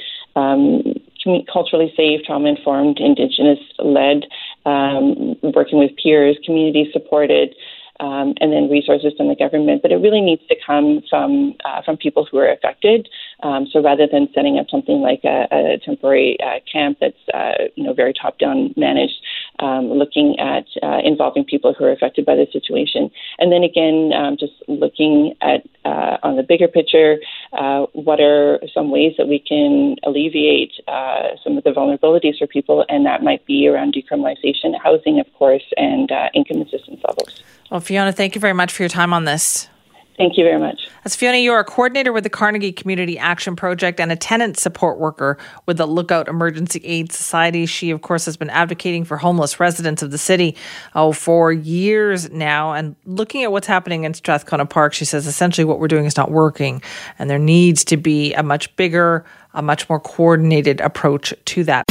culturally 1.52 1.92
safe, 1.96 2.22
trauma 2.24 2.48
informed, 2.48 2.98
Indigenous 2.98 3.58
led, 3.78 4.26
um, 4.66 5.36
working 5.42 5.78
with 5.78 5.90
peers, 6.02 6.38
community 6.44 6.88
supported. 6.92 7.54
Um, 8.00 8.34
and 8.40 8.52
then 8.52 8.68
resources 8.68 9.12
from 9.16 9.28
the 9.28 9.36
government. 9.36 9.80
But 9.80 9.92
it 9.92 9.98
really 9.98 10.20
needs 10.20 10.42
to 10.48 10.56
come 10.66 11.00
from 11.08 11.54
uh, 11.64 11.80
from 11.82 11.96
people 11.96 12.26
who 12.28 12.38
are 12.38 12.50
affected. 12.50 13.08
Um, 13.44 13.68
so 13.70 13.80
rather 13.80 14.08
than 14.10 14.26
setting 14.34 14.58
up 14.58 14.66
something 14.68 15.00
like 15.00 15.20
a, 15.22 15.46
a 15.52 15.78
temporary 15.78 16.36
uh, 16.42 16.58
camp 16.70 16.98
that's 17.00 17.22
uh, 17.32 17.70
you 17.76 17.84
know 17.84 17.94
very 17.94 18.12
top 18.12 18.40
down 18.40 18.74
managed, 18.76 19.14
um, 19.60 19.86
looking 19.92 20.38
at 20.38 20.66
uh, 20.82 21.00
involving 21.04 21.44
people 21.44 21.74
who 21.74 21.84
are 21.84 21.92
affected 21.92 22.24
by 22.26 22.34
the 22.34 22.46
situation. 22.52 23.10
And 23.38 23.52
then 23.52 23.62
again, 23.62 24.12
um, 24.12 24.36
just 24.38 24.52
looking 24.68 25.34
at 25.40 25.66
uh, 25.84 26.18
on 26.22 26.36
the 26.36 26.42
bigger 26.42 26.68
picture, 26.68 27.18
uh, 27.52 27.86
what 27.92 28.20
are 28.20 28.60
some 28.72 28.90
ways 28.90 29.14
that 29.18 29.28
we 29.28 29.38
can 29.38 29.96
alleviate 30.04 30.72
uh, 30.88 31.36
some 31.42 31.56
of 31.56 31.64
the 31.64 31.70
vulnerabilities 31.70 32.38
for 32.38 32.46
people, 32.46 32.84
and 32.88 33.06
that 33.06 33.22
might 33.22 33.44
be 33.46 33.68
around 33.68 33.94
decriminalization, 33.94 34.78
housing, 34.82 35.20
of 35.20 35.32
course, 35.34 35.64
and 35.76 36.10
uh, 36.10 36.28
income 36.34 36.62
assistance 36.62 37.00
levels. 37.06 37.42
Well, 37.70 37.80
Fiona, 37.80 38.12
thank 38.12 38.34
you 38.34 38.40
very 38.40 38.54
much 38.54 38.72
for 38.72 38.82
your 38.82 38.90
time 38.90 39.12
on 39.12 39.24
this. 39.24 39.68
Thank 40.16 40.38
you 40.38 40.44
very 40.44 40.60
much. 40.60 40.88
As 41.04 41.16
Fiona, 41.16 41.38
York 41.38 41.68
a 41.68 41.70
coordinator 41.70 42.12
with 42.12 42.24
the 42.24 42.30
Carnegie 42.30 42.72
Community 42.72 43.18
Action 43.18 43.56
Project 43.56 43.98
and 43.98 44.12
a 44.12 44.16
tenant 44.16 44.56
support 44.58 44.98
worker 44.98 45.38
with 45.66 45.76
the 45.76 45.86
Lookout 45.86 46.28
Emergency 46.28 46.80
Aid 46.84 47.10
Society. 47.10 47.66
She, 47.66 47.90
of 47.90 48.02
course, 48.02 48.24
has 48.26 48.36
been 48.36 48.50
advocating 48.50 49.04
for 49.04 49.16
homeless 49.16 49.58
residents 49.58 50.02
of 50.02 50.12
the 50.12 50.18
city 50.18 50.56
oh, 50.94 51.12
for 51.12 51.52
years 51.52 52.30
now. 52.30 52.72
And 52.72 52.94
looking 53.04 53.42
at 53.42 53.50
what's 53.50 53.66
happening 53.66 54.04
in 54.04 54.14
Strathcona 54.14 54.66
Park, 54.66 54.94
she 54.94 55.04
says 55.04 55.26
essentially 55.26 55.64
what 55.64 55.80
we're 55.80 55.88
doing 55.88 56.04
is 56.04 56.16
not 56.16 56.30
working. 56.30 56.80
And 57.18 57.28
there 57.28 57.38
needs 57.38 57.84
to 57.86 57.96
be 57.96 58.34
a 58.34 58.42
much 58.42 58.74
bigger, 58.76 59.24
a 59.52 59.62
much 59.62 59.88
more 59.88 59.98
coordinated 59.98 60.80
approach 60.80 61.34
to 61.44 61.64
that. 61.64 61.84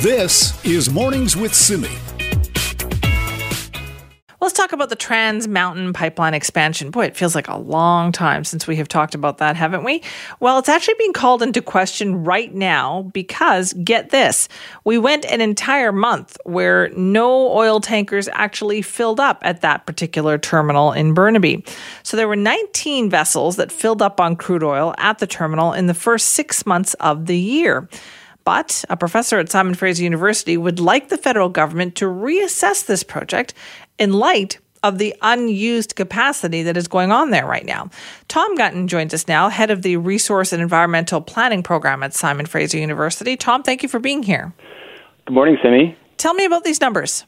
This 0.00 0.64
is 0.64 0.90
Mornings 0.90 1.36
with 1.36 1.54
Simi. 1.54 2.17
Let's 4.48 4.56
talk 4.56 4.72
about 4.72 4.88
the 4.88 4.96
Trans 4.96 5.46
Mountain 5.46 5.92
Pipeline 5.92 6.32
expansion. 6.32 6.90
Boy, 6.90 7.04
it 7.04 7.18
feels 7.18 7.34
like 7.34 7.48
a 7.48 7.58
long 7.58 8.12
time 8.12 8.44
since 8.44 8.66
we 8.66 8.76
have 8.76 8.88
talked 8.88 9.14
about 9.14 9.36
that, 9.36 9.56
haven't 9.56 9.84
we? 9.84 10.02
Well, 10.40 10.58
it's 10.58 10.70
actually 10.70 10.94
being 10.96 11.12
called 11.12 11.42
into 11.42 11.60
question 11.60 12.24
right 12.24 12.54
now 12.54 13.02
because, 13.12 13.74
get 13.74 14.08
this, 14.08 14.48
we 14.84 14.96
went 14.96 15.26
an 15.26 15.42
entire 15.42 15.92
month 15.92 16.38
where 16.44 16.88
no 16.96 17.52
oil 17.52 17.78
tankers 17.78 18.26
actually 18.32 18.80
filled 18.80 19.20
up 19.20 19.38
at 19.42 19.60
that 19.60 19.84
particular 19.84 20.38
terminal 20.38 20.92
in 20.92 21.12
Burnaby. 21.12 21.62
So 22.02 22.16
there 22.16 22.26
were 22.26 22.34
19 22.34 23.10
vessels 23.10 23.56
that 23.56 23.70
filled 23.70 24.00
up 24.00 24.18
on 24.18 24.34
crude 24.34 24.62
oil 24.62 24.94
at 24.96 25.18
the 25.18 25.26
terminal 25.26 25.74
in 25.74 25.88
the 25.88 25.94
first 25.94 26.28
six 26.28 26.64
months 26.64 26.94
of 26.94 27.26
the 27.26 27.36
year. 27.36 27.86
But 28.48 28.82
a 28.88 28.96
professor 28.96 29.38
at 29.38 29.50
Simon 29.50 29.74
Fraser 29.74 30.02
University 30.04 30.56
would 30.56 30.80
like 30.80 31.10
the 31.10 31.18
federal 31.18 31.50
government 31.50 31.96
to 31.96 32.06
reassess 32.06 32.86
this 32.86 33.02
project 33.02 33.52
in 33.98 34.12
light 34.12 34.58
of 34.82 34.98
the 34.98 35.14
unused 35.22 35.96
capacity 35.96 36.62
that 36.62 36.76
is 36.76 36.86
going 36.86 37.10
on 37.10 37.30
there 37.30 37.46
right 37.46 37.66
now. 37.66 37.90
Tom 38.28 38.54
Gunton 38.54 38.86
joins 38.88 39.12
us 39.12 39.26
now, 39.26 39.48
head 39.48 39.70
of 39.70 39.82
the 39.82 39.96
Resource 39.96 40.52
and 40.52 40.62
Environmental 40.62 41.20
Planning 41.20 41.62
Program 41.62 42.02
at 42.02 42.14
Simon 42.14 42.46
Fraser 42.46 42.78
University. 42.78 43.36
Tom, 43.36 43.62
thank 43.62 43.82
you 43.82 43.88
for 43.88 43.98
being 43.98 44.22
here. 44.22 44.52
Good 45.26 45.34
morning, 45.34 45.58
Simi. 45.62 45.96
Tell 46.16 46.34
me 46.34 46.44
about 46.44 46.64
these 46.64 46.80
numbers. 46.80 47.24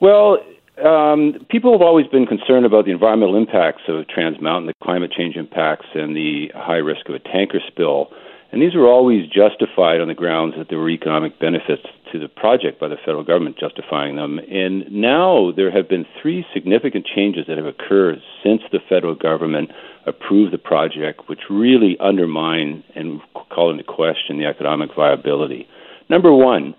Well, 0.00 0.38
um, 0.84 1.46
people 1.48 1.72
have 1.72 1.82
always 1.82 2.06
been 2.06 2.26
concerned 2.26 2.66
about 2.66 2.84
the 2.84 2.92
environmental 2.92 3.36
impacts 3.36 3.82
of 3.88 4.06
Trans 4.08 4.40
Mountain, 4.40 4.66
the 4.66 4.74
climate 4.84 5.10
change 5.10 5.36
impacts, 5.36 5.86
and 5.94 6.14
the 6.14 6.50
high 6.54 6.76
risk 6.76 7.08
of 7.08 7.14
a 7.14 7.18
tanker 7.18 7.60
spill. 7.66 8.10
And 8.52 8.62
these 8.62 8.74
were 8.74 8.86
always 8.86 9.26
justified 9.28 10.00
on 10.00 10.08
the 10.08 10.14
grounds 10.14 10.54
that 10.56 10.68
there 10.68 10.78
were 10.78 10.90
economic 10.90 11.38
benefits 11.40 11.82
to 12.20 12.26
the 12.26 12.40
project 12.40 12.80
by 12.80 12.88
the 12.88 12.96
federal 12.96 13.24
government 13.24 13.58
justifying 13.58 14.16
them. 14.16 14.38
And 14.38 14.90
now 14.90 15.52
there 15.54 15.70
have 15.70 15.88
been 15.88 16.06
three 16.20 16.44
significant 16.52 17.06
changes 17.06 17.44
that 17.48 17.56
have 17.56 17.66
occurred 17.66 18.20
since 18.42 18.62
the 18.72 18.80
federal 18.88 19.14
government 19.14 19.70
approved 20.06 20.52
the 20.52 20.58
project, 20.58 21.28
which 21.28 21.40
really 21.50 21.96
undermine 22.00 22.84
and 22.94 23.20
call 23.50 23.70
into 23.70 23.84
question 23.84 24.38
the 24.38 24.46
economic 24.46 24.90
viability. 24.94 25.68
Number 26.08 26.32
one, 26.32 26.74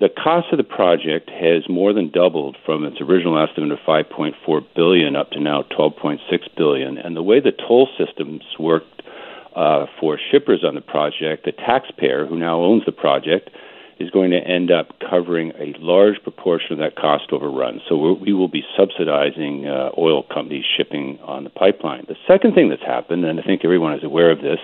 the 0.00 0.08
cost 0.08 0.46
of 0.52 0.58
the 0.58 0.64
project 0.64 1.28
has 1.28 1.68
more 1.68 1.92
than 1.92 2.10
doubled 2.10 2.56
from 2.64 2.84
its 2.84 3.00
original 3.00 3.42
estimate 3.42 3.72
of 3.72 3.78
5.4 3.86 4.62
billion 4.76 5.16
up 5.16 5.30
to 5.32 5.40
now 5.40 5.64
12.6 5.76 6.18
billion. 6.56 6.98
And 6.98 7.16
the 7.16 7.22
way 7.22 7.40
the 7.40 7.50
toll 7.50 7.88
systems 7.98 8.42
worked 8.60 9.02
uh, 9.56 9.86
for 9.98 10.18
shippers 10.30 10.62
on 10.64 10.76
the 10.76 10.80
project, 10.80 11.44
the 11.44 11.52
taxpayer 11.52 12.26
who 12.26 12.38
now 12.38 12.60
owns 12.60 12.84
the 12.86 12.92
project 12.92 13.50
is 13.98 14.10
going 14.10 14.30
to 14.30 14.38
end 14.38 14.70
up 14.70 14.94
covering 15.10 15.52
a 15.58 15.74
large 15.78 16.22
proportion 16.22 16.72
of 16.72 16.78
that 16.78 16.96
cost 16.96 17.32
overrun. 17.32 17.80
So 17.88 18.14
we 18.14 18.32
will 18.32 18.48
be 18.48 18.62
subsidizing 18.76 19.66
uh, 19.66 19.90
oil 19.98 20.22
companies 20.22 20.64
shipping 20.76 21.18
on 21.22 21.44
the 21.44 21.50
pipeline. 21.50 22.04
The 22.06 22.16
second 22.26 22.54
thing 22.54 22.68
that's 22.68 22.82
happened, 22.82 23.24
and 23.24 23.40
I 23.40 23.42
think 23.42 23.64
everyone 23.64 23.94
is 23.94 24.04
aware 24.04 24.30
of 24.30 24.40
this, 24.40 24.60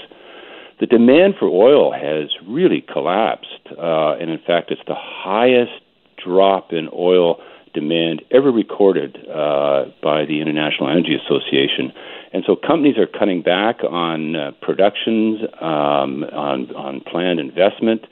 the 0.80 0.86
demand 0.86 1.34
for 1.38 1.46
oil 1.48 1.92
has 1.92 2.30
really 2.46 2.80
collapsed. 2.80 3.66
Uh, 3.76 4.16
and 4.20 4.30
in 4.30 4.38
fact, 4.38 4.70
it's 4.70 4.82
the 4.86 4.96
highest 4.96 5.72
drop 6.22 6.72
in 6.72 6.88
oil 6.92 7.40
demand 7.72 8.22
ever 8.30 8.52
recorded 8.52 9.16
uh, 9.28 9.86
by 10.00 10.24
the 10.24 10.40
International 10.40 10.88
Energy 10.88 11.16
Association. 11.16 11.92
And 12.32 12.44
so 12.46 12.56
companies 12.56 12.98
are 12.98 13.06
cutting 13.06 13.42
back 13.42 13.82
on 13.82 14.36
uh, 14.36 14.52
productions, 14.62 15.40
um, 15.60 16.24
on, 16.32 16.74
on 16.74 17.00
planned 17.00 17.40
investment, 17.40 18.06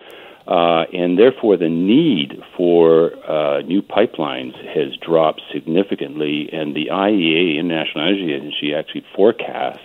uh, 0.47 0.85
and 0.93 1.19
therefore 1.19 1.57
the 1.57 1.69
need 1.69 2.43
for 2.57 3.13
uh, 3.29 3.63
new 3.63 3.83
pipelines 3.83 4.55
has 4.75 4.97
dropped 4.97 5.43
significantly. 5.53 6.49
And 6.53 6.75
the 6.75 6.87
IEA, 6.91 7.59
International 7.59 8.09
Energy 8.09 8.33
Agency, 8.33 8.75
actually 8.75 9.05
forecasts 9.15 9.81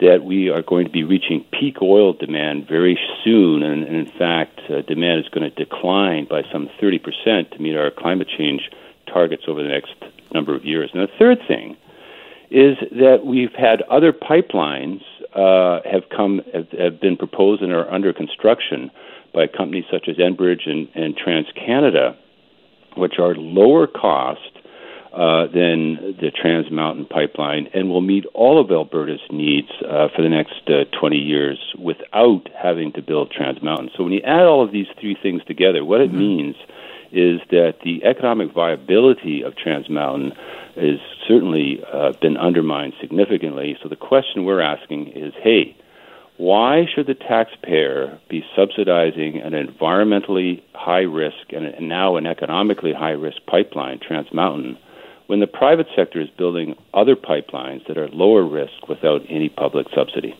that 0.00 0.24
we 0.24 0.48
are 0.48 0.62
going 0.62 0.84
to 0.86 0.92
be 0.92 1.04
reaching 1.04 1.44
peak 1.52 1.80
oil 1.80 2.12
demand 2.12 2.66
very 2.68 2.98
soon. 3.24 3.62
And, 3.62 3.84
and 3.84 3.96
in 3.96 4.12
fact, 4.18 4.60
uh, 4.68 4.82
demand 4.82 5.20
is 5.20 5.28
going 5.28 5.48
to 5.48 5.64
decline 5.64 6.26
by 6.28 6.42
some 6.52 6.68
30% 6.80 7.50
to 7.50 7.58
meet 7.58 7.76
our 7.76 7.90
climate 7.90 8.28
change 8.36 8.70
targets 9.06 9.44
over 9.48 9.62
the 9.62 9.68
next 9.68 9.94
number 10.32 10.54
of 10.54 10.64
years. 10.64 10.90
And 10.92 11.02
the 11.02 11.12
third 11.18 11.38
thing 11.46 11.76
is 12.50 12.76
that 12.92 13.24
we've 13.24 13.54
had 13.54 13.82
other 13.82 14.12
pipelines 14.12 15.00
uh, 15.34 15.80
have 15.90 16.08
come 16.14 16.40
have, 16.52 16.68
have, 16.78 17.00
been 17.00 17.16
proposed 17.16 17.62
and 17.62 17.72
are 17.72 17.90
under 17.90 18.12
construction 18.12 18.90
by 19.34 19.46
companies 19.46 19.84
such 19.90 20.08
as 20.08 20.16
Enbridge 20.16 20.68
and, 20.68 20.88
and 20.94 21.16
TransCanada, 21.16 22.16
which 22.96 23.14
are 23.18 23.34
lower 23.34 23.86
cost 23.86 24.40
uh, 25.14 25.46
than 25.46 26.16
the 26.20 26.32
Trans 26.34 26.70
Mountain 26.72 27.06
Pipeline 27.06 27.68
and 27.72 27.88
will 27.88 28.00
meet 28.00 28.24
all 28.34 28.60
of 28.60 28.70
Alberta's 28.70 29.20
needs 29.30 29.68
uh, 29.88 30.08
for 30.14 30.22
the 30.22 30.28
next 30.28 30.68
uh, 30.68 30.84
20 30.98 31.16
years 31.16 31.58
without 31.78 32.48
having 32.60 32.92
to 32.94 33.02
build 33.02 33.30
Trans 33.30 33.62
Mountain. 33.62 33.90
So 33.96 34.02
when 34.02 34.12
you 34.12 34.20
add 34.22 34.42
all 34.42 34.64
of 34.64 34.72
these 34.72 34.88
three 35.00 35.16
things 35.22 35.42
together, 35.46 35.84
what 35.84 36.00
it 36.00 36.08
mm-hmm. 36.08 36.18
means 36.18 36.56
is 37.12 37.40
that 37.50 37.74
the 37.84 38.04
economic 38.04 38.52
viability 38.52 39.42
of 39.42 39.54
Trans 39.56 39.88
Mountain 39.88 40.32
has 40.74 40.98
certainly 41.28 41.80
uh, 41.92 42.12
been 42.20 42.36
undermined 42.36 42.94
significantly. 43.00 43.76
So 43.82 43.88
the 43.88 43.94
question 43.94 44.44
we're 44.44 44.60
asking 44.60 45.12
is, 45.14 45.32
hey, 45.44 45.76
why 46.36 46.86
should 46.92 47.06
the 47.06 47.14
taxpayer 47.14 48.18
be 48.28 48.44
subsidizing 48.56 49.40
an 49.40 49.52
environmentally 49.52 50.62
high 50.74 51.02
risk 51.02 51.52
and 51.52 51.88
now 51.88 52.16
an 52.16 52.26
economically 52.26 52.92
high 52.92 53.10
risk 53.10 53.38
pipeline, 53.46 54.00
Trans 54.00 54.32
Mountain, 54.32 54.76
when 55.26 55.40
the 55.40 55.46
private 55.46 55.86
sector 55.96 56.20
is 56.20 56.28
building 56.30 56.74
other 56.92 57.16
pipelines 57.16 57.86
that 57.86 57.96
are 57.96 58.08
lower 58.08 58.44
risk 58.44 58.88
without 58.88 59.22
any 59.28 59.48
public 59.48 59.86
subsidy? 59.94 60.34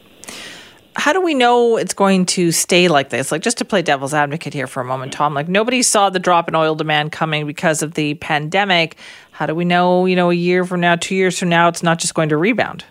how 0.96 1.12
do 1.12 1.20
we 1.20 1.34
know 1.34 1.76
it's 1.76 1.92
going 1.92 2.24
to 2.24 2.52
stay 2.52 2.88
like 2.88 3.10
this? 3.10 3.32
Like, 3.32 3.42
just 3.42 3.58
to 3.58 3.64
play 3.64 3.82
devil's 3.82 4.14
advocate 4.14 4.54
here 4.54 4.66
for 4.66 4.80
a 4.80 4.84
moment, 4.84 5.12
Tom, 5.12 5.34
like 5.34 5.48
nobody 5.48 5.82
saw 5.82 6.08
the 6.08 6.18
drop 6.18 6.48
in 6.48 6.54
oil 6.54 6.74
demand 6.74 7.12
coming 7.12 7.46
because 7.46 7.82
of 7.82 7.94
the 7.94 8.14
pandemic. 8.14 8.96
How 9.32 9.46
do 9.46 9.54
we 9.54 9.64
know, 9.64 10.06
you 10.06 10.14
know, 10.14 10.30
a 10.30 10.34
year 10.34 10.64
from 10.64 10.80
now, 10.80 10.96
two 10.96 11.16
years 11.16 11.38
from 11.38 11.48
now, 11.48 11.68
it's 11.68 11.82
not 11.82 11.98
just 11.98 12.14
going 12.14 12.28
to 12.28 12.36
rebound? 12.36 12.84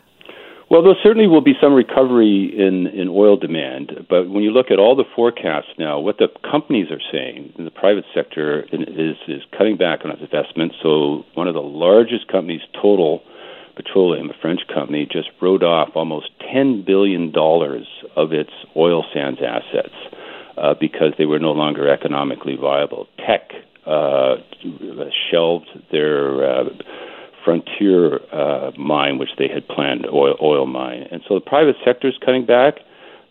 Well, 0.73 0.81
there 0.81 0.95
certainly 1.03 1.27
will 1.27 1.43
be 1.43 1.53
some 1.61 1.75
recovery 1.75 2.51
in, 2.51 2.87
in 2.87 3.07
oil 3.07 3.37
demand, 3.37 4.07
but 4.09 4.27
when 4.27 4.41
you 4.41 4.49
look 4.49 4.71
at 4.71 4.79
all 4.79 4.95
the 4.95 5.03
forecasts 5.15 5.69
now, 5.77 5.99
what 5.99 6.17
the 6.17 6.29
companies 6.49 6.87
are 6.89 6.99
saying 7.11 7.53
in 7.59 7.65
the 7.65 7.69
private 7.69 8.05
sector 8.11 8.63
is, 8.71 9.15
is 9.27 9.43
cutting 9.55 9.77
back 9.77 9.99
on 10.03 10.09
its 10.09 10.23
investments. 10.23 10.73
So, 10.81 11.25
one 11.35 11.47
of 11.47 11.53
the 11.53 11.61
largest 11.61 12.27
companies, 12.27 12.61
Total, 12.73 13.21
Petroleum, 13.75 14.31
a 14.31 14.33
French 14.41 14.61
company, 14.73 15.05
just 15.05 15.29
wrote 15.39 15.61
off 15.61 15.89
almost 15.93 16.31
$10 16.51 16.83
billion 16.83 17.31
of 18.15 18.33
its 18.33 18.49
oil 18.75 19.05
sands 19.13 19.41
assets 19.45 19.93
uh, 20.57 20.73
because 20.81 21.13
they 21.19 21.27
were 21.27 21.37
no 21.37 21.51
longer 21.51 21.87
economically 21.87 22.55
viable. 22.59 23.05
Teck 23.19 23.51
uh, 23.85 24.37
shelved 25.29 25.69
their 25.91 26.61
uh, 26.61 26.63
frontier 27.43 28.19
uh, 28.33 28.71
mine, 28.77 29.17
which 29.17 29.35
they 29.37 29.47
had 29.47 29.67
planned 29.67 30.05
oil, 30.05 30.35
oil 30.41 30.65
mine. 30.65 31.07
And 31.11 31.21
so 31.27 31.35
the 31.35 31.41
private 31.41 31.75
sector 31.83 32.07
is 32.07 32.15
cutting 32.23 32.45
back. 32.45 32.75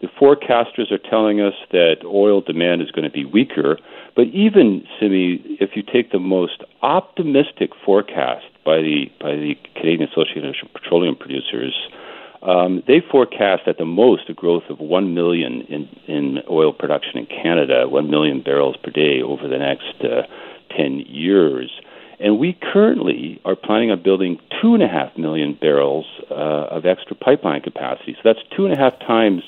The 0.01 0.09
forecasters 0.21 0.91
are 0.91 0.99
telling 0.99 1.41
us 1.41 1.55
that 1.71 1.99
oil 2.05 2.41
demand 2.41 2.83
is 2.83 2.91
going 2.91 3.05
to 3.05 3.11
be 3.11 3.25
weaker. 3.25 3.79
But 4.17 4.27
even, 4.29 4.85
Simi, 4.99 5.41
if 5.61 5.71
you 5.77 5.83
take 5.83 6.11
the 6.11 6.19
most 6.19 6.65
optimistic 6.83 7.71
forecast 7.85 8.45
by 8.65 8.79
the 8.79 9.11
by 9.21 9.37
the 9.37 9.55
Canadian 9.75 10.09
Association 10.09 10.45
of 10.45 10.73
Petroleum 10.75 11.17
Producers, 11.17 11.75
um, 12.43 12.83
they 12.89 13.01
forecast 13.01 13.63
at 13.69 13.79
the 13.79 13.85
most 13.85 14.29
a 14.29 14.35
growth 14.35 14.65
of 14.69 14.81
one 14.81 15.15
million 15.15 15.63
in 15.63 15.89
in 16.09 16.39
oil 16.51 16.73
production 16.73 17.19
in 17.19 17.27
Canada, 17.27 17.89
one 17.89 18.11
million 18.11 18.43
barrels 18.43 18.77
per 18.83 18.91
day 18.91 19.23
over 19.23 19.47
the 19.47 19.59
next 19.59 20.03
uh, 20.03 20.23
10 20.77 21.05
years. 21.07 21.71
And 22.23 22.39
we 22.39 22.57
currently 22.73 23.41
are 23.45 23.57
planning 23.57 23.91
on 23.91 24.01
building 24.01 24.39
two 24.61 24.75
and 24.75 24.83
a 24.83 24.87
half 24.87 25.19
million 25.19 25.55
barrels 25.61 26.07
uh, 26.31 26.35
of 26.35 26.87
extra 26.87 27.17
pipeline 27.17 27.63
capacity. 27.63 28.15
So 28.15 28.21
that's 28.23 28.39
two 28.57 28.65
and 28.65 28.73
a 28.73 28.79
half 28.79 28.97
times 29.01 29.43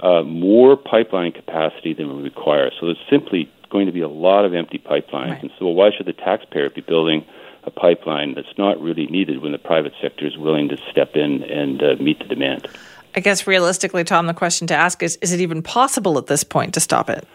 uh, 0.00 0.22
more 0.22 0.76
pipeline 0.76 1.32
capacity 1.32 1.94
than 1.94 2.14
we 2.14 2.22
require. 2.22 2.70
So 2.78 2.86
there's 2.86 3.02
simply 3.08 3.50
going 3.70 3.86
to 3.86 3.92
be 3.92 4.02
a 4.02 4.08
lot 4.08 4.44
of 4.44 4.52
empty 4.52 4.78
pipelines. 4.78 5.30
Right. 5.30 5.42
And 5.42 5.50
so 5.58 5.64
well, 5.64 5.74
why 5.74 5.90
should 5.96 6.04
the 6.04 6.12
taxpayer 6.12 6.68
be 6.68 6.82
building 6.82 7.24
a 7.64 7.70
pipeline 7.70 8.34
that's 8.34 8.58
not 8.58 8.78
really 8.78 9.06
needed 9.06 9.40
when 9.40 9.52
the 9.52 9.58
private 9.58 9.94
sector 10.02 10.26
is 10.26 10.36
willing 10.36 10.68
to 10.68 10.76
step 10.90 11.16
in 11.16 11.42
and 11.44 11.82
uh, 11.82 11.94
meet 11.98 12.18
the 12.18 12.26
demand? 12.26 12.68
I 13.14 13.20
guess 13.20 13.46
realistically, 13.46 14.04
Tom, 14.04 14.26
the 14.26 14.34
question 14.34 14.66
to 14.66 14.74
ask 14.74 15.02
is 15.02 15.16
is 15.16 15.32
it 15.32 15.40
even 15.40 15.62
possible 15.62 16.18
at 16.18 16.26
this 16.26 16.44
point 16.44 16.74
to 16.74 16.80
stop 16.80 17.08
it? 17.08 17.26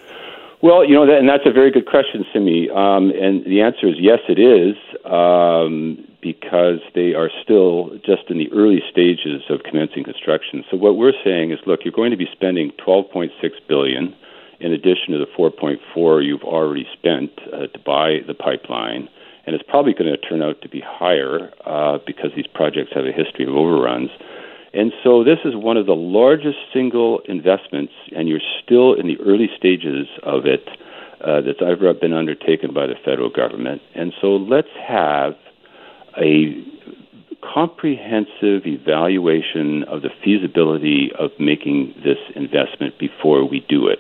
Well, 0.62 0.84
you 0.84 0.96
know, 0.96 1.06
that, 1.06 1.20
and 1.20 1.30
that's 1.30 1.46
a 1.46 1.52
very 1.52 1.70
good 1.70 1.86
question, 1.86 2.26
Simi. 2.34 2.70
Um, 2.70 3.12
and 3.12 3.46
the 3.46 3.62
answer 3.62 3.88
is 3.88 3.96
yes, 4.00 4.20
it 4.28 4.40
is, 4.40 4.76
um, 5.06 6.04
because 6.20 6.80
they 6.96 7.14
are 7.14 7.30
still 7.44 7.92
just 8.04 8.30
in 8.30 8.40
the 8.40 8.52
early 8.52 8.82
stages 8.90 9.44
of 9.50 9.62
commencing 9.64 10.04
construction. 10.04 10.64
So 10.72 10.78
what 10.78 10.98
we're 10.98 11.14
saying 11.24 11.52
is, 11.52 11.60
look, 11.68 11.82
you're 11.86 11.94
going 11.94 12.10
to 12.10 12.18
be 12.18 12.28
spending 12.32 12.72
12.6 12.86 13.30
billion 13.68 14.16
in 14.60 14.74
addition 14.74 15.14
to 15.14 15.20
the 15.20 15.28
4.4 15.38 16.26
you've 16.26 16.42
already 16.42 16.88
spent 16.92 17.32
uh, 17.54 17.68
to 17.68 17.80
buy 17.86 18.18
the 18.26 18.34
pipeline, 18.34 19.08
and 19.46 19.56
it's 19.56 19.64
probably 19.68 19.94
going 19.94 20.12
to 20.12 20.18
turn 20.18 20.42
out 20.42 20.60
to 20.64 20.70
be 20.70 20.82
higher 20.84 21.52
uh, 21.66 22.00
because 22.08 22.32
these 22.36 22.48
projects 22.48 22.92
have 22.96 23.06
a 23.06 23.12
history 23.12 23.46
of 23.46 23.54
overruns. 23.54 24.10
And 24.74 24.92
so 25.04 25.24
this 25.24 25.40
is 25.46 25.56
one 25.56 25.78
of 25.78 25.86
the 25.86 25.96
largest 25.96 26.58
single 26.74 27.20
investments, 27.28 27.94
and 28.16 28.28
you're 28.28 28.42
still 28.64 28.94
in 28.94 29.08
the 29.08 29.18
early 29.22 29.50
stages 29.58 30.08
of 30.24 30.46
it 30.46 30.68
uh, 31.24 31.42
that's 31.42 31.62
ever 31.62 31.94
been 31.94 32.14
undertaken 32.14 32.74
by 32.74 32.86
the 32.86 32.96
federal 33.04 33.30
government. 33.30 33.82
And 33.96 34.14
so 34.22 34.36
let's 34.36 34.68
have 34.88 35.34
a 36.18 36.64
comprehensive 37.42 38.66
evaluation 38.66 39.84
of 39.84 40.02
the 40.02 40.10
feasibility 40.24 41.12
of 41.18 41.32
making 41.40 41.94
this 42.04 42.18
investment 42.36 42.98
before 43.00 43.48
we 43.48 43.66
do 43.70 43.88
it. 43.88 44.00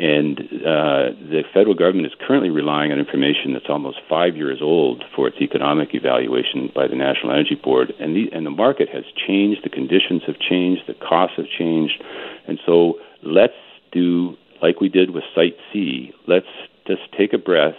And 0.00 0.40
uh, 0.40 1.12
the 1.28 1.42
federal 1.52 1.74
government 1.74 2.06
is 2.06 2.12
currently 2.26 2.48
relying 2.48 2.90
on 2.90 2.98
information 2.98 3.52
that's 3.52 3.68
almost 3.68 3.98
five 4.08 4.34
years 4.34 4.60
old 4.62 5.04
for 5.14 5.28
its 5.28 5.36
economic 5.42 5.94
evaluation 5.94 6.72
by 6.74 6.88
the 6.88 6.96
National 6.96 7.32
Energy 7.32 7.54
Board. 7.54 7.92
And 8.00 8.16
the, 8.16 8.32
and 8.32 8.46
the 8.46 8.50
market 8.50 8.88
has 8.88 9.04
changed, 9.26 9.62
the 9.62 9.68
conditions 9.68 10.22
have 10.26 10.38
changed, 10.38 10.84
the 10.86 10.94
costs 10.94 11.36
have 11.36 11.48
changed. 11.58 12.02
And 12.48 12.58
so 12.64 12.94
let's 13.22 13.52
do 13.92 14.38
like 14.62 14.80
we 14.80 14.88
did 14.88 15.10
with 15.10 15.24
Site 15.34 15.56
C. 15.70 16.14
Let's 16.26 16.46
just 16.86 17.02
take 17.16 17.34
a 17.34 17.38
breath, 17.38 17.76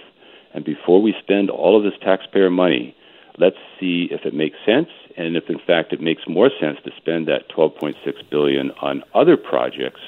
and 0.53 0.63
before 0.63 1.01
we 1.01 1.15
spend 1.19 1.49
all 1.49 1.75
of 1.75 1.83
this 1.83 1.99
taxpayer 2.01 2.49
money, 2.49 2.95
let's 3.37 3.57
see 3.79 4.07
if 4.11 4.25
it 4.25 4.33
makes 4.33 4.57
sense 4.65 4.89
and 5.17 5.35
if 5.35 5.49
in 5.49 5.59
fact 5.65 5.93
it 5.93 6.01
makes 6.01 6.23
more 6.27 6.49
sense 6.59 6.77
to 6.83 6.91
spend 6.97 7.27
that 7.27 7.49
12.6 7.49 7.95
billion 8.29 8.71
on 8.81 9.03
other 9.15 9.37
projects 9.37 10.01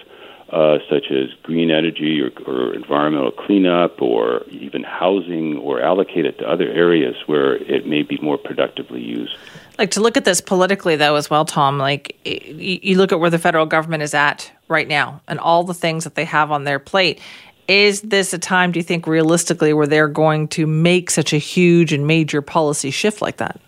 uh, 0.53 0.77
such 0.87 1.09
as 1.09 1.33
green 1.41 1.71
energy 1.71 2.21
or, 2.21 2.29
or 2.45 2.75
environmental 2.75 3.31
cleanup 3.31 3.99
or 4.01 4.43
even 4.51 4.83
housing 4.83 5.57
or 5.57 5.81
allocate 5.81 6.25
it 6.25 6.37
to 6.37 6.47
other 6.47 6.69
areas 6.69 7.15
where 7.25 7.55
it 7.55 7.87
may 7.87 8.03
be 8.03 8.19
more 8.21 8.37
productively 8.37 9.01
used. 9.01 9.35
Like 9.79 9.89
to 9.91 10.01
look 10.01 10.15
at 10.15 10.25
this 10.25 10.41
politically, 10.41 10.95
though, 10.95 11.15
as 11.15 11.27
well, 11.27 11.43
Tom, 11.43 11.79
like 11.79 12.15
you 12.23 12.97
look 12.97 13.11
at 13.11 13.19
where 13.19 13.31
the 13.31 13.39
federal 13.39 13.65
government 13.65 14.03
is 14.03 14.13
at 14.13 14.51
right 14.67 14.87
now 14.87 15.21
and 15.27 15.39
all 15.39 15.63
the 15.63 15.73
things 15.73 16.03
that 16.03 16.13
they 16.13 16.25
have 16.25 16.51
on 16.51 16.65
their 16.65 16.77
plate. 16.77 17.19
Is 17.67 18.01
this 18.01 18.33
a 18.33 18.37
time, 18.37 18.71
do 18.73 18.79
you 18.79 18.83
think, 18.83 19.07
realistically, 19.07 19.73
where 19.73 19.87
they're 19.87 20.07
going 20.07 20.49
to 20.49 20.67
make 20.67 21.09
such 21.09 21.33
a 21.33 21.37
huge 21.37 21.93
and 21.93 22.05
major 22.05 22.41
policy 22.41 22.91
shift 22.91 23.21
like 23.21 23.37
that? 23.37 23.59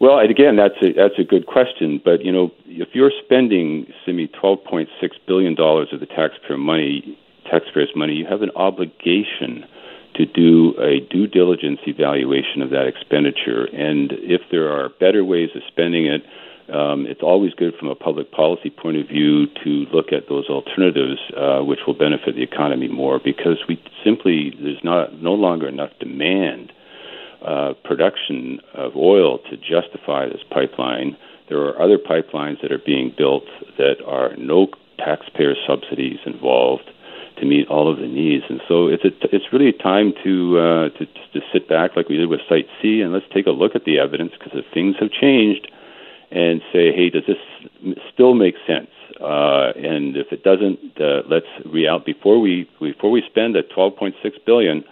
Well, 0.00 0.18
again, 0.18 0.56
that's 0.56 0.74
a 0.82 0.92
that's 0.92 1.18
a 1.18 1.24
good 1.24 1.46
question. 1.46 2.00
But 2.04 2.24
you 2.24 2.32
know, 2.32 2.50
if 2.66 2.88
you're 2.94 3.12
spending, 3.24 3.86
Simi, 4.04 4.28
twelve 4.28 4.62
point 4.64 4.88
six 5.00 5.16
billion 5.26 5.54
dollars 5.54 5.88
of 5.92 6.00
the 6.00 6.06
taxpayer 6.06 6.58
money, 6.58 7.16
taxpayers' 7.50 7.90
money, 7.94 8.14
you 8.14 8.26
have 8.26 8.42
an 8.42 8.50
obligation 8.56 9.64
to 10.14 10.26
do 10.26 10.74
a 10.80 11.00
due 11.10 11.26
diligence 11.26 11.80
evaluation 11.86 12.62
of 12.62 12.70
that 12.70 12.86
expenditure. 12.86 13.64
And 13.64 14.12
if 14.12 14.42
there 14.50 14.70
are 14.70 14.88
better 15.00 15.24
ways 15.24 15.50
of 15.54 15.62
spending 15.66 16.06
it, 16.06 16.22
um, 16.72 17.06
it's 17.06 17.22
always 17.22 17.52
good 17.54 17.74
from 17.78 17.88
a 17.88 17.94
public 17.94 18.30
policy 18.30 18.70
point 18.70 18.96
of 18.96 19.08
view 19.08 19.46
to 19.64 19.86
look 19.92 20.12
at 20.12 20.28
those 20.28 20.48
alternatives, 20.48 21.20
uh, 21.36 21.60
which 21.60 21.80
will 21.86 21.94
benefit 21.94 22.36
the 22.36 22.42
economy 22.42 22.88
more. 22.88 23.20
Because 23.22 23.58
we 23.68 23.82
simply 24.04 24.54
there's 24.60 24.82
not 24.84 25.20
no 25.20 25.34
longer 25.34 25.68
enough 25.68 25.90
demand 26.00 26.72
uh, 27.44 27.74
production 27.84 28.60
of 28.74 28.96
oil 28.96 29.38
to 29.50 29.56
justify 29.56 30.26
this 30.26 30.42
pipeline. 30.50 31.16
There 31.48 31.60
are 31.60 31.80
other 31.80 31.98
pipelines 31.98 32.62
that 32.62 32.72
are 32.72 32.82
being 32.84 33.12
built 33.16 33.44
that 33.78 33.96
are 34.06 34.34
no 34.36 34.68
taxpayer 34.98 35.54
subsidies 35.66 36.18
involved 36.24 36.90
to 37.38 37.44
meet 37.44 37.66
all 37.68 37.90
of 37.90 37.98
the 37.98 38.06
needs. 38.06 38.44
And 38.48 38.60
so 38.68 38.86
it's 38.86 39.04
a, 39.04 39.10
it's 39.34 39.52
really 39.52 39.72
time 39.72 40.12
to, 40.22 40.58
uh, 40.58 40.88
to 40.98 41.06
to 41.06 41.40
sit 41.52 41.68
back 41.68 41.96
like 41.96 42.08
we 42.08 42.16
did 42.16 42.28
with 42.28 42.40
Site 42.48 42.68
C 42.80 43.00
and 43.00 43.12
let's 43.12 43.26
take 43.34 43.46
a 43.46 43.50
look 43.50 43.74
at 43.74 43.84
the 43.84 43.98
evidence 43.98 44.32
because 44.38 44.52
if 44.54 44.64
things 44.72 44.96
have 45.00 45.10
changed, 45.10 45.68
and 46.34 46.60
say, 46.72 46.92
hey, 46.92 47.10
does 47.10 47.22
this 47.26 47.96
still 48.12 48.34
make 48.34 48.56
sense? 48.66 48.90
Uh, 49.20 49.70
and 49.76 50.16
if 50.16 50.32
it 50.32 50.42
doesn't, 50.42 50.78
uh, 51.00 51.22
let's 51.30 51.46
re 51.64 51.86
out 51.86 52.04
before 52.04 52.40
we 52.40 52.68
before 52.80 53.10
we 53.10 53.22
spend 53.30 53.54
the 53.54 53.62
12.6 53.62 54.14
billion 54.44 54.84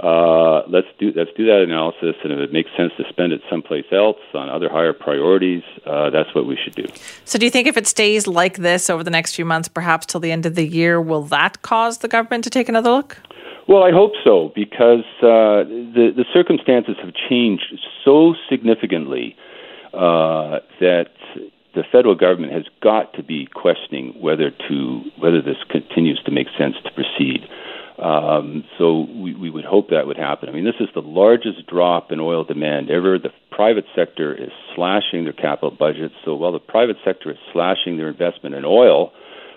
uh, 0.00 0.62
let's 0.68 0.86
do 1.00 1.12
let's 1.16 1.30
do 1.36 1.44
that 1.46 1.62
analysis, 1.62 2.14
and 2.22 2.32
if 2.32 2.38
it 2.38 2.52
makes 2.52 2.70
sense 2.76 2.92
to 2.98 3.04
spend 3.08 3.32
it 3.32 3.40
someplace 3.50 3.86
else 3.90 4.18
on 4.32 4.48
other 4.48 4.68
higher 4.68 4.92
priorities, 4.92 5.62
uh, 5.86 6.08
that's 6.10 6.32
what 6.34 6.46
we 6.46 6.56
should 6.62 6.74
do. 6.74 6.86
So, 7.24 7.36
do 7.38 7.44
you 7.44 7.50
think 7.50 7.66
if 7.66 7.76
it 7.76 7.86
stays 7.86 8.28
like 8.28 8.58
this 8.58 8.88
over 8.88 9.02
the 9.02 9.10
next 9.10 9.34
few 9.34 9.44
months, 9.44 9.66
perhaps 9.66 10.06
till 10.06 10.20
the 10.20 10.30
end 10.30 10.46
of 10.46 10.54
the 10.54 10.66
year, 10.66 11.00
will 11.00 11.22
that 11.24 11.62
cause 11.62 11.98
the 11.98 12.08
government 12.08 12.44
to 12.44 12.50
take 12.50 12.68
another 12.68 12.90
look? 12.90 13.18
Well, 13.66 13.82
I 13.82 13.90
hope 13.90 14.12
so 14.22 14.52
because 14.54 15.04
uh, 15.20 15.66
the 15.66 16.12
the 16.14 16.24
circumstances 16.32 16.96
have 17.02 17.12
changed 17.28 17.74
so 18.04 18.34
significantly 18.48 19.36
uh, 19.92 20.60
that 20.80 21.10
the 21.74 21.82
federal 21.90 22.14
government 22.14 22.52
has 22.52 22.64
got 22.80 23.12
to 23.14 23.22
be 23.22 23.46
questioning 23.52 24.14
whether 24.20 24.50
to 24.68 25.00
whether 25.18 25.42
this 25.42 25.56
continues 25.70 26.22
to 26.24 26.30
make 26.30 26.46
sense 26.56 26.76
to 26.84 26.90
proceed. 26.92 27.48
Um, 27.98 28.64
so 28.78 29.06
we, 29.12 29.34
we 29.34 29.50
would 29.50 29.64
hope 29.64 29.90
that 29.90 30.06
would 30.06 30.16
happen. 30.16 30.48
I 30.48 30.52
mean, 30.52 30.64
this 30.64 30.78
is 30.78 30.88
the 30.94 31.02
largest 31.02 31.66
drop 31.66 32.12
in 32.12 32.20
oil 32.20 32.44
demand 32.44 32.90
ever. 32.90 33.18
The 33.18 33.30
private 33.50 33.86
sector 33.96 34.32
is 34.34 34.50
slashing 34.76 35.24
their 35.24 35.32
capital 35.32 35.72
budgets. 35.72 36.14
So 36.24 36.34
while 36.36 36.52
the 36.52 36.60
private 36.60 36.96
sector 37.04 37.32
is 37.32 37.38
slashing 37.52 37.96
their 37.96 38.08
investment 38.08 38.54
in 38.54 38.64
oil, 38.64 39.10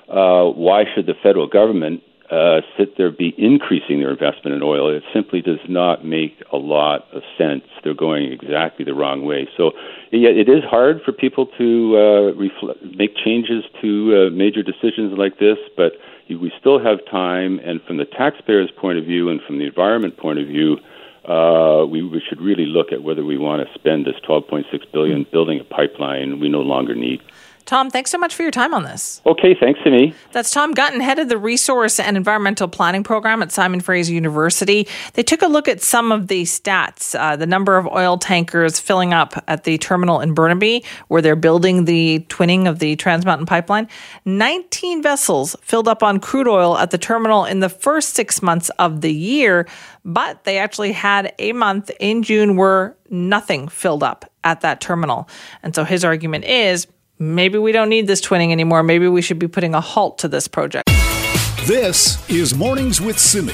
uh, 0.09 0.49
why 0.51 0.83
should 0.93 1.05
the 1.05 1.13
federal 1.21 1.47
government 1.47 2.01
uh, 2.31 2.61
sit 2.77 2.97
there 2.97 3.11
be 3.11 3.35
increasing 3.37 3.99
their 3.99 4.11
investment 4.11 4.55
in 4.55 4.63
oil? 4.63 4.89
It 4.89 5.03
simply 5.13 5.41
does 5.41 5.59
not 5.67 6.05
make 6.05 6.41
a 6.51 6.57
lot 6.57 7.07
of 7.13 7.23
sense. 7.37 7.63
They're 7.83 7.93
going 7.93 8.31
exactly 8.31 8.85
the 8.85 8.93
wrong 8.93 9.25
way. 9.25 9.49
So 9.57 9.71
yeah, 10.11 10.29
it 10.29 10.49
is 10.49 10.63
hard 10.63 11.01
for 11.03 11.11
people 11.11 11.47
to 11.57 11.97
uh, 11.97 12.31
refl- 12.39 12.97
make 12.97 13.15
changes 13.17 13.63
to 13.81 14.27
uh, 14.27 14.29
major 14.31 14.63
decisions 14.63 15.17
like 15.17 15.39
this, 15.39 15.57
but 15.75 15.93
we 16.29 16.51
still 16.59 16.79
have 16.79 16.99
time, 17.09 17.59
and 17.59 17.81
from 17.83 17.97
the 17.97 18.05
taxpayer's 18.05 18.71
point 18.71 18.97
of 18.97 19.05
view 19.05 19.29
and 19.29 19.41
from 19.41 19.59
the 19.59 19.65
environment 19.65 20.17
point 20.17 20.39
of 20.39 20.47
view, 20.47 20.77
uh, 21.25 21.85
we, 21.85 22.01
we 22.01 22.21
should 22.27 22.41
really 22.41 22.65
look 22.65 22.91
at 22.91 23.03
whether 23.03 23.23
we 23.23 23.37
want 23.37 23.67
to 23.67 23.73
spend 23.73 24.05
this 24.05 24.15
12.6 24.27 24.65
billion 24.91 25.25
building 25.31 25.59
a 25.59 25.63
pipeline 25.63 26.39
we 26.39 26.49
no 26.49 26.61
longer 26.61 26.95
need. 26.95 27.21
Tom, 27.65 27.89
thanks 27.89 28.11
so 28.11 28.17
much 28.17 28.35
for 28.35 28.41
your 28.41 28.51
time 28.51 28.73
on 28.73 28.83
this. 28.83 29.21
Okay, 29.25 29.55
thanks 29.59 29.79
to 29.83 29.91
me. 29.91 30.13
That's 30.31 30.51
Tom 30.51 30.73
Gunton, 30.73 30.99
head 30.99 31.19
of 31.19 31.29
the 31.29 31.37
Resource 31.37 31.99
and 31.99 32.17
Environmental 32.17 32.67
Planning 32.67 33.03
Program 33.03 33.41
at 33.41 33.51
Simon 33.51 33.79
Fraser 33.79 34.13
University. 34.13 34.87
They 35.13 35.23
took 35.23 35.41
a 35.41 35.47
look 35.47 35.67
at 35.67 35.81
some 35.81 36.11
of 36.11 36.27
the 36.27 36.43
stats, 36.43 37.17
uh, 37.17 37.35
the 37.35 37.45
number 37.45 37.77
of 37.77 37.87
oil 37.87 38.17
tankers 38.17 38.79
filling 38.79 39.13
up 39.13 39.43
at 39.47 39.63
the 39.63 39.77
terminal 39.77 40.19
in 40.19 40.33
Burnaby, 40.33 40.83
where 41.07 41.21
they're 41.21 41.35
building 41.35 41.85
the 41.85 42.25
twinning 42.29 42.67
of 42.67 42.79
the 42.79 42.95
Trans 42.95 43.25
Mountain 43.25 43.45
Pipeline. 43.45 43.87
19 44.25 45.01
vessels 45.01 45.55
filled 45.61 45.87
up 45.87 46.03
on 46.03 46.19
crude 46.19 46.47
oil 46.47 46.77
at 46.77 46.91
the 46.91 46.97
terminal 46.97 47.45
in 47.45 47.59
the 47.59 47.69
first 47.69 48.09
six 48.15 48.41
months 48.41 48.69
of 48.79 49.01
the 49.01 49.13
year, 49.13 49.67
but 50.03 50.43
they 50.43 50.57
actually 50.57 50.91
had 50.91 51.33
a 51.39 51.53
month 51.53 51.91
in 51.99 52.23
June 52.23 52.55
where 52.55 52.95
nothing 53.09 53.67
filled 53.67 54.03
up 54.03 54.31
at 54.43 54.61
that 54.61 54.81
terminal. 54.81 55.29
And 55.63 55.75
so 55.75 55.83
his 55.83 56.03
argument 56.03 56.45
is 56.45 56.87
maybe 57.21 57.57
we 57.57 57.71
don't 57.71 57.89
need 57.89 58.07
this 58.07 58.19
twinning 58.19 58.51
anymore. 58.51 58.83
Maybe 58.83 59.07
we 59.07 59.21
should 59.21 59.39
be 59.39 59.47
putting 59.47 59.75
a 59.75 59.81
halt 59.81 60.17
to 60.19 60.27
this 60.27 60.47
project. 60.47 60.89
This 61.65 62.27
is 62.29 62.55
Mornings 62.55 62.99
with 62.99 63.19
Simi. 63.19 63.53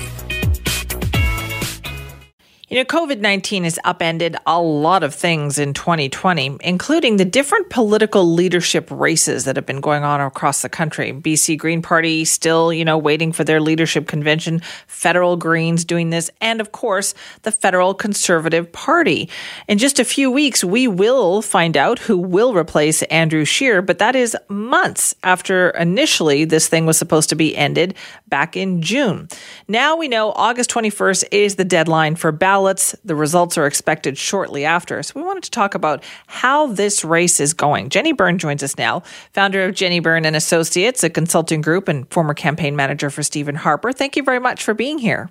You 2.70 2.76
know, 2.76 2.84
COVID 2.84 3.22
19 3.22 3.64
has 3.64 3.80
upended 3.86 4.36
a 4.46 4.62
lot 4.62 5.02
of 5.02 5.16
things 5.16 5.58
in 5.58 5.74
2020, 5.74 6.58
including 6.60 7.16
the 7.16 7.24
different 7.24 7.70
political 7.70 8.30
leadership 8.30 8.90
races 8.92 9.46
that 9.46 9.56
have 9.56 9.66
been 9.66 9.80
going 9.80 10.04
on 10.04 10.20
across 10.20 10.64
the 10.64 10.68
country. 10.68 11.14
BC 11.14 11.58
Green 11.58 11.82
Party 11.82 12.26
still, 12.26 12.74
you 12.74 12.84
know, 12.84 12.98
waiting 12.98 13.32
for 13.32 13.46
their 13.46 13.62
leadership 13.62 14.06
convention, 14.06 14.60
federal 14.86 15.38
Greens 15.38 15.86
doing 15.86 16.10
this, 16.10 16.30
and 16.42 16.60
of 16.60 16.74
course, 16.74 17.14
the 17.44 17.54
federal 17.54 17.94
Conservative 17.94 18.70
Party. 18.74 19.30
In 19.70 19.78
just 19.78 19.98
a 19.98 20.04
few 20.04 20.30
weeks, 20.30 20.62
we 20.62 20.90
will 20.90 21.42
find 21.42 21.78
out 21.78 22.00
who 22.00 22.18
will 22.18 22.54
replace 22.54 23.02
Andrew 23.04 23.46
Scheer, 23.46 23.82
but 23.82 24.00
that 24.00 24.14
is 24.14 24.36
months 24.50 25.16
after 25.24 25.70
initially 25.70 26.44
this 26.44 26.68
thing 26.68 26.86
was 26.86 26.98
supposed 26.98 27.30
to 27.30 27.36
be 27.36 27.56
ended 27.56 27.96
back 28.28 28.58
in 28.58 28.82
June. 28.82 29.30
Now 29.70 29.96
we 29.96 30.10
know 30.10 30.34
August 30.34 30.70
21st 30.72 31.30
is 31.32 31.56
the 31.56 31.64
deadline 31.64 32.18
for 32.18 32.34
ballot 32.34 32.57
ballots. 32.58 32.96
The 33.06 33.16
results 33.16 33.56
are 33.56 33.68
expected 33.68 34.18
shortly 34.18 34.66
after. 34.66 35.04
So 35.04 35.14
we 35.16 35.22
wanted 35.22 35.44
to 35.44 35.52
talk 35.52 35.76
about 35.76 36.04
how 36.26 36.66
this 36.66 37.06
race 37.06 37.40
is 37.40 37.54
going. 37.54 37.90
Jenny 37.90 38.14
Byrne 38.14 38.40
joins 38.40 38.64
us 38.64 38.80
now, 38.80 39.04
founder 39.32 39.64
of 39.64 39.76
Jenny 39.76 40.00
Byrne 40.00 40.26
and 40.26 40.36
Associates, 40.36 41.04
a 41.04 41.10
consulting 41.12 41.62
group 41.62 41.88
and 41.88 42.10
former 42.10 42.34
campaign 42.34 42.76
manager 42.76 43.12
for 43.12 43.22
Stephen 43.22 43.54
Harper. 43.54 43.94
Thank 43.94 44.16
you 44.16 44.24
very 44.24 44.40
much 44.40 44.64
for 44.64 44.74
being 44.74 44.98
here. 44.98 45.30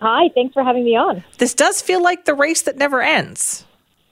Hi, 0.00 0.28
thanks 0.32 0.54
for 0.54 0.62
having 0.62 0.84
me 0.84 0.96
on. 0.96 1.24
This 1.38 1.54
does 1.54 1.82
feel 1.82 2.00
like 2.00 2.24
the 2.24 2.34
race 2.34 2.62
that 2.62 2.76
never 2.76 3.02
ends. 3.02 3.64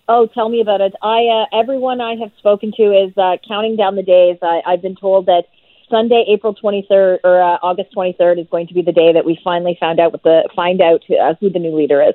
Oh, 0.09 0.27
tell 0.27 0.49
me 0.49 0.61
about 0.61 0.81
it. 0.81 0.95
I 1.01 1.27
uh, 1.27 1.57
everyone 1.57 2.01
I 2.01 2.17
have 2.17 2.33
spoken 2.39 2.73
to 2.77 2.83
is 2.83 3.17
uh, 3.17 3.37
counting 3.47 3.77
down 3.77 3.95
the 3.95 4.03
days. 4.03 4.37
I, 4.43 4.63
I've 4.67 4.83
been 4.83 4.97
told 4.97 5.27
that 5.27 5.45
Sunday, 5.89 6.25
April 6.29 6.57
23rd 6.57 7.19
or 7.23 7.41
uh, 7.41 7.59
August 7.63 7.95
23rd 7.95 8.41
is 8.41 8.47
going 8.51 8.67
to 8.67 8.75
be 8.75 8.83
the 8.83 8.93
day 8.93 9.13
that 9.13 9.25
we 9.25 9.39
finally 9.45 9.77
found 9.79 10.01
out 10.01 10.11
what 10.11 10.25
the 10.25 10.49
find 10.57 10.81
out 10.81 11.05
uh, 11.09 11.35
who 11.39 11.51
the 11.51 11.61
new 11.61 11.77
leader 11.77 12.03
is. 12.03 12.15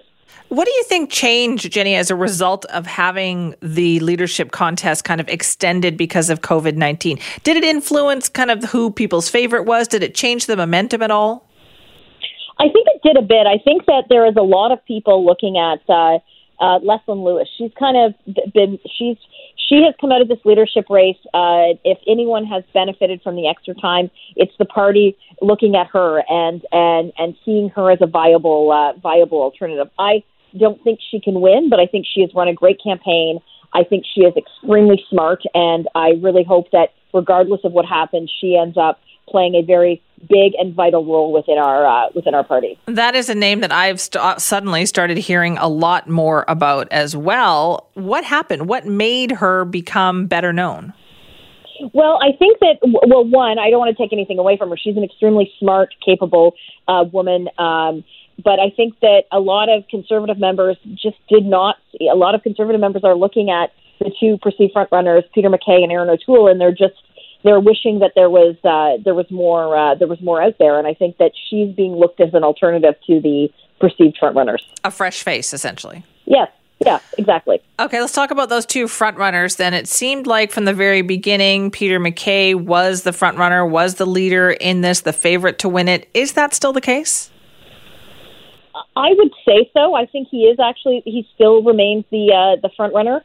What 0.50 0.66
do 0.66 0.72
you 0.72 0.84
think 0.84 1.10
changed, 1.10 1.72
Jenny, 1.72 1.96
as 1.96 2.12
a 2.12 2.16
result 2.16 2.66
of 2.66 2.86
having 2.86 3.56
the 3.62 4.00
leadership 4.02 4.52
contest 4.52 5.04
kind 5.04 5.20
of 5.20 5.28
extended 5.28 5.98
because 5.98 6.30
of 6.30 6.42
COVID 6.42 6.76
19? 6.76 7.18
Did 7.44 7.58
it 7.58 7.64
influence 7.64 8.30
kind 8.30 8.52
of 8.52 8.64
who 8.66 8.92
people's 8.92 9.30
favorite 9.30 9.64
was? 9.64 9.88
Did 9.88 10.04
it 10.04 10.14
change 10.14 10.46
the 10.46 10.56
momentum 10.56 11.02
at 11.02 11.12
all? 11.12 11.48
I 12.60 12.66
think 12.66 12.88
it 12.88 13.02
did 13.04 13.18
a 13.18 13.22
bit. 13.22 13.48
I 13.48 13.58
think 13.58 13.86
that 13.88 14.06
there 14.10 14.26
is 14.28 14.36
a 14.38 14.44
lot 14.44 14.72
of 14.72 14.84
people 14.86 15.26
looking 15.26 15.58
at 15.58 15.82
uh, 15.90 16.20
uh, 16.60 16.80
Leslyn 16.80 17.24
Lewis. 17.24 17.48
She's 17.58 17.72
kind 17.78 17.98
of 17.98 18.54
been, 18.54 18.80
she's, 18.98 19.18
she 19.58 19.82
has 19.84 19.96
come 20.00 20.12
out 20.12 20.22
of 20.22 20.28
this 20.28 20.40
leadership 20.46 20.86
race. 20.90 21.18
Uh, 21.34 21.74
if 21.84 21.98
anyone 22.08 22.46
has 22.46 22.64
benefited 22.74 23.22
from 23.22 23.36
the 23.36 23.48
extra 23.48 23.74
time, 23.74 24.12
it's 24.36 24.54
the 24.60 24.66
party 24.66 25.18
looking 25.44 25.76
at 25.76 25.88
her 25.88 26.24
and 26.28 26.66
and 26.72 27.12
and 27.18 27.36
seeing 27.46 27.70
her 27.70 27.92
as 27.92 28.00
a 28.02 28.08
viable 28.08 28.72
uh, 28.72 28.98
viable 29.00 29.42
alternative. 29.42 29.88
I 30.00 30.24
don't 30.58 30.82
think 30.84 31.00
she 31.12 31.20
can 31.20 31.42
win, 31.42 31.70
but 31.70 31.80
I 31.80 31.86
think 31.86 32.06
she 32.12 32.22
has 32.22 32.32
run 32.34 32.48
a 32.48 32.54
great 32.54 32.80
campaign. 32.84 33.40
I 33.74 33.84
think 33.84 34.06
she 34.14 34.22
is 34.22 34.34
extremely 34.38 35.04
smart, 35.10 35.42
and 35.54 35.88
I 35.96 36.12
really 36.22 36.44
hope 36.44 36.72
that 36.72 36.90
regardless 37.14 37.62
of 37.64 37.74
what 37.74 37.86
happens, 37.86 38.32
she 38.40 38.56
ends 38.56 38.78
up 38.78 39.00
playing 39.28 39.56
a 39.56 39.62
very 39.62 40.02
big 40.30 40.54
and 40.58 40.74
vital 40.74 41.06
role 41.06 41.34
within 41.34 41.58
our 41.58 41.86
uh, 41.86 42.10
within 42.16 42.34
our 42.34 42.44
party. 42.44 42.78
That 42.86 43.16
is 43.16 43.30
a 43.30 43.36
name 43.36 43.62
that 43.62 43.72
I've 43.72 44.00
st- 44.00 44.24
uh, 44.24 44.38
suddenly 44.38 44.86
started 44.86 45.18
hearing 45.18 45.58
a 45.58 45.68
lot 45.68 46.08
more 46.08 46.46
about 46.48 46.88
as 46.92 47.16
well. 47.16 47.90
What 47.96 48.24
happened? 48.24 48.68
What 48.68 48.86
made 48.86 49.32
her 49.32 49.66
become 49.66 50.28
better 50.28 50.54
known? 50.54 50.94
Well, 51.94 52.20
I 52.22 52.32
think 52.38 52.60
that 52.60 52.78
well, 52.82 53.26
one, 53.26 53.60
I 53.60 53.70
don't 53.70 53.80
want 53.80 53.96
to 53.96 54.02
take 54.02 54.14
anything 54.14 54.40
away 54.40 54.58
from 54.58 54.70
her. 54.70 54.78
She's 54.78 54.96
an 54.96 55.04
extremely 55.04 55.52
smart, 55.60 55.94
capable 56.06 56.56
uh, 56.88 57.06
woman. 57.12 57.50
Um, 57.58 58.04
but 58.44 58.60
I 58.60 58.70
think 58.76 59.00
that 59.02 59.24
a 59.32 59.40
lot 59.40 59.70
of 59.70 59.88
conservative 59.90 60.40
members 60.40 60.78
just 60.96 61.18
did 61.30 61.46
not. 61.46 61.76
A 62.02 62.16
lot 62.16 62.36
of 62.36 62.44
conservative 62.44 62.82
members 62.82 63.04
are 63.04 63.16
looking 63.16 63.50
at 63.50 63.72
the 64.00 64.12
two 64.20 64.38
perceived 64.42 64.74
frontrunners, 64.74 65.24
Peter 65.34 65.50
MacKay 65.50 65.84
and 65.84 65.92
Erin 65.92 66.10
O'Toole, 66.10 66.48
and 66.48 66.60
they're 66.60 66.72
just 66.72 66.96
they're 67.44 67.60
wishing 67.60 68.00
that 68.00 68.14
there 68.16 68.30
was 68.30 68.56
uh, 68.64 69.02
there 69.04 69.14
was 69.14 69.30
more 69.30 69.78
uh, 69.78 69.96
there 69.96 70.08
was 70.08 70.22
more 70.22 70.42
out 70.42 70.56
there. 70.60 70.80
And 70.80 70.88
I 70.88 70.94
think 70.94 71.18
that 71.18 71.32
she's 71.50 71.74
being 71.76 71.94
looked 71.94 72.20
as 72.20 72.34
an 72.34 72.44
alternative 72.44 72.96
to 73.08 73.22
the 73.22 73.50
perceived 73.80 74.18
frontrunners. 74.22 74.62
A 74.84 74.92
fresh 74.92 75.24
face, 75.24 75.54
essentially. 75.54 76.04
Yes. 76.26 76.50
Yeah, 76.80 77.00
exactly. 77.18 77.62
Okay, 77.80 78.02
let's 78.02 78.14
talk 78.14 78.32
about 78.32 78.50
those 78.50 78.66
two 78.66 78.88
front 78.88 79.18
runners 79.18 79.56
then. 79.56 79.74
It 79.74 79.88
seemed 79.88 80.28
like 80.28 80.52
from 80.52 80.66
the 80.66 80.74
very 80.74 81.02
beginning, 81.02 81.72
Peter 81.72 82.00
MacKay 82.00 82.56
was 82.56 83.04
the 83.04 83.14
front 83.14 83.38
runner, 83.38 83.66
was 83.66 83.96
the 83.96 84.06
leader 84.06 84.52
in 84.52 84.82
this, 84.82 85.02
the 85.02 85.14
favorite 85.14 85.60
to 85.60 85.70
win 85.70 85.88
it. 85.88 86.10
Is 86.14 86.34
that 86.34 86.54
still 86.54 86.74
the 86.74 86.82
case? 86.82 87.30
I 88.96 89.14
would 89.14 89.32
say 89.46 89.70
so. 89.74 89.96
I 89.96 90.06
think 90.06 90.28
he 90.30 90.44
is 90.44 90.60
actually. 90.60 91.04
He 91.06 91.28
still 91.36 91.64
remains 91.64 92.06
the 92.12 92.32
uh, 92.34 92.62
the 92.62 92.70
front 92.76 92.94
runner. 92.94 93.24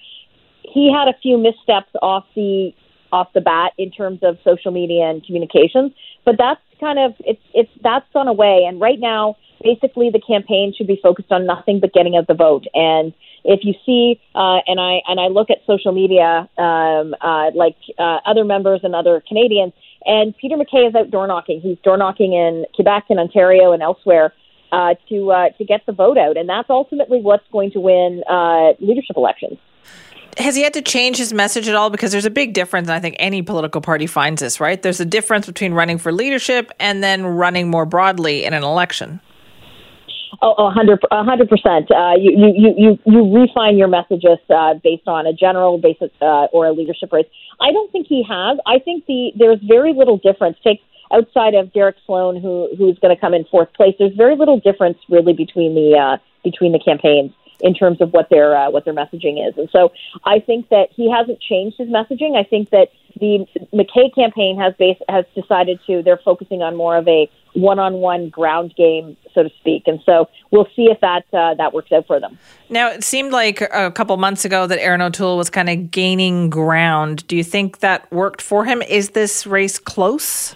He 0.62 0.92
had 0.92 1.09
a 1.09 1.18
few 1.20 1.38
missteps 1.38 1.90
off 2.03 2.26
the 2.34 2.72
off 3.12 3.32
the 3.32 3.40
bat 3.40 3.72
in 3.78 3.90
terms 3.90 4.20
of 4.22 4.38
social 4.44 4.70
media 4.70 5.05
and 5.09 5.24
communications, 5.24 5.92
but 6.24 6.36
that's 6.38 6.61
kind 6.80 6.99
of 6.99 7.14
it's 7.20 7.42
it's 7.55 7.70
that's 7.82 8.07
gone 8.12 8.28
away. 8.28 8.64
And 8.66 8.80
right 8.80 8.99
now, 8.99 9.36
basically, 9.62 10.11
the 10.11 10.20
campaign 10.20 10.74
should 10.76 10.86
be 10.86 11.01
focused 11.03 11.32
on 11.32 11.46
nothing 11.46 11.80
but 11.80 11.92
getting 11.92 12.16
out 12.16 12.26
the 12.26 12.34
vote. 12.34 12.66
And 12.74 13.12
if 13.45 13.61
you 13.62 13.74
see, 13.86 14.20
uh, 14.34 14.61
and 14.66 14.80
I 14.80 15.01
and 15.07 15.20
I 15.20 15.28
look 15.28 15.51
at 15.51 15.59
social 15.66 15.93
media, 15.93 16.49
um, 16.59 17.14
uh, 17.20 17.51
like 17.55 17.76
uh, 17.99 18.18
other 18.26 18.45
members 18.45 18.80
and 18.82 18.95
other 18.95 19.22
Canadians, 19.26 19.72
and 20.05 20.36
Peter 20.36 20.57
MacKay 20.57 20.86
is 20.86 20.95
out 20.95 21.11
door 21.11 21.26
knocking. 21.26 21.61
He's 21.61 21.78
door 21.78 21.97
knocking 21.97 22.32
in 22.32 22.66
Quebec 22.74 23.05
and 23.11 23.18
Ontario 23.18 23.72
and 23.72 23.82
elsewhere 23.82 24.32
uh, 24.72 24.95
to 25.09 25.30
uh, 25.30 25.49
to 25.51 25.64
get 25.64 25.86
the 25.86 25.93
vote 25.93 26.18
out, 26.18 26.36
and 26.36 26.49
that's 26.49 26.70
ultimately 26.70 27.20
what's 27.20 27.47
going 27.53 27.70
to 27.72 27.80
win 27.80 28.22
uh, 28.28 28.72
leadership 28.80 29.16
elections. 29.16 29.59
Has 30.36 30.55
he 30.55 30.62
had 30.62 30.74
to 30.74 30.82
change 30.82 31.16
his 31.16 31.32
message 31.32 31.66
at 31.66 31.74
all? 31.74 31.91
Because 31.91 32.12
there's 32.12 32.24
a 32.24 32.30
big 32.30 32.53
difference, 32.53 32.86
and 32.86 32.95
I 32.95 33.01
think 33.01 33.16
any 33.18 33.43
political 33.43 33.80
party 33.80 34.07
finds 34.07 34.41
this, 34.41 34.61
right? 34.61 34.80
There's 34.80 35.01
a 35.01 35.05
difference 35.05 35.47
between 35.47 35.72
running 35.72 35.99
for 35.99 36.12
leadership 36.12 36.70
and 36.78 37.03
then 37.03 37.26
running 37.26 37.68
more 37.68 37.84
broadly 37.84 38.45
in 38.45 38.55
an 38.55 38.62
election. 38.62 39.20
Oh, 40.41 40.70
hundred, 40.70 41.01
a 41.11 41.24
hundred 41.24 41.49
percent. 41.49 41.91
Uh, 41.91 42.14
you, 42.16 42.30
you, 42.36 42.74
you, 42.76 42.99
you 43.05 43.34
refine 43.34 43.76
your 43.76 43.89
messages 43.89 44.39
uh, 44.51 44.74
based 44.74 45.09
on 45.09 45.26
a 45.26 45.32
general 45.32 45.78
basis 45.78 46.11
uh, 46.20 46.47
or 46.53 46.66
a 46.66 46.72
leadership 46.72 47.12
race. 47.12 47.26
I 47.61 47.72
don't 47.72 47.91
think 47.91 48.07
he 48.07 48.22
has. 48.22 48.59
I 48.64 48.78
think 48.78 49.07
the 49.07 49.32
there's 49.36 49.59
very 49.66 49.93
little 49.95 50.16
difference. 50.18 50.57
Take 50.62 50.80
outside 51.12 51.55
of 51.55 51.72
Derek 51.72 51.97
Sloan, 52.07 52.41
who 52.41 52.68
who's 52.76 52.99
going 53.01 53.14
to 53.14 53.20
come 53.20 53.34
in 53.34 53.45
fourth 53.51 53.72
place, 53.74 53.95
there's 53.99 54.14
very 54.14 54.36
little 54.36 54.61
difference 54.61 54.99
really 55.09 55.32
between 55.32 55.74
the 55.74 55.99
uh, 55.99 56.18
between 56.45 56.72
the 56.72 56.78
campaigns 56.78 57.32
in 57.61 57.74
terms 57.74 58.01
of 58.01 58.12
what 58.12 58.30
their 58.30 58.57
uh, 58.57 58.70
what 58.70 58.84
their 58.84 58.95
messaging 58.95 59.47
is. 59.47 59.57
And 59.57 59.68
so 59.70 59.93
I 60.24 60.39
think 60.39 60.68
that 60.68 60.89
he 60.95 61.11
hasn't 61.11 61.41
changed 61.41 61.78
his 61.78 61.89
messaging. 61.89 62.36
I 62.36 62.45
think 62.45 62.70
that 62.70 62.89
the 63.18 63.47
MacKay 63.72 64.11
campaign 64.11 64.59
has 64.59 64.74
base, 64.78 64.99
has 65.09 65.24
decided 65.34 65.80
to 65.86 66.03
they're 66.03 66.20
focusing 66.24 66.62
on 66.62 66.76
more 66.76 66.97
of 66.97 67.09
a 67.09 67.28
one-on-one 67.55 68.28
ground 68.30 68.74
game, 68.76 69.16
so 69.34 69.42
to 69.42 69.51
speak. 69.61 69.84
And 69.86 70.01
so 70.05 70.28
we'll 70.51 70.68
see 70.76 70.84
if 70.84 71.01
that 71.01 71.24
uh, 71.32 71.55
that 71.55 71.72
works 71.72 71.92
out 71.92 72.07
for 72.07 72.20
them. 72.20 72.38
Now 72.68 72.90
it 72.90 73.05
seemed 73.05 73.32
like 73.32 73.61
a 73.61 73.90
couple 73.90 74.16
months 74.16 74.44
ago 74.44 74.66
that 74.66 74.80
Erin 74.80 75.01
O'Toole 75.01 75.36
was 75.36 75.51
kind 75.51 75.68
of 75.68 75.90
gaining 75.90 76.51
ground. 76.51 77.26
Do 77.26 77.36
you 77.36 77.44
think 77.44 77.80
that 77.80 78.11
worked 78.12 78.42
for 78.42 78.64
him? 78.64 78.82
Is 78.82 79.11
this 79.11 79.46
race 79.46 79.78
close? 79.78 80.55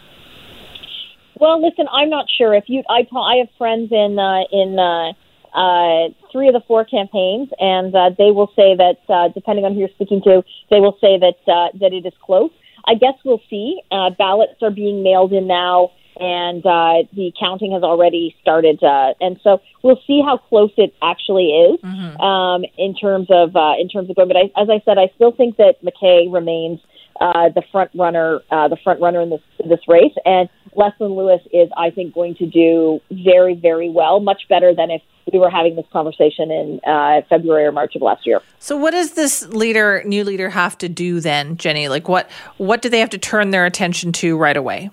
Well, 1.36 1.60
listen, 1.60 1.86
I'm 1.92 2.08
not 2.08 2.26
sure. 2.38 2.54
If 2.54 2.64
you, 2.68 2.84
I, 2.88 3.06
I 3.16 3.36
have 3.38 3.48
friends 3.58 3.90
in 3.90 4.18
uh, 4.18 4.44
in 4.52 4.78
uh, 4.78 5.12
uh, 5.52 6.08
three 6.30 6.46
of 6.48 6.54
the 6.54 6.62
four 6.68 6.84
campaigns, 6.84 7.48
and 7.58 7.94
uh, 7.94 8.10
they 8.16 8.30
will 8.30 8.52
say 8.54 8.76
that 8.76 8.98
uh, 9.08 9.28
depending 9.34 9.64
on 9.64 9.74
who 9.74 9.80
you're 9.80 9.88
speaking 9.88 10.22
to, 10.22 10.44
they 10.70 10.78
will 10.78 10.96
say 11.00 11.18
that 11.18 11.52
uh, 11.52 11.76
that 11.80 11.92
it 11.92 12.06
is 12.06 12.12
close. 12.22 12.50
I 12.84 12.94
guess 12.94 13.14
we'll 13.24 13.42
see. 13.50 13.80
Uh, 13.90 14.10
ballots 14.10 14.62
are 14.62 14.70
being 14.70 15.02
mailed 15.02 15.32
in 15.32 15.46
now, 15.46 15.90
and 16.18 16.64
uh, 16.64 17.08
the 17.14 17.32
counting 17.38 17.72
has 17.72 17.82
already 17.82 18.36
started, 18.40 18.82
uh, 18.82 19.14
and 19.20 19.40
so 19.42 19.60
we'll 19.82 20.00
see 20.06 20.22
how 20.24 20.36
close 20.36 20.72
it 20.76 20.94
actually 21.02 21.48
is 21.48 21.80
mm-hmm. 21.80 22.20
um, 22.20 22.64
in 22.76 22.94
terms 22.94 23.28
of 23.30 23.56
uh, 23.56 23.74
in 23.78 23.88
terms 23.88 24.10
of 24.10 24.16
going. 24.16 24.28
But 24.28 24.36
I, 24.36 24.60
as 24.60 24.68
I 24.70 24.82
said, 24.84 24.98
I 24.98 25.10
still 25.14 25.32
think 25.32 25.56
that 25.56 25.82
MacKay 25.82 26.28
remains 26.28 26.80
uh, 27.20 27.48
the 27.50 27.62
front 27.70 27.90
runner, 27.94 28.40
uh, 28.50 28.68
the 28.68 28.76
front 28.82 29.00
runner 29.00 29.20
in 29.20 29.30
this 29.30 29.42
this 29.58 29.80
race, 29.88 30.14
and 30.24 30.48
Leslyn 30.76 31.16
Lewis 31.16 31.40
is, 31.52 31.68
I 31.76 31.90
think, 31.90 32.14
going 32.14 32.34
to 32.36 32.46
do 32.46 33.00
very, 33.10 33.54
very 33.54 33.90
well, 33.90 34.20
much 34.20 34.48
better 34.48 34.74
than 34.74 34.90
if 34.90 35.02
we 35.32 35.38
were 35.38 35.50
having 35.50 35.76
this 35.76 35.86
conversation 35.92 36.50
in 36.50 36.80
uh, 36.86 37.20
February 37.28 37.64
or 37.64 37.72
March 37.72 37.94
of 37.94 38.02
last 38.02 38.26
year. 38.26 38.40
So, 38.58 38.76
what 38.76 38.92
does 38.92 39.12
this 39.12 39.46
leader, 39.48 40.02
new 40.04 40.24
leader, 40.24 40.50
have 40.50 40.76
to 40.78 40.88
do 40.88 41.20
then, 41.20 41.56
Jenny? 41.56 41.88
Like, 41.88 42.08
what 42.08 42.30
what 42.56 42.82
do 42.82 42.88
they 42.88 43.00
have 43.00 43.10
to 43.10 43.18
turn 43.18 43.50
their 43.50 43.66
attention 43.66 44.12
to 44.12 44.36
right 44.36 44.56
away? 44.56 44.90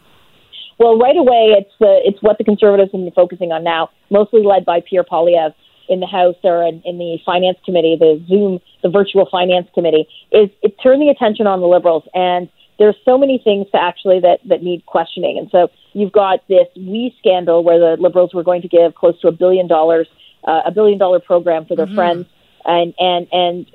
Well, 0.79 0.97
right 0.97 1.17
away, 1.17 1.55
it's 1.59 1.73
the 1.79 1.99
it's 2.05 2.21
what 2.21 2.37
the 2.37 2.45
Conservatives 2.45 2.91
have 2.93 3.01
been 3.01 3.11
focusing 3.11 3.51
on 3.51 3.63
now, 3.63 3.89
mostly 4.09 4.43
led 4.43 4.65
by 4.65 4.79
Pierre 4.81 5.03
Poilievre 5.03 5.53
in 5.89 5.99
the 5.99 6.07
House 6.07 6.35
or 6.43 6.63
in, 6.63 6.81
in 6.85 6.97
the 6.97 7.17
Finance 7.25 7.57
Committee, 7.65 7.97
the 7.99 8.23
Zoom, 8.27 8.59
the 8.81 8.89
Virtual 8.89 9.27
Finance 9.29 9.67
Committee, 9.73 10.07
is 10.31 10.49
it 10.61 10.75
turned 10.81 11.01
the 11.01 11.09
attention 11.09 11.47
on 11.47 11.59
the 11.59 11.67
Liberals 11.67 12.03
and 12.13 12.47
there's 12.77 12.95
so 13.03 13.17
many 13.17 13.37
things 13.43 13.67
to 13.71 13.77
actually 13.77 14.21
that 14.21 14.39
that 14.45 14.63
need 14.63 14.85
questioning. 14.85 15.37
And 15.37 15.49
so 15.51 15.69
you've 15.91 16.13
got 16.13 16.47
this 16.47 16.67
WE 16.77 17.13
scandal 17.19 17.61
where 17.61 17.77
the 17.77 18.01
Liberals 18.01 18.33
were 18.33 18.43
going 18.43 18.61
to 18.61 18.69
give 18.69 18.95
close 18.95 19.19
to 19.19 19.27
a 19.27 19.33
billion 19.33 19.67
dollars 19.67 20.07
uh, 20.45 20.61
a 20.65 20.71
billion 20.71 20.97
dollar 20.97 21.19
program 21.19 21.65
for 21.65 21.75
their 21.75 21.87
mm-hmm. 21.87 21.95
friends 21.95 22.25
and 22.69 22.93
and 22.99 23.27
and 23.31 23.65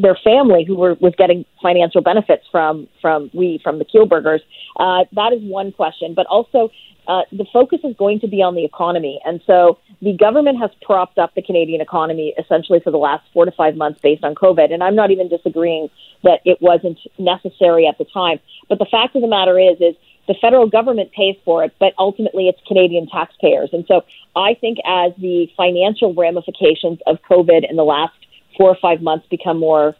their 0.00 0.16
family 0.22 0.64
who 0.64 0.76
were 0.76 0.94
was 1.00 1.12
getting 1.18 1.44
financial 1.60 2.00
benefits 2.00 2.44
from 2.50 2.88
from 3.00 3.30
we 3.34 3.60
from 3.62 3.78
the 3.78 3.84
Kielburgers. 3.84 4.40
Uh, 4.78 5.04
that 5.12 5.32
is 5.32 5.40
one 5.42 5.72
question, 5.72 6.14
but 6.14 6.26
also 6.26 6.70
uh, 7.08 7.22
the 7.32 7.44
focus 7.52 7.80
is 7.84 7.94
going 7.98 8.20
to 8.20 8.28
be 8.28 8.40
on 8.42 8.54
the 8.54 8.64
economy, 8.64 9.20
and 9.24 9.40
so 9.46 9.78
the 10.00 10.16
government 10.16 10.58
has 10.60 10.70
propped 10.82 11.18
up 11.18 11.34
the 11.34 11.42
Canadian 11.42 11.80
economy 11.80 12.32
essentially 12.38 12.80
for 12.80 12.92
the 12.92 12.98
last 12.98 13.24
four 13.32 13.44
to 13.44 13.52
five 13.52 13.74
months 13.76 14.00
based 14.00 14.22
on 14.22 14.34
COVID. 14.34 14.72
And 14.72 14.82
I'm 14.82 14.94
not 14.94 15.10
even 15.10 15.28
disagreeing 15.28 15.88
that 16.22 16.40
it 16.44 16.58
wasn't 16.60 16.98
necessary 17.18 17.86
at 17.86 17.98
the 17.98 18.04
time, 18.04 18.38
but 18.68 18.78
the 18.78 18.86
fact 18.86 19.16
of 19.16 19.22
the 19.22 19.28
matter 19.28 19.58
is 19.58 19.76
is 19.80 19.96
the 20.26 20.34
federal 20.40 20.66
government 20.66 21.12
pays 21.12 21.36
for 21.44 21.64
it, 21.64 21.74
but 21.78 21.92
ultimately 21.98 22.48
it's 22.48 22.60
Canadian 22.66 23.06
taxpayers. 23.06 23.70
And 23.72 23.84
so 23.86 24.02
I 24.34 24.54
think 24.54 24.78
as 24.86 25.12
the 25.18 25.48
financial 25.56 26.14
ramifications 26.14 26.98
of 27.06 27.18
COVID 27.28 27.68
in 27.68 27.76
the 27.76 27.84
last 27.84 28.14
four 28.56 28.70
or 28.70 28.76
five 28.80 29.02
months 29.02 29.26
become 29.30 29.58
more 29.58 29.96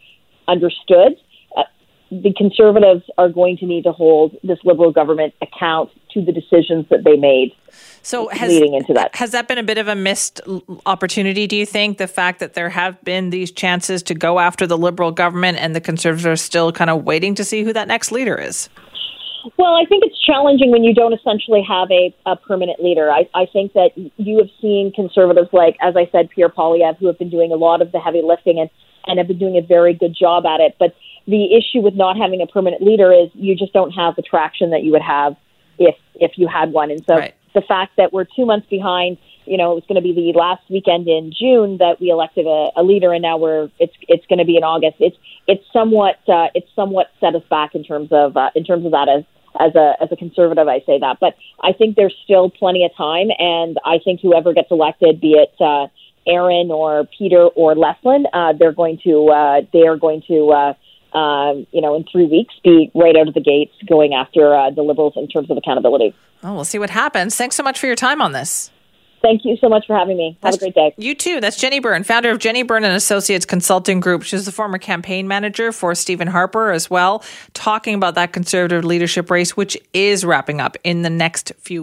understood, 0.49 1.17
uh, 1.57 1.63
the 2.11 2.33
Conservatives 2.37 3.03
are 3.19 3.29
going 3.29 3.57
to 3.59 3.67
need 3.67 3.85
to 3.85 3.93
hold 3.93 4.37
this 4.43 4.59
Liberal 4.65 4.93
government 4.93 5.35
account 5.43 5.91
to 6.13 6.25
the 6.25 6.33
decisions 6.33 6.87
that 6.91 7.05
they 7.05 7.17
made. 7.17 7.53
So 8.03 8.29
has, 8.29 8.51
leading 8.51 8.75
into 8.75 8.93
that. 8.95 9.17
Has 9.17 9.33
that 9.33 9.49
been 9.49 9.59
a 9.59 9.63
bit 9.63 9.79
of 9.79 9.89
a 9.89 9.95
missed 9.95 10.41
opportunity, 10.87 11.47
do 11.47 11.57
you 11.57 11.67
think? 11.67 11.99
The 11.99 12.07
fact 12.07 12.39
that 12.41 12.55
there 12.55 12.69
have 12.69 13.03
been 13.03 13.31
these 13.31 13.51
chances 13.51 14.03
to 14.05 14.15
go 14.15 14.39
after 14.39 14.67
the 14.67 14.79
Liberal 14.79 15.11
government 15.11 15.59
and 15.59 15.75
the 15.75 15.81
Conservatives 15.81 16.27
are 16.27 16.37
still 16.37 16.71
kind 16.71 16.91
of 16.91 17.05
waiting 17.05 17.35
to 17.35 17.45
see 17.45 17.65
who 17.65 17.73
that 17.73 17.89
next 17.89 18.13
leader 18.13 18.37
is? 18.37 18.69
Well, 19.59 19.75
I 19.75 19.85
think 19.87 20.05
it's 20.07 20.19
challenging 20.21 20.71
when 20.71 20.85
you 20.85 20.95
don't 20.95 21.13
essentially 21.13 21.63
have 21.69 21.91
a, 21.91 22.15
a 22.27 22.37
permanent 22.37 22.83
leader. 22.83 23.11
I, 23.11 23.29
I 23.35 23.47
think 23.53 23.75
that 23.75 23.91
you 24.17 24.39
have 24.39 24.49
seen 24.61 24.93
conservatives 24.95 25.51
like, 25.53 25.77
as 25.83 25.97
I 25.97 26.09
said, 26.11 26.31
Pierre 26.31 26.49
Poilievre, 26.49 26.97
who 26.99 27.07
have 27.07 27.19
been 27.19 27.31
doing 27.31 27.53
a 27.53 27.57
lot 27.57 27.83
of 27.83 27.93
the 27.93 28.01
heavy 28.01 28.23
lifting 28.25 28.59
and, 28.59 28.71
and 29.07 29.19
have 29.19 29.29
been 29.29 29.39
doing 29.39 29.57
a 29.57 29.67
very 29.67 29.93
good 29.93 30.17
job 30.19 30.47
at 30.47 30.61
it. 30.61 30.77
But 30.79 30.95
the 31.27 31.55
issue 31.55 31.81
with 31.81 31.95
not 31.95 32.17
having 32.17 32.41
a 32.41 32.47
permanent 32.47 32.83
leader 32.83 33.13
is 33.13 33.31
you 33.35 33.55
just 33.55 33.73
don't 33.73 33.91
have 33.93 34.17
the 34.17 34.23
traction 34.23 34.71
that 34.71 34.83
you 34.83 34.93
would 34.93 35.03
have 35.03 35.37
if 35.79 35.97
if 36.15 36.33
you 36.37 36.49
had 36.49 36.73
one. 36.73 36.91
And 36.91 37.05
so 37.07 37.17
right. 37.17 37.35
the 37.55 37.63
fact 37.63 37.93
that 37.97 38.13
we're 38.13 38.25
two 38.25 38.47
months 38.47 38.67
behind, 38.69 39.19
you 39.45 39.57
know, 39.57 39.73
it 39.73 39.75
was 39.75 39.85
going 39.89 39.97
to 39.97 40.03
be 40.03 40.15
the 40.15 40.39
last 40.39 40.63
weekend 40.71 41.09
in 41.09 41.33
June 41.39 41.79
that 41.79 42.01
we 42.01 42.11
elected 42.11 42.47
a, 42.47 42.71
a 42.77 42.83
leader, 42.83 43.13
and 43.13 43.23
now 43.23 43.37
we're 43.37 43.69
it's 43.79 43.95
it's 44.09 44.25
going 44.27 44.39
to 44.39 44.45
be 44.45 44.57
in 44.57 44.65
August. 44.65 44.97
It's 45.01 45.17
it's 45.47 45.65
somewhat 45.73 46.17
uh, 46.29 46.49
it's 46.55 46.69
somewhat 46.75 47.09
set 47.21 47.35
us 47.35 47.43
back 47.51 47.75
in 47.75 47.85
terms 47.85 48.09
of 48.11 48.37
uh, 48.37 48.51
in 48.55 48.65
terms 48.65 48.87
of 48.87 48.93
that 48.93 49.09
as 49.09 49.25
as 49.59 49.75
a 49.75 49.95
as 50.01 50.11
a 50.11 50.17
conservative, 50.17 50.69
I 50.69 50.81
say 50.81 50.99
that, 50.99 51.19
but 51.21 51.37
I 51.61 51.73
think 51.73 51.97
there's 51.97 52.15
still 52.25 52.51
plenty 52.51 52.85
of 52.85 52.95
time, 52.97 53.29
and 53.39 53.79
I 53.85 53.99
think 53.99 54.21
whoever 54.21 54.53
gets 54.53 54.71
elected, 54.71 55.21
be 55.21 55.33
it 55.33 55.55
uh, 55.61 55.89
Erin 56.27 56.71
or 56.71 57.07
Peter 57.19 57.43
or 57.43 57.75
Leslyn, 57.75 58.25
uh, 58.33 58.53
they're 58.59 58.73
going 58.73 58.99
to 59.05 59.29
uh, 59.29 59.61
they 59.73 59.87
are 59.87 59.97
going 59.97 60.23
to. 60.29 60.51
Uh, 60.51 60.75
um, 61.15 61.69
you 61.71 61.81
know, 61.81 61.95
in 61.95 62.05
three 62.11 62.27
weeks, 62.27 62.53
be 62.65 62.91
right 62.93 63.15
out 63.15 63.29
of 63.29 63.35
the 63.35 63.41
gates 63.41 63.73
going 63.87 64.15
after 64.15 64.53
uh, 64.53 64.71
the 64.71 64.83
Liberals 64.83 65.13
in 65.15 65.29
terms 65.29 65.49
of 65.49 65.57
accountability. 65.57 66.13
Oh, 66.43 66.55
we'll 66.55 66.65
see 66.65 66.81
what 66.81 66.91
happens. 66.91 67.37
Thanks 67.37 67.55
so 67.55 67.63
much 67.63 67.79
for 67.79 67.87
your 67.87 67.95
time 67.95 68.21
on 68.21 68.33
this. 68.33 68.73
Thank 69.25 69.47
you 69.47 69.57
so 69.57 69.70
much 69.70 69.87
for 69.87 69.97
having 69.97 70.18
me. 70.18 70.37
Have 70.43 70.53
That's, 70.53 70.57
a 70.57 70.59
great 70.61 70.75
day. 70.75 70.95
You 70.99 71.14
too. 71.14 71.41
That's 71.41 71.57
Jenny 71.57 71.81
Byrne, 71.81 72.05
founder 72.05 72.31
of 72.31 72.41
Jenny 72.41 72.62
Byrne 72.62 72.85
and 72.85 72.95
Associates 72.95 73.47
Consulting 73.47 73.99
Group. 73.99 74.22
She's 74.22 74.45
the 74.45 74.53
former 74.53 74.77
campaign 74.77 75.27
manager 75.27 75.72
for 75.72 75.95
Stephen 75.95 76.29
Harper 76.29 76.72
as 76.72 76.91
well, 76.91 77.25
talking 77.55 77.95
about 77.95 78.16
that 78.16 78.35
conservative 78.35 78.85
leadership 78.85 79.31
race, 79.31 79.57
which 79.57 79.79
is 79.95 80.27
wrapping 80.27 80.61
up 80.61 80.77
in 80.85 81.01
the 81.01 81.09
next 81.09 81.53
few 81.59 81.83